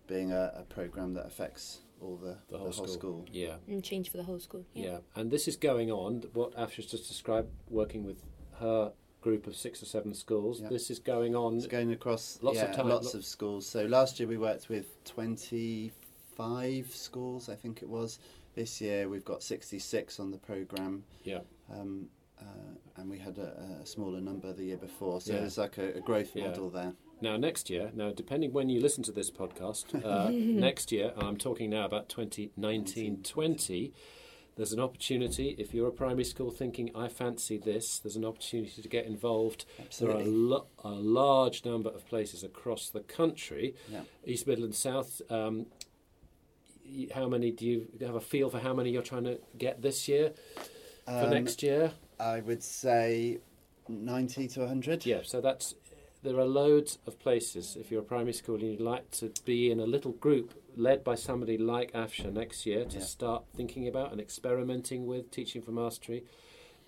being 0.07 0.33
a, 0.33 0.53
a 0.57 0.63
program 0.63 1.15
that 1.15 1.27
affects 1.27 1.81
all 2.01 2.17
the, 2.17 2.37
The 2.49 2.59
whole, 2.59 2.73
school. 2.73 3.27
Yeah. 3.31 3.57
And 3.69 3.83
change 3.85 4.11
for 4.11 4.17
the 4.17 4.23
whole 4.25 4.39
school. 4.41 4.65
yeah, 4.75 4.99
And 5.15 5.31
this 5.31 5.47
is 5.49 5.57
going 5.57 5.91
on. 5.91 6.25
What 6.33 6.55
Afshah's 6.57 6.87
just 6.87 7.09
described, 7.09 7.49
working 7.69 8.05
with 8.05 8.23
her 8.59 8.93
group 9.21 9.47
of 9.47 9.55
six 9.55 9.83
or 9.83 9.87
seven 9.87 10.15
schools. 10.15 10.61
Yeah. 10.61 10.69
This 10.69 10.91
is 10.91 10.99
going 10.99 11.35
on. 11.37 11.57
It's 11.57 11.67
going 11.67 11.93
across 11.93 12.39
Lots 12.43 12.61
of 12.61 12.73
time- 12.75 12.89
lots 12.89 13.13
lo- 13.15 13.19
of 13.21 13.25
schools. 13.27 13.67
So 13.67 13.85
last 13.85 14.19
year 14.19 14.29
we 14.29 14.39
worked 14.39 14.69
with 14.69 15.03
25 15.05 16.95
schools, 16.95 17.49
I 17.49 17.55
think 17.55 17.83
it 17.83 17.89
was. 17.89 18.19
This 18.55 18.81
year 18.81 19.09
we've 19.09 19.25
got 19.25 19.43
66 19.43 20.19
on 20.21 20.31
the 20.31 20.39
programme. 20.39 21.05
Yeah. 21.23 21.41
Um, 21.71 22.09
uh, 22.41 22.45
and 22.97 23.11
we 23.11 23.19
had 23.19 23.37
a, 23.39 23.79
a 23.83 23.87
smaller 23.87 24.21
number 24.21 24.53
the 24.53 24.65
year 24.65 24.77
before, 24.79 25.21
so 25.21 25.33
Yeah. 25.35 25.41
there's 25.41 25.59
like 25.59 25.77
a, 25.79 25.99
a 25.99 26.01
growth 26.01 26.31
Yeah. 26.35 26.49
model 26.49 26.71
there. 26.71 26.95
Now, 27.23 27.37
next 27.37 27.69
year, 27.69 27.91
now 27.95 28.11
depending 28.13 28.53
when 28.53 28.69
you 28.71 28.81
listen 28.81 29.03
to 29.05 29.13
this 29.13 29.31
podcast, 29.31 30.05
uh, 30.05 30.31
next 30.33 30.91
year, 30.93 31.13
and 31.17 31.23
I'm 31.23 31.37
talking 31.37 31.71
now 31.71 31.85
about 31.85 32.09
2019 32.09 33.23
20, 33.23 33.93
there's 34.57 34.73
an 34.73 34.81
opportunity. 34.81 35.55
If 35.59 35.73
you're 35.75 35.89
a 35.89 35.93
primary 35.93 36.25
school 36.25 36.51
thinking, 36.51 36.91
I 36.95 37.09
fancy 37.09 37.57
this, 37.59 37.99
there's 37.99 38.17
an 38.17 38.25
opportunity 38.25 38.83
to 38.83 38.89
get 38.89 39.07
involved. 39.07 39.65
There 39.99 40.11
are 40.11 40.21
a, 40.21 40.25
lo- 40.25 40.67
a 40.83 40.91
large 40.91 41.65
number 41.65 41.91
of 41.91 42.07
places 42.09 42.43
across 42.43 42.89
the 42.91 43.01
country, 43.01 43.75
Yeah. 43.91 44.01
East 44.25 44.47
Midlands, 44.47 44.79
South. 44.79 45.21
Um, 45.31 45.67
how 47.15 47.29
many 47.29 47.53
do 47.53 47.65
you 47.67 47.87
have 48.01 48.17
a 48.17 48.21
feel 48.21 48.51
for 48.51 48.59
how 48.59 48.75
many 48.75 48.91
you're 48.91 49.03
trying 49.03 49.25
to 49.25 49.39
get 49.57 49.81
this 49.81 50.09
year 50.09 50.33
for 51.05 51.25
Um, 51.27 51.31
next 51.31 51.63
year? 51.63 51.93
I 52.19 52.41
would 52.41 52.63
say 52.63 53.39
90 53.89 54.49
to 54.49 54.61
100. 54.61 55.07
Yeah, 55.07 55.21
so 55.23 55.41
that's 55.41 55.75
there 56.23 56.39
are 56.39 56.45
loads 56.45 56.99
of 57.07 57.19
places. 57.19 57.77
If 57.81 57.91
you're 57.91 58.01
a 58.03 58.05
primary 58.05 58.33
school 58.35 58.57
and 58.57 58.65
you'd 58.73 58.81
like 58.81 59.11
to 59.13 59.33
be 59.45 59.71
in 59.71 59.81
a 59.81 59.87
little 59.87 60.13
group 60.13 60.53
led 60.77 61.03
by 61.03 61.15
somebody 61.15 61.57
like 61.59 61.93
Afshah 61.93 62.33
next 62.33 62.67
year 62.67 62.85
to 62.85 62.99
Yeah. 62.99 63.05
start 63.05 63.45
thinking 63.57 63.89
about 63.89 64.13
and 64.13 64.21
experimenting 64.21 65.07
with 65.07 65.31
teaching 65.31 65.63
for 65.63 65.73
mastery, 65.73 66.25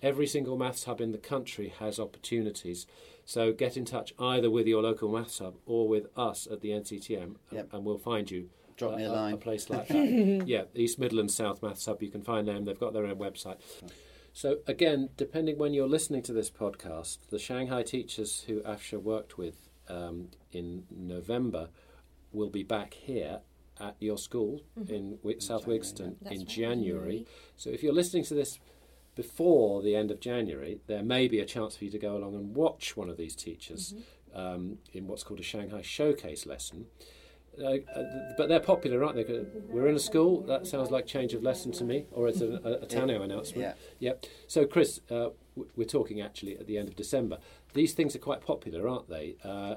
every 0.01 0.27
single 0.27 0.57
maths 0.57 0.83
hub 0.83 1.01
in 1.01 1.11
the 1.11 1.17
country 1.17 1.69
has 1.79 1.99
opportunities. 1.99 2.85
So 3.25 3.53
get 3.53 3.75
in 3.77 3.85
touch 3.85 4.13
either 4.19 4.51
with 4.51 4.67
your 4.67 4.81
local 4.83 5.09
maths 5.09 5.39
hub 5.39 5.55
or 5.65 5.87
with 5.87 6.07
us 6.17 6.47
at 6.51 6.61
the 6.61 6.71
NCETM, 6.71 7.35
uh, 7.51 7.55
Yep. 7.55 7.73
and 7.73 7.85
we'll 7.85 7.97
find 7.97 8.29
you 8.29 8.49
Drop 8.75 8.93
uh, 8.93 8.97
me 8.97 9.03
a 9.05 9.11
a, 9.11 9.13
line. 9.13 9.33
a 9.35 9.37
place 9.37 9.69
like 9.69 9.87
that. 9.89 10.43
yeah, 10.45 10.63
East 10.75 10.99
Midlands 10.99 11.35
South 11.35 11.61
Maths 11.63 11.85
Hub. 11.85 12.01
You 12.03 12.09
can 12.09 12.21
find 12.21 12.47
them. 12.47 12.65
They've 12.65 12.79
got 12.79 12.93
their 12.93 13.05
own 13.05 13.15
website. 13.17 13.57
So 14.33 14.57
again, 14.65 15.09
depending 15.15 15.59
when 15.59 15.73
you're 15.73 15.87
listening 15.87 16.23
to 16.23 16.33
this 16.33 16.49
podcast, 16.49 17.19
the 17.29 17.37
Shanghai 17.37 17.83
teachers 17.83 18.45
who 18.47 18.61
Afshah 18.61 19.01
worked 19.01 19.37
with 19.37 19.69
um, 19.87 20.29
in 20.51 20.85
November 20.89 21.69
will 22.31 22.49
be 22.49 22.63
back 22.63 22.95
here 22.95 23.41
at 23.79 23.95
your 23.99 24.17
school 24.17 24.61
in 24.87 25.17
Wi- 25.17 25.39
South 25.39 25.65
Wigston 25.65 26.15
in 26.29 26.39
right, 26.39 26.47
January. 26.47 27.27
So 27.55 27.69
if 27.69 27.83
you're 27.83 27.93
listening 27.93 28.23
to 28.25 28.33
this 28.33 28.59
before 29.15 29.83
the 29.83 29.95
end 29.95 30.09
of 30.09 30.19
January, 30.19 30.79
there 30.87 31.03
may 31.03 31.27
be 31.27 31.39
a 31.39 31.45
chance 31.45 31.75
for 31.75 31.85
you 31.85 31.91
to 31.91 31.99
go 31.99 32.17
along 32.17 32.33
and 32.33 32.55
watch 32.55 32.97
one 32.97 33.09
of 33.09 33.17
these 33.17 33.35
teachers 33.35 33.93
um, 34.33 34.79
in 34.93 35.05
what's 35.05 35.23
called 35.23 35.39
a 35.39 35.43
Shanghai 35.43 35.83
showcase 35.83 36.47
lesson. 36.47 36.87
Uh, 37.63 37.77
but 38.37 38.49
they're 38.49 38.59
popular, 38.59 39.03
aren't 39.03 39.15
they? 39.15 39.45
We're 39.69 39.87
in 39.87 39.95
a 39.95 39.99
school. 39.99 40.41
That 40.41 40.65
sounds 40.67 40.91
like 40.91 41.05
change 41.05 41.33
of 41.33 41.43
lesson 41.43 41.71
to 41.73 41.83
me, 41.83 42.05
or 42.11 42.27
it's 42.27 42.41
a, 42.41 42.47
a, 42.63 42.71
a 42.83 42.85
Tannoy 42.87 43.21
announcement. 43.21 43.61
Yeah. 43.61 43.73
Yep. 43.99 44.25
So, 44.47 44.65
Chris, 44.65 44.99
uh, 45.11 45.29
we're 45.75 45.85
talking 45.85 46.21
actually 46.21 46.57
at 46.57 46.67
the 46.67 46.77
end 46.77 46.87
of 46.87 46.95
December. 46.95 47.37
These 47.73 47.93
things 47.93 48.15
are 48.15 48.19
quite 48.19 48.41
popular, 48.41 48.87
aren't 48.87 49.09
they? 49.09 49.35
Uh, 49.43 49.75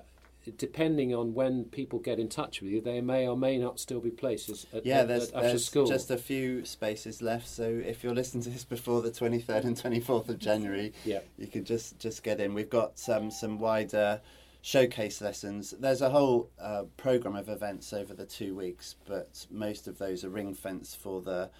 depending 0.58 1.14
on 1.14 1.34
when 1.34 1.64
people 1.64 1.98
get 1.98 2.18
in 2.18 2.28
touch 2.28 2.60
with 2.60 2.70
you, 2.70 2.80
they 2.80 3.00
may 3.00 3.26
or 3.26 3.36
may 3.36 3.58
not 3.58 3.80
still 3.80 4.00
be 4.00 4.10
places 4.10 4.66
at, 4.72 4.86
Yeah, 4.86 5.00
at, 5.00 5.08
there's, 5.08 5.28
at 5.30 5.36
after 5.36 5.48
there's 5.48 5.66
school. 5.66 5.86
just 5.86 6.10
a 6.10 6.16
few 6.16 6.64
spaces 6.64 7.20
left. 7.20 7.48
So 7.48 7.64
if 7.64 8.04
you're 8.04 8.14
listening 8.14 8.44
to 8.44 8.50
this 8.50 8.64
before 8.64 9.02
the 9.02 9.10
23rd 9.10 9.64
and 9.64 9.76
24th 9.76 10.28
of 10.28 10.38
January, 10.38 10.92
yeah. 11.04 11.20
you 11.36 11.46
can 11.46 11.64
just 11.64 11.98
just 11.98 12.22
get 12.22 12.40
in. 12.40 12.54
We've 12.54 12.70
got 12.70 13.00
um, 13.08 13.30
some 13.30 13.58
wider 13.58 14.20
showcase 14.70 15.20
lessons. 15.20 15.74
There's 15.78 16.02
a 16.02 16.10
whole 16.10 16.50
uh, 16.60 16.82
program 16.96 17.36
of 17.36 17.48
events 17.48 17.92
over 17.92 18.12
the 18.14 18.26
two 18.26 18.52
weeks, 18.56 18.96
but 19.06 19.46
most 19.48 19.86
of 19.86 19.96
those 19.98 20.24
are 20.24 20.28
ring 20.28 20.54
fenced 20.54 20.96
for 20.98 21.20
the 21.22 21.50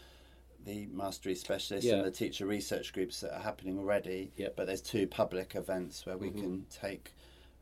the 0.65 0.89
mastery 0.93 1.37
specialists 1.37 1.87
Yeah. 1.89 1.99
and 1.99 2.05
the 2.05 2.11
teacher 2.11 2.45
research 2.47 2.93
groups 2.93 3.21
that 3.21 3.33
are 3.33 3.41
happening 3.41 3.79
already. 3.79 4.33
Yep. 4.37 4.57
But 4.57 4.67
there's 4.67 4.81
two 4.81 5.07
public 5.07 5.55
events 5.55 6.05
where 6.05 6.17
we 6.19 6.31
Mhm. 6.31 6.41
can 6.41 6.67
take 6.69 7.13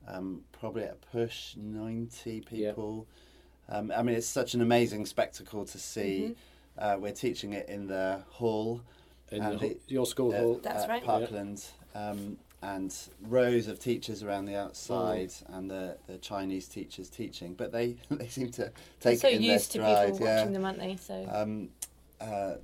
um, 0.07 0.45
probably 0.53 0.85
at 0.85 0.93
a 0.93 1.07
push 1.13 1.55
90 1.57 2.37
Yep. 2.37 2.47
people. 2.49 3.07
Um, 3.69 3.91
I 3.95 4.03
mean, 4.03 4.17
it's 4.17 4.27
such 4.27 4.55
an 4.55 4.63
amazing 4.63 5.05
spectacle 5.05 5.67
to 5.67 5.79
see. 5.79 6.21
Mm-hmm. 6.79 6.79
Uh, 6.79 6.97
we're 6.99 7.13
teaching 7.13 7.53
it 7.53 7.69
in 7.69 7.87
the 7.87 8.23
hall 8.31 8.81
In 9.31 9.43
and 9.43 9.61
the, 9.61 9.69
the- 9.69 9.81
your 9.89 10.07
school 10.07 10.33
uh, 10.35 10.39
hall. 10.39 10.61
That's 10.63 10.85
at 10.85 10.89
right. 10.89 11.05
Parkland, 11.05 11.63
um, 11.95 12.39
and 12.65 12.97
rows 13.29 13.69
of 13.69 13.79
teachers 13.79 14.23
around 14.23 14.47
the 14.47 14.57
outside, 14.57 15.29
Mm. 15.29 15.59
and 15.59 15.71
the, 15.71 15.97
the 16.07 16.17
Chinese 16.19 16.67
teachers 16.67 17.11
teaching. 17.11 17.55
But 17.55 17.73
they, 17.73 17.97
they 18.11 18.29
seem 18.29 18.51
to 18.53 18.73
They're 19.01 19.13
take 19.13 19.21
so 19.21 19.29
it 19.29 19.35
in 19.37 19.43
their 19.43 19.53
used 19.53 19.73
to 19.73 19.79
people 19.79 20.19
yeah. 20.27 20.37
watching 20.39 20.53
them, 20.55 20.65
aren't 20.65 20.79
they? 20.79 20.97
So 20.97 21.29
Um, 21.31 21.69
uh, 22.21 22.55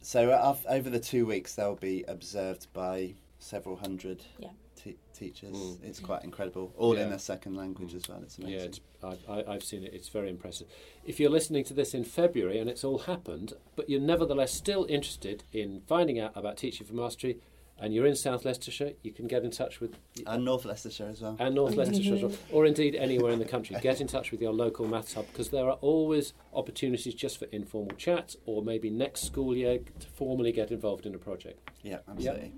so 0.00 0.30
af- 0.30 0.64
over 0.68 0.88
the 0.88 1.00
two 1.00 1.26
weeks, 1.26 1.54
they'll 1.56 1.74
be 1.74 2.04
observed 2.06 2.68
by 2.72 3.14
several 3.38 3.76
hundred 3.76 4.22
Yeah. 4.38 4.50
te- 4.76 4.96
teachers. 5.14 5.56
Mm. 5.56 5.82
It's 5.84 5.98
quite 6.00 6.22
incredible. 6.24 6.72
All 6.78 6.92
in 6.92 7.00
Yeah. 7.00 7.08
their 7.08 7.18
second 7.18 7.56
language 7.56 7.94
as 7.94 8.08
well. 8.08 8.20
It's 8.22 8.38
amazing. 8.38 8.54
Yeah, 8.58 8.64
it's, 8.66 8.80
I've, 9.02 9.18
I- 9.28 9.52
I've 9.54 9.64
seen 9.64 9.82
it. 9.82 9.92
It's 9.92 10.08
very 10.08 10.30
impressive. 10.30 10.68
If 11.04 11.18
you're 11.18 11.30
listening 11.30 11.64
to 11.64 11.74
this 11.74 11.92
in 11.92 12.04
February 12.04 12.58
and 12.58 12.70
it's 12.70 12.84
all 12.84 12.98
happened, 12.98 13.54
but 13.74 13.90
you're 13.90 14.00
nevertheless 14.00 14.52
still 14.52 14.86
interested 14.88 15.42
in 15.52 15.82
finding 15.88 16.20
out 16.20 16.32
about 16.36 16.56
Teaching 16.56 16.86
for 16.86 16.94
Mastery, 16.94 17.38
and 17.80 17.94
you're 17.94 18.06
in 18.06 18.14
South 18.14 18.44
Leicestershire, 18.44 18.92
you 19.02 19.12
can 19.12 19.26
get 19.26 19.42
in 19.42 19.50
touch 19.50 19.80
with 19.80 19.96
and 20.26 20.44
North 20.44 20.64
Leicestershire 20.64 21.08
as 21.08 21.20
well. 21.22 21.36
and 21.38 21.54
North 21.54 21.74
Leicestershire, 21.74 22.14
as 22.14 22.22
well, 22.22 22.32
or 22.52 22.66
indeed 22.66 22.94
anywhere 22.94 23.32
in 23.32 23.38
the 23.38 23.44
country. 23.44 23.76
Get 23.80 24.00
in 24.00 24.06
touch 24.06 24.30
with 24.30 24.40
your 24.40 24.52
local 24.52 24.86
maths 24.86 25.14
hub 25.14 25.26
because 25.28 25.48
there 25.50 25.64
are 25.64 25.78
always 25.80 26.34
opportunities 26.52 27.14
just 27.14 27.38
for 27.38 27.46
informal 27.46 27.96
chat, 27.96 28.36
or 28.46 28.62
maybe 28.62 28.90
next 28.90 29.22
school 29.22 29.56
year 29.56 29.78
to 29.98 30.06
formally 30.08 30.52
get 30.52 30.70
involved 30.70 31.06
in 31.06 31.14
a 31.14 31.18
project. 31.18 31.70
yeah, 31.82 31.98
absolutely. 32.08 32.52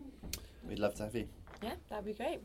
We'd 0.68 0.78
love 0.78 0.94
to 0.96 1.04
have 1.04 1.14
you. 1.14 1.28
yeah, 1.62 1.74
that'd 1.88 2.04
be 2.04 2.12
great. 2.14 2.40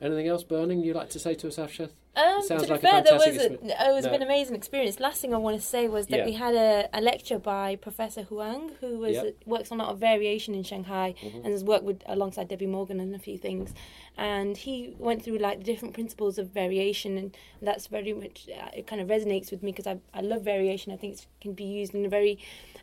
Anything 0.00 0.28
else 0.28 0.44
burning 0.44 0.80
you'd 0.80 0.94
like 0.96 1.10
to 1.10 1.18
say 1.18 1.34
to 1.34 1.48
us, 1.48 1.56
Afshah? 1.56 1.90
Um, 2.14 2.42
Sounds 2.42 2.62
to 2.62 2.66
be 2.68 2.72
like 2.74 2.82
a 2.82 2.86
fair, 2.88 3.02
there 3.02 3.14
was 3.14 3.24
fantastic 3.24 3.50
a, 3.50 3.54
experience. 3.54 3.80
oh, 3.80 3.96
it's 3.96 4.06
No. 4.06 4.12
been 4.12 4.22
an 4.22 4.28
amazing 4.28 4.56
experience. 4.56 4.98
Last 5.00 5.20
thing 5.20 5.34
I 5.34 5.38
want 5.38 5.56
to 5.60 5.64
say 5.64 5.86
was 5.88 6.06
that 6.08 6.18
Yeah. 6.20 6.24
we 6.24 6.32
had 6.32 6.54
a, 6.54 6.88
a 6.92 7.00
lecture 7.00 7.38
by 7.38 7.76
Professor 7.76 8.22
Huang, 8.22 8.72
who 8.80 8.98
was 8.98 9.14
Yep. 9.14 9.34
works 9.46 9.70
on 9.72 9.80
a 9.80 9.84
lot 9.84 9.92
of 9.92 9.98
variation 9.98 10.54
in 10.54 10.62
Shanghai 10.64 11.14
Mhm. 11.22 11.34
and 11.44 11.46
has 11.46 11.62
worked 11.64 11.84
with 11.84 12.02
alongside 12.06 12.48
Debbie 12.48 12.66
Morgan 12.66 12.98
and 13.00 13.14
a 13.14 13.18
few 13.18 13.38
things. 13.38 13.72
And 14.16 14.56
he 14.56 14.94
went 14.98 15.22
through 15.22 15.38
like 15.38 15.58
the 15.58 15.64
different 15.64 15.94
principles 15.94 16.38
of 16.38 16.48
variation, 16.48 17.16
and 17.18 17.36
that's 17.62 17.86
very 17.86 18.12
much 18.12 18.48
uh, 18.48 18.68
it 18.76 18.86
kind 18.86 19.00
of 19.00 19.08
resonates 19.08 19.50
with 19.52 19.62
me 19.62 19.70
because 19.72 19.86
I 19.86 19.98
I 20.12 20.20
love 20.20 20.42
variation. 20.42 20.92
I 20.92 20.96
think 20.96 21.14
it 21.14 21.26
can 21.40 21.52
be 21.54 21.64
used 21.64 21.94
in 21.94 22.04
a 22.04 22.08
very 22.08 22.38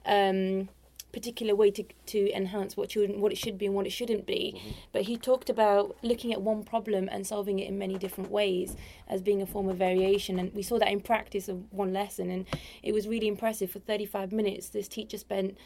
um, 0.06 0.70
particular 1.16 1.56
way 1.56 1.72
to 1.72 1.84
to 2.06 2.20
enhance 2.36 2.76
what 2.76 2.92
should 2.92 3.10
what 3.18 3.32
it 3.32 3.38
should 3.38 3.58
be 3.58 3.66
and 3.66 3.74
what 3.74 3.88
it 3.88 3.92
shouldn't 3.92 4.26
be. 4.26 4.44
Mm-hmm. 4.56 4.70
But 4.92 5.04
he 5.04 5.16
talked 5.16 5.50
about 5.50 5.96
looking 6.04 6.34
at 6.34 6.42
one 6.42 6.64
problem 6.64 7.08
and 7.10 7.26
solving 7.26 7.58
it 7.60 7.70
in 7.70 7.80
many 7.80 7.98
different 7.98 8.30
ways 8.30 8.76
as 9.08 9.22
being 9.22 9.42
a 9.42 9.46
form 9.46 9.70
of 9.70 9.78
variation, 9.78 10.38
and 10.38 10.54
we 10.54 10.62
saw 10.62 10.78
that 10.78 10.90
in 10.90 11.00
practice 11.00 11.48
of 11.48 11.72
one 11.72 11.94
lesson, 11.94 12.30
and 12.30 12.46
it 12.84 12.94
was 12.94 13.08
really 13.08 13.30
impressive. 13.30 13.72
For 13.72 13.80
35 13.80 14.34
minutes, 14.34 14.68
this 14.68 14.90
teacher 14.90 15.18
spent 15.18 15.58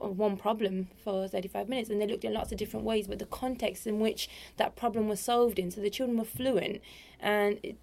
on 0.00 0.16
one 0.16 0.36
problem 0.36 0.88
for 1.02 1.28
35 1.28 1.68
minutes, 1.68 1.88
and 1.88 2.00
they 2.00 2.06
looked 2.06 2.24
at 2.24 2.32
lots 2.32 2.50
of 2.50 2.58
different 2.58 2.84
ways, 2.84 3.06
but 3.06 3.20
the 3.20 3.26
context 3.26 3.86
in 3.86 4.00
which 4.00 4.28
that 4.56 4.74
problem 4.74 5.08
was 5.08 5.20
solved 5.20 5.58
in. 5.58 5.70
So 5.70 5.80
the 5.80 5.90
children 5.90 6.18
were 6.18 6.24
fluent, 6.24 6.80
and 7.20 7.58
it, 7.62 7.76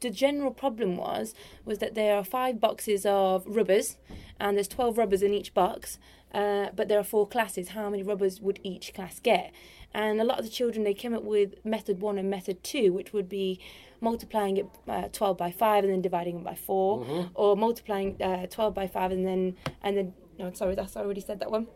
the 0.00 0.10
general 0.10 0.52
problem 0.52 0.96
was 0.96 1.34
was 1.64 1.78
that 1.78 1.94
there 1.94 2.16
are 2.16 2.24
five 2.24 2.60
boxes 2.60 3.04
of 3.04 3.44
rubbers, 3.46 3.96
and 4.38 4.56
there's 4.56 4.68
12 4.68 4.96
rubbers 4.96 5.22
in 5.22 5.34
each 5.34 5.52
box. 5.54 5.98
Uh, 6.32 6.68
but 6.76 6.88
there 6.88 6.98
are 6.98 7.04
four 7.04 7.26
classes. 7.26 7.68
How 7.70 7.88
many 7.90 8.02
rubbers 8.02 8.40
would 8.40 8.60
each 8.62 8.92
class 8.94 9.18
get? 9.20 9.52
And 9.94 10.20
a 10.20 10.24
lot 10.24 10.38
of 10.38 10.44
the 10.44 10.50
children 10.50 10.84
they 10.84 10.92
came 10.94 11.14
up 11.14 11.22
with 11.24 11.54
method 11.64 12.00
one 12.02 12.18
and 12.18 12.28
method 12.28 12.62
two, 12.62 12.92
which 12.92 13.12
would 13.14 13.28
be 13.28 13.58
multiplying 14.00 14.56
it 14.58 14.66
uh, 14.86 15.08
12 15.12 15.36
by 15.38 15.50
5 15.50 15.84
and 15.84 15.92
then 15.92 16.02
dividing 16.02 16.38
it 16.38 16.44
by 16.44 16.54
4 16.54 16.98
Mhm. 17.04 17.30
or 17.34 17.56
multiplying 17.56 18.20
uh, 18.22 18.46
12 18.46 18.74
by 18.74 18.86
5 18.86 19.10
and 19.10 19.26
then 19.26 19.56
and 19.82 19.96
then 19.96 20.14
no 20.38 20.52
sorry 20.52 20.76
that's 20.76 20.96
I 20.96 21.00
already 21.00 21.20
said 21.20 21.40
that 21.40 21.50
one 21.50 21.66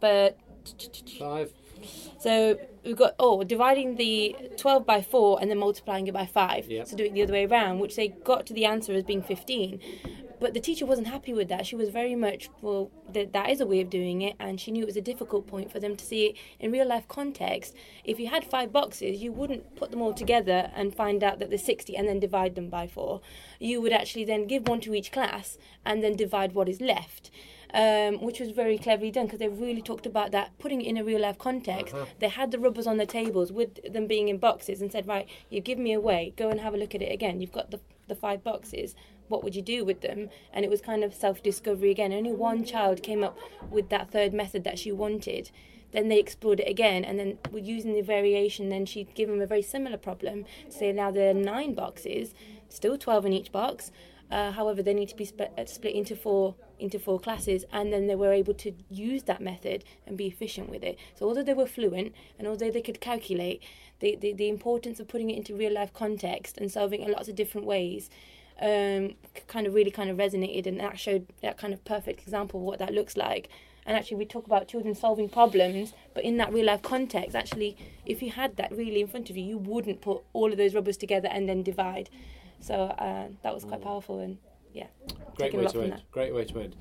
but 0.00 0.38
Five. 1.18 1.52
So 2.18 2.58
we've 2.84 2.96
got 2.96 3.14
oh 3.18 3.42
dividing 3.44 3.96
the 3.96 4.36
12 4.56 4.84
by 4.86 5.00
4 5.02 5.38
and 5.40 5.50
then 5.50 5.58
multiplying 5.58 6.06
it 6.06 6.14
by 6.14 6.26
5 6.26 6.68
Yep. 6.70 6.86
so 6.86 6.96
do 6.96 7.04
it 7.04 7.14
the 7.14 7.22
other 7.22 7.32
way 7.32 7.46
around 7.46 7.78
which 7.78 7.96
they 7.96 8.08
got 8.08 8.46
to 8.46 8.54
the 8.54 8.64
answer 8.64 8.92
as 8.92 9.04
being 9.04 9.22
15 9.22 9.80
but 10.42 10.54
the 10.54 10.60
teacher 10.60 10.84
wasn't 10.84 11.06
happy 11.06 11.32
with 11.32 11.48
that. 11.50 11.66
She 11.66 11.76
was 11.76 11.90
very 11.90 12.16
much 12.16 12.50
well 12.62 12.90
that 13.12 13.32
that 13.32 13.48
is 13.48 13.60
a 13.60 13.66
way 13.66 13.80
of 13.80 13.88
doing 13.88 14.22
it 14.22 14.34
and 14.40 14.60
she 14.60 14.72
knew 14.72 14.82
it 14.82 14.86
was 14.86 14.96
a 14.96 15.00
difficult 15.00 15.46
point 15.46 15.70
for 15.70 15.78
them 15.78 15.94
to 15.94 16.04
see 16.04 16.26
it 16.26 16.36
in 16.58 16.72
real 16.72 16.88
life 16.88 17.06
context. 17.06 17.76
If 18.02 18.18
you 18.18 18.26
had 18.26 18.42
five 18.42 18.72
boxes 18.72 19.22
you 19.22 19.30
wouldn't 19.30 19.76
put 19.76 19.92
them 19.92 20.02
all 20.02 20.12
together 20.12 20.72
and 20.74 20.92
find 20.92 21.22
out 21.22 21.38
that 21.38 21.50
there's 21.50 21.62
60 21.62 21.96
and 21.96 22.08
then 22.08 22.18
divide 22.18 22.56
them 22.56 22.68
by 22.68 22.88
4 22.88 23.20
you 23.60 23.80
would 23.80 23.92
actually 23.92 24.24
then 24.24 24.48
give 24.48 24.66
one 24.66 24.80
to 24.80 24.94
each 24.94 25.12
class 25.12 25.58
and 25.86 26.02
then 26.02 26.16
divide 26.16 26.54
what 26.54 26.68
is 26.68 26.80
left 26.80 27.30
um, 27.74 28.20
which 28.20 28.40
was 28.40 28.50
very 28.50 28.78
cleverly 28.78 29.10
done 29.10 29.26
because 29.26 29.38
they 29.38 29.48
really 29.48 29.82
talked 29.82 30.06
about 30.06 30.30
that, 30.32 30.56
putting 30.58 30.82
it 30.82 30.86
in 30.86 30.96
a 30.96 31.04
real 31.04 31.20
life 31.20 31.38
context. 31.38 31.94
Uh-huh. 31.94 32.06
They 32.18 32.28
had 32.28 32.50
the 32.50 32.58
rubbers 32.58 32.86
on 32.86 32.98
the 32.98 33.06
tables 33.06 33.50
with 33.50 33.92
them 33.92 34.06
being 34.06 34.28
in 34.28 34.38
boxes 34.38 34.82
and 34.82 34.92
said, 34.92 35.06
right, 35.06 35.28
you 35.50 35.60
give 35.60 35.78
me 35.78 35.92
away, 35.92 36.34
go 36.36 36.50
and 36.50 36.60
have 36.60 36.74
a 36.74 36.76
look 36.76 36.94
at 36.94 37.02
it 37.02 37.12
again. 37.12 37.40
You've 37.40 37.52
got 37.52 37.70
the, 37.70 37.80
the 38.08 38.14
five 38.14 38.44
boxes. 38.44 38.94
what 39.28 39.42
would 39.42 39.56
you 39.56 39.62
do 39.62 39.84
with 39.84 40.02
them? 40.02 40.28
And 40.52 40.64
it 40.64 40.70
was 40.70 40.80
kind 40.80 41.02
of 41.02 41.14
self 41.14 41.42
discovery 41.42 41.90
again. 41.90 42.12
Only 42.12 42.32
one 42.32 42.64
child 42.64 43.02
came 43.02 43.24
up 43.24 43.38
with 43.70 43.88
that 43.88 44.10
third 44.10 44.32
method 44.34 44.64
that 44.64 44.78
she 44.78 44.92
wanted. 44.92 45.50
Then 45.92 46.08
they 46.08 46.18
explored 46.18 46.60
it 46.60 46.68
again, 46.68 47.04
and 47.04 47.18
then 47.18 47.38
with 47.50 47.66
using 47.66 47.92
the 47.92 48.00
variation, 48.00 48.70
then 48.70 48.86
she'd 48.86 49.14
give 49.14 49.28
them 49.28 49.42
a 49.42 49.46
very 49.46 49.60
similar 49.60 49.98
problem. 49.98 50.46
Say 50.70 50.90
now 50.90 51.10
there 51.10 51.30
are 51.30 51.34
nine 51.34 51.74
boxes, 51.74 52.34
still 52.70 52.96
12 52.96 53.26
in 53.26 53.32
each 53.34 53.52
box. 53.52 53.92
Uh, 54.30 54.52
however, 54.52 54.82
they 54.82 54.94
need 54.94 55.10
to 55.10 55.16
be 55.16 55.26
sp- 55.28 55.52
uh, 55.58 55.66
split 55.66 55.94
into 55.94 56.16
four 56.16 56.54
into 56.82 56.98
four 56.98 57.18
classes, 57.20 57.64
and 57.72 57.92
then 57.92 58.06
they 58.06 58.14
were 58.14 58.32
able 58.32 58.54
to 58.54 58.72
use 58.90 59.22
that 59.24 59.40
method 59.40 59.84
and 60.06 60.16
be 60.16 60.26
efficient 60.26 60.68
with 60.68 60.82
it. 60.82 60.98
So 61.16 61.26
although 61.26 61.42
they 61.42 61.54
were 61.54 61.66
fluent 61.66 62.14
and 62.38 62.46
although 62.48 62.70
they 62.70 62.82
could 62.82 63.00
calculate, 63.00 63.62
the, 64.00 64.16
the, 64.16 64.32
the 64.32 64.48
importance 64.48 64.98
of 65.00 65.08
putting 65.08 65.30
it 65.30 65.36
into 65.36 65.54
real 65.54 65.72
life 65.72 65.92
context 65.92 66.58
and 66.58 66.70
solving 66.70 67.00
it 67.00 67.06
in 67.06 67.12
lots 67.12 67.28
of 67.28 67.36
different 67.36 67.66
ways 67.66 68.10
um, 68.60 69.14
kind 69.48 69.66
of 69.66 69.74
really 69.74 69.90
kind 69.90 70.10
of 70.10 70.16
resonated, 70.18 70.66
and 70.66 70.78
that 70.80 70.98
showed 70.98 71.26
that 71.40 71.56
kind 71.56 71.72
of 71.72 71.84
perfect 71.84 72.22
example 72.22 72.60
of 72.60 72.66
what 72.66 72.78
that 72.78 72.92
looks 72.92 73.16
like. 73.16 73.48
And 73.84 73.96
actually, 73.96 74.18
we 74.18 74.26
talk 74.26 74.46
about 74.46 74.68
children 74.68 74.94
solving 74.94 75.28
problems, 75.28 75.92
but 76.14 76.22
in 76.22 76.36
that 76.36 76.52
real 76.52 76.66
life 76.66 76.82
context, 76.82 77.34
actually, 77.34 77.76
if 78.06 78.22
you 78.22 78.30
had 78.30 78.56
that 78.56 78.70
really 78.70 79.00
in 79.00 79.08
front 79.08 79.30
of 79.30 79.36
you, 79.36 79.44
you 79.44 79.58
wouldn't 79.58 80.00
put 80.00 80.22
all 80.32 80.52
of 80.52 80.58
those 80.58 80.74
rubbers 80.74 80.96
together 80.96 81.28
and 81.28 81.48
then 81.48 81.64
divide. 81.64 82.08
So 82.60 82.74
uh, 82.74 83.28
that 83.42 83.52
was 83.52 83.64
quite 83.64 83.80
Mm. 83.80 83.84
powerful, 83.84 84.20
and 84.20 84.38
yeah, 84.72 84.86
Great 85.36 85.54
way 85.54 85.66
to 85.66 85.80
end. 85.82 86.02
Great 86.10 86.34
way 86.34 86.44
to 86.44 86.60
end. 86.60 86.76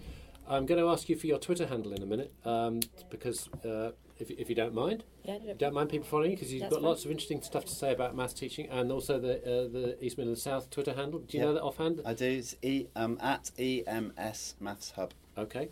I'm 0.48 0.66
going 0.66 0.82
to 0.82 0.90
ask 0.90 1.08
you 1.08 1.16
for 1.16 1.28
your 1.28 1.38
Twitter 1.40 1.66
handle 1.68 1.94
in 1.94 2.02
a 2.04 2.06
minute, 2.06 2.34
um, 2.46 2.82
because 3.10 3.48
uh, 3.64 3.92
if, 4.20 4.30
if 4.32 4.50
you 4.50 4.56
don't 4.56 4.74
mind, 4.74 5.04
Yeah, 5.24 5.38
you 5.42 5.54
don't 5.54 5.74
mind 5.74 5.90
people 5.90 6.08
following 6.08 6.32
you 6.32 6.36
because 6.38 6.52
you've 6.52 6.64
got 6.70 6.74
fine. 6.74 6.84
lots 6.84 7.06
of 7.06 7.12
interesting 7.12 7.42
stuff 7.42 7.64
to 7.66 7.72
say 7.76 7.92
about 7.94 8.16
maths 8.16 8.34
teaching, 8.34 8.68
and 8.70 8.92
also 8.92 9.20
the 9.20 9.36
uh, 9.42 9.68
the 9.70 9.98
East 10.04 10.18
Midlands 10.18 10.42
South 10.42 10.70
Twitter 10.70 10.94
handle. 10.94 11.20
Do 11.20 11.38
you 11.38 11.44
Yeah. 11.44 11.50
know 11.50 11.54
that 11.54 11.64
offhand? 11.64 12.02
I 12.06 12.14
do. 12.14 12.26
It's 12.26 12.56
e, 12.62 12.88
um, 12.96 13.18
at 13.22 13.52
EMS 13.58 14.56
Maths 14.60 14.92
Hub. 14.92 15.14
Okay. 15.38 15.70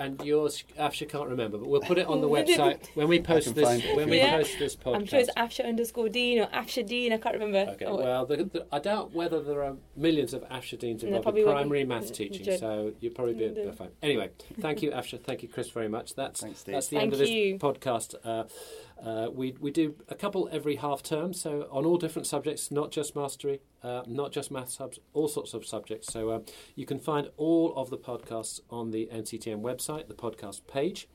And 0.00 0.18
yours, 0.24 0.64
Afshah 0.78 1.10
can't 1.10 1.28
remember, 1.28 1.58
but 1.58 1.68
we'll 1.68 1.82
put 1.82 1.98
it 1.98 2.06
on 2.06 2.22
the 2.22 2.28
website 2.38 2.86
when 2.94 3.06
we 3.06 3.20
post 3.20 3.54
this. 3.54 3.84
When 3.94 4.08
we 4.08 4.16
Yeah. 4.16 4.38
post 4.38 4.58
this 4.58 4.74
podcast. 4.74 4.94
I'm 4.96 5.04
sure 5.04 5.18
it's 5.20 5.30
Afshah 5.36 5.66
underscore 5.68 6.08
Deen 6.08 6.38
or 6.40 6.46
Afshah 6.46 6.86
Deen. 6.86 7.12
I 7.12 7.18
can't 7.18 7.34
remember. 7.38 7.70
Okay, 7.72 7.84
Oh, 7.84 7.96
well, 7.98 8.24
the, 8.24 8.36
the, 8.44 8.66
I 8.72 8.78
doubt 8.78 9.12
whether 9.12 9.42
there 9.42 9.62
are 9.62 9.76
millions 9.96 10.32
of 10.32 10.42
Afshah 10.48 10.78
Deens 10.78 11.02
involved 11.02 11.24
probably 11.24 11.42
in 11.42 11.48
primary 11.48 11.84
maths 11.84 12.10
teaching, 12.10 12.46
good. 12.46 12.58
so 12.58 12.94
you'd 13.00 13.14
probably 13.14 13.34
be 13.34 13.68
uh, 13.68 13.72
fine. 13.72 13.90
Anyway, 14.02 14.30
thank 14.58 14.80
you, 14.80 14.90
Afshah. 14.90 15.22
Thank 15.22 15.42
you, 15.42 15.48
Chris, 15.48 15.68
very 15.68 15.88
much. 15.88 16.14
That's 16.14 16.40
Thanks, 16.40 16.62
that's 16.62 16.88
the 16.88 16.96
end 16.96 17.12
of 17.12 17.18
this 17.18 17.28
you. 17.28 17.58
podcast. 17.58 18.14
Uh, 18.24 18.44
uh, 19.04 19.28
we 19.32 19.54
we 19.60 19.70
do 19.70 19.94
a 20.08 20.14
couple 20.14 20.48
every 20.52 20.76
half 20.76 21.02
term, 21.02 21.32
so 21.32 21.66
on 21.70 21.84
all 21.86 21.96
different 21.96 22.26
subjects, 22.26 22.70
not 22.70 22.90
just 22.90 23.16
mastery, 23.16 23.60
uh, 23.82 24.02
not 24.06 24.32
just 24.32 24.50
maths 24.50 24.76
hubs, 24.76 24.98
all 25.14 25.28
sorts 25.28 25.54
of 25.54 25.64
subjects. 25.64 26.12
So 26.12 26.30
uh, 26.30 26.40
you 26.74 26.84
can 26.84 26.98
find 26.98 27.28
all 27.36 27.74
of 27.76 27.90
the 27.90 27.98
podcasts 27.98 28.60
on 28.68 28.90
the 28.90 29.08
NCETM 29.12 29.62
website, 29.62 30.08
the 30.08 30.14
podcast 30.14 30.60
page 30.66 31.08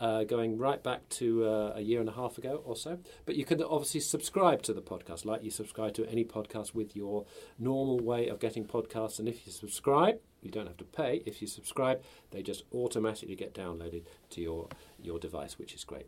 uh, 0.00 0.24
going 0.24 0.58
right 0.58 0.82
back 0.82 1.08
to 1.08 1.44
uh, 1.44 1.72
a 1.76 1.80
year 1.80 2.00
and 2.00 2.08
a 2.08 2.12
half 2.12 2.38
ago 2.38 2.62
or 2.64 2.76
so. 2.76 2.98
But 3.26 3.36
you 3.36 3.44
can 3.44 3.62
obviously 3.62 4.00
subscribe 4.00 4.62
to 4.62 4.72
the 4.72 4.82
podcast, 4.82 5.24
like 5.24 5.42
you 5.42 5.50
subscribe 5.50 5.94
to 5.94 6.08
any 6.08 6.24
podcast 6.24 6.74
with 6.74 6.94
your 6.94 7.26
normal 7.58 7.98
way 7.98 8.28
of 8.28 8.38
getting 8.38 8.64
podcasts. 8.64 9.18
And 9.18 9.28
if 9.28 9.46
you 9.46 9.52
subscribe, 9.52 10.20
you 10.40 10.50
don't 10.50 10.66
have 10.66 10.76
to 10.76 10.84
pay. 10.84 11.22
If 11.26 11.40
you 11.40 11.48
subscribe, 11.48 12.02
they 12.30 12.42
just 12.42 12.62
automatically 12.72 13.34
get 13.34 13.54
downloaded 13.54 14.04
to 14.30 14.40
your 14.40 14.68
your 15.02 15.18
device, 15.18 15.58
which 15.58 15.74
is 15.74 15.84
great. 15.84 16.06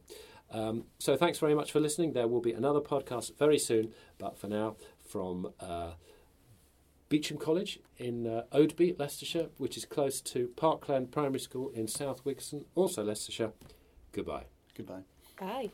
Um, 0.51 0.85
so 0.99 1.17
thanks 1.17 1.39
very 1.39 1.55
much 1.55 1.73
for 1.73 1.81
listening. 1.81 2.13
There 2.13 2.27
will 2.27 2.41
be 2.41 2.53
another 2.53 2.81
podcast 2.81 3.37
very 3.39 3.59
soon, 3.59 3.93
but 4.19 4.39
for 4.39 4.49
now, 4.49 4.77
from 5.09 5.53
uh, 5.61 5.93
Beauchamp 7.09 7.41
College 7.41 7.81
in 7.99 8.27
uh, 8.27 8.45
Oadby, 8.53 8.99
Leicestershire, 8.99 9.49
which 9.59 9.77
is 9.77 9.85
close 9.85 10.21
to 10.23 10.49
Parkland 10.57 11.11
Primary 11.11 11.41
School 11.41 11.71
in 11.71 11.89
South 11.89 12.25
Wigston, 12.25 12.65
also 12.75 13.03
Leicestershire. 13.05 13.53
Goodbye. 14.13 14.45
Goodbye. 14.77 15.03
Bye. 15.39 15.71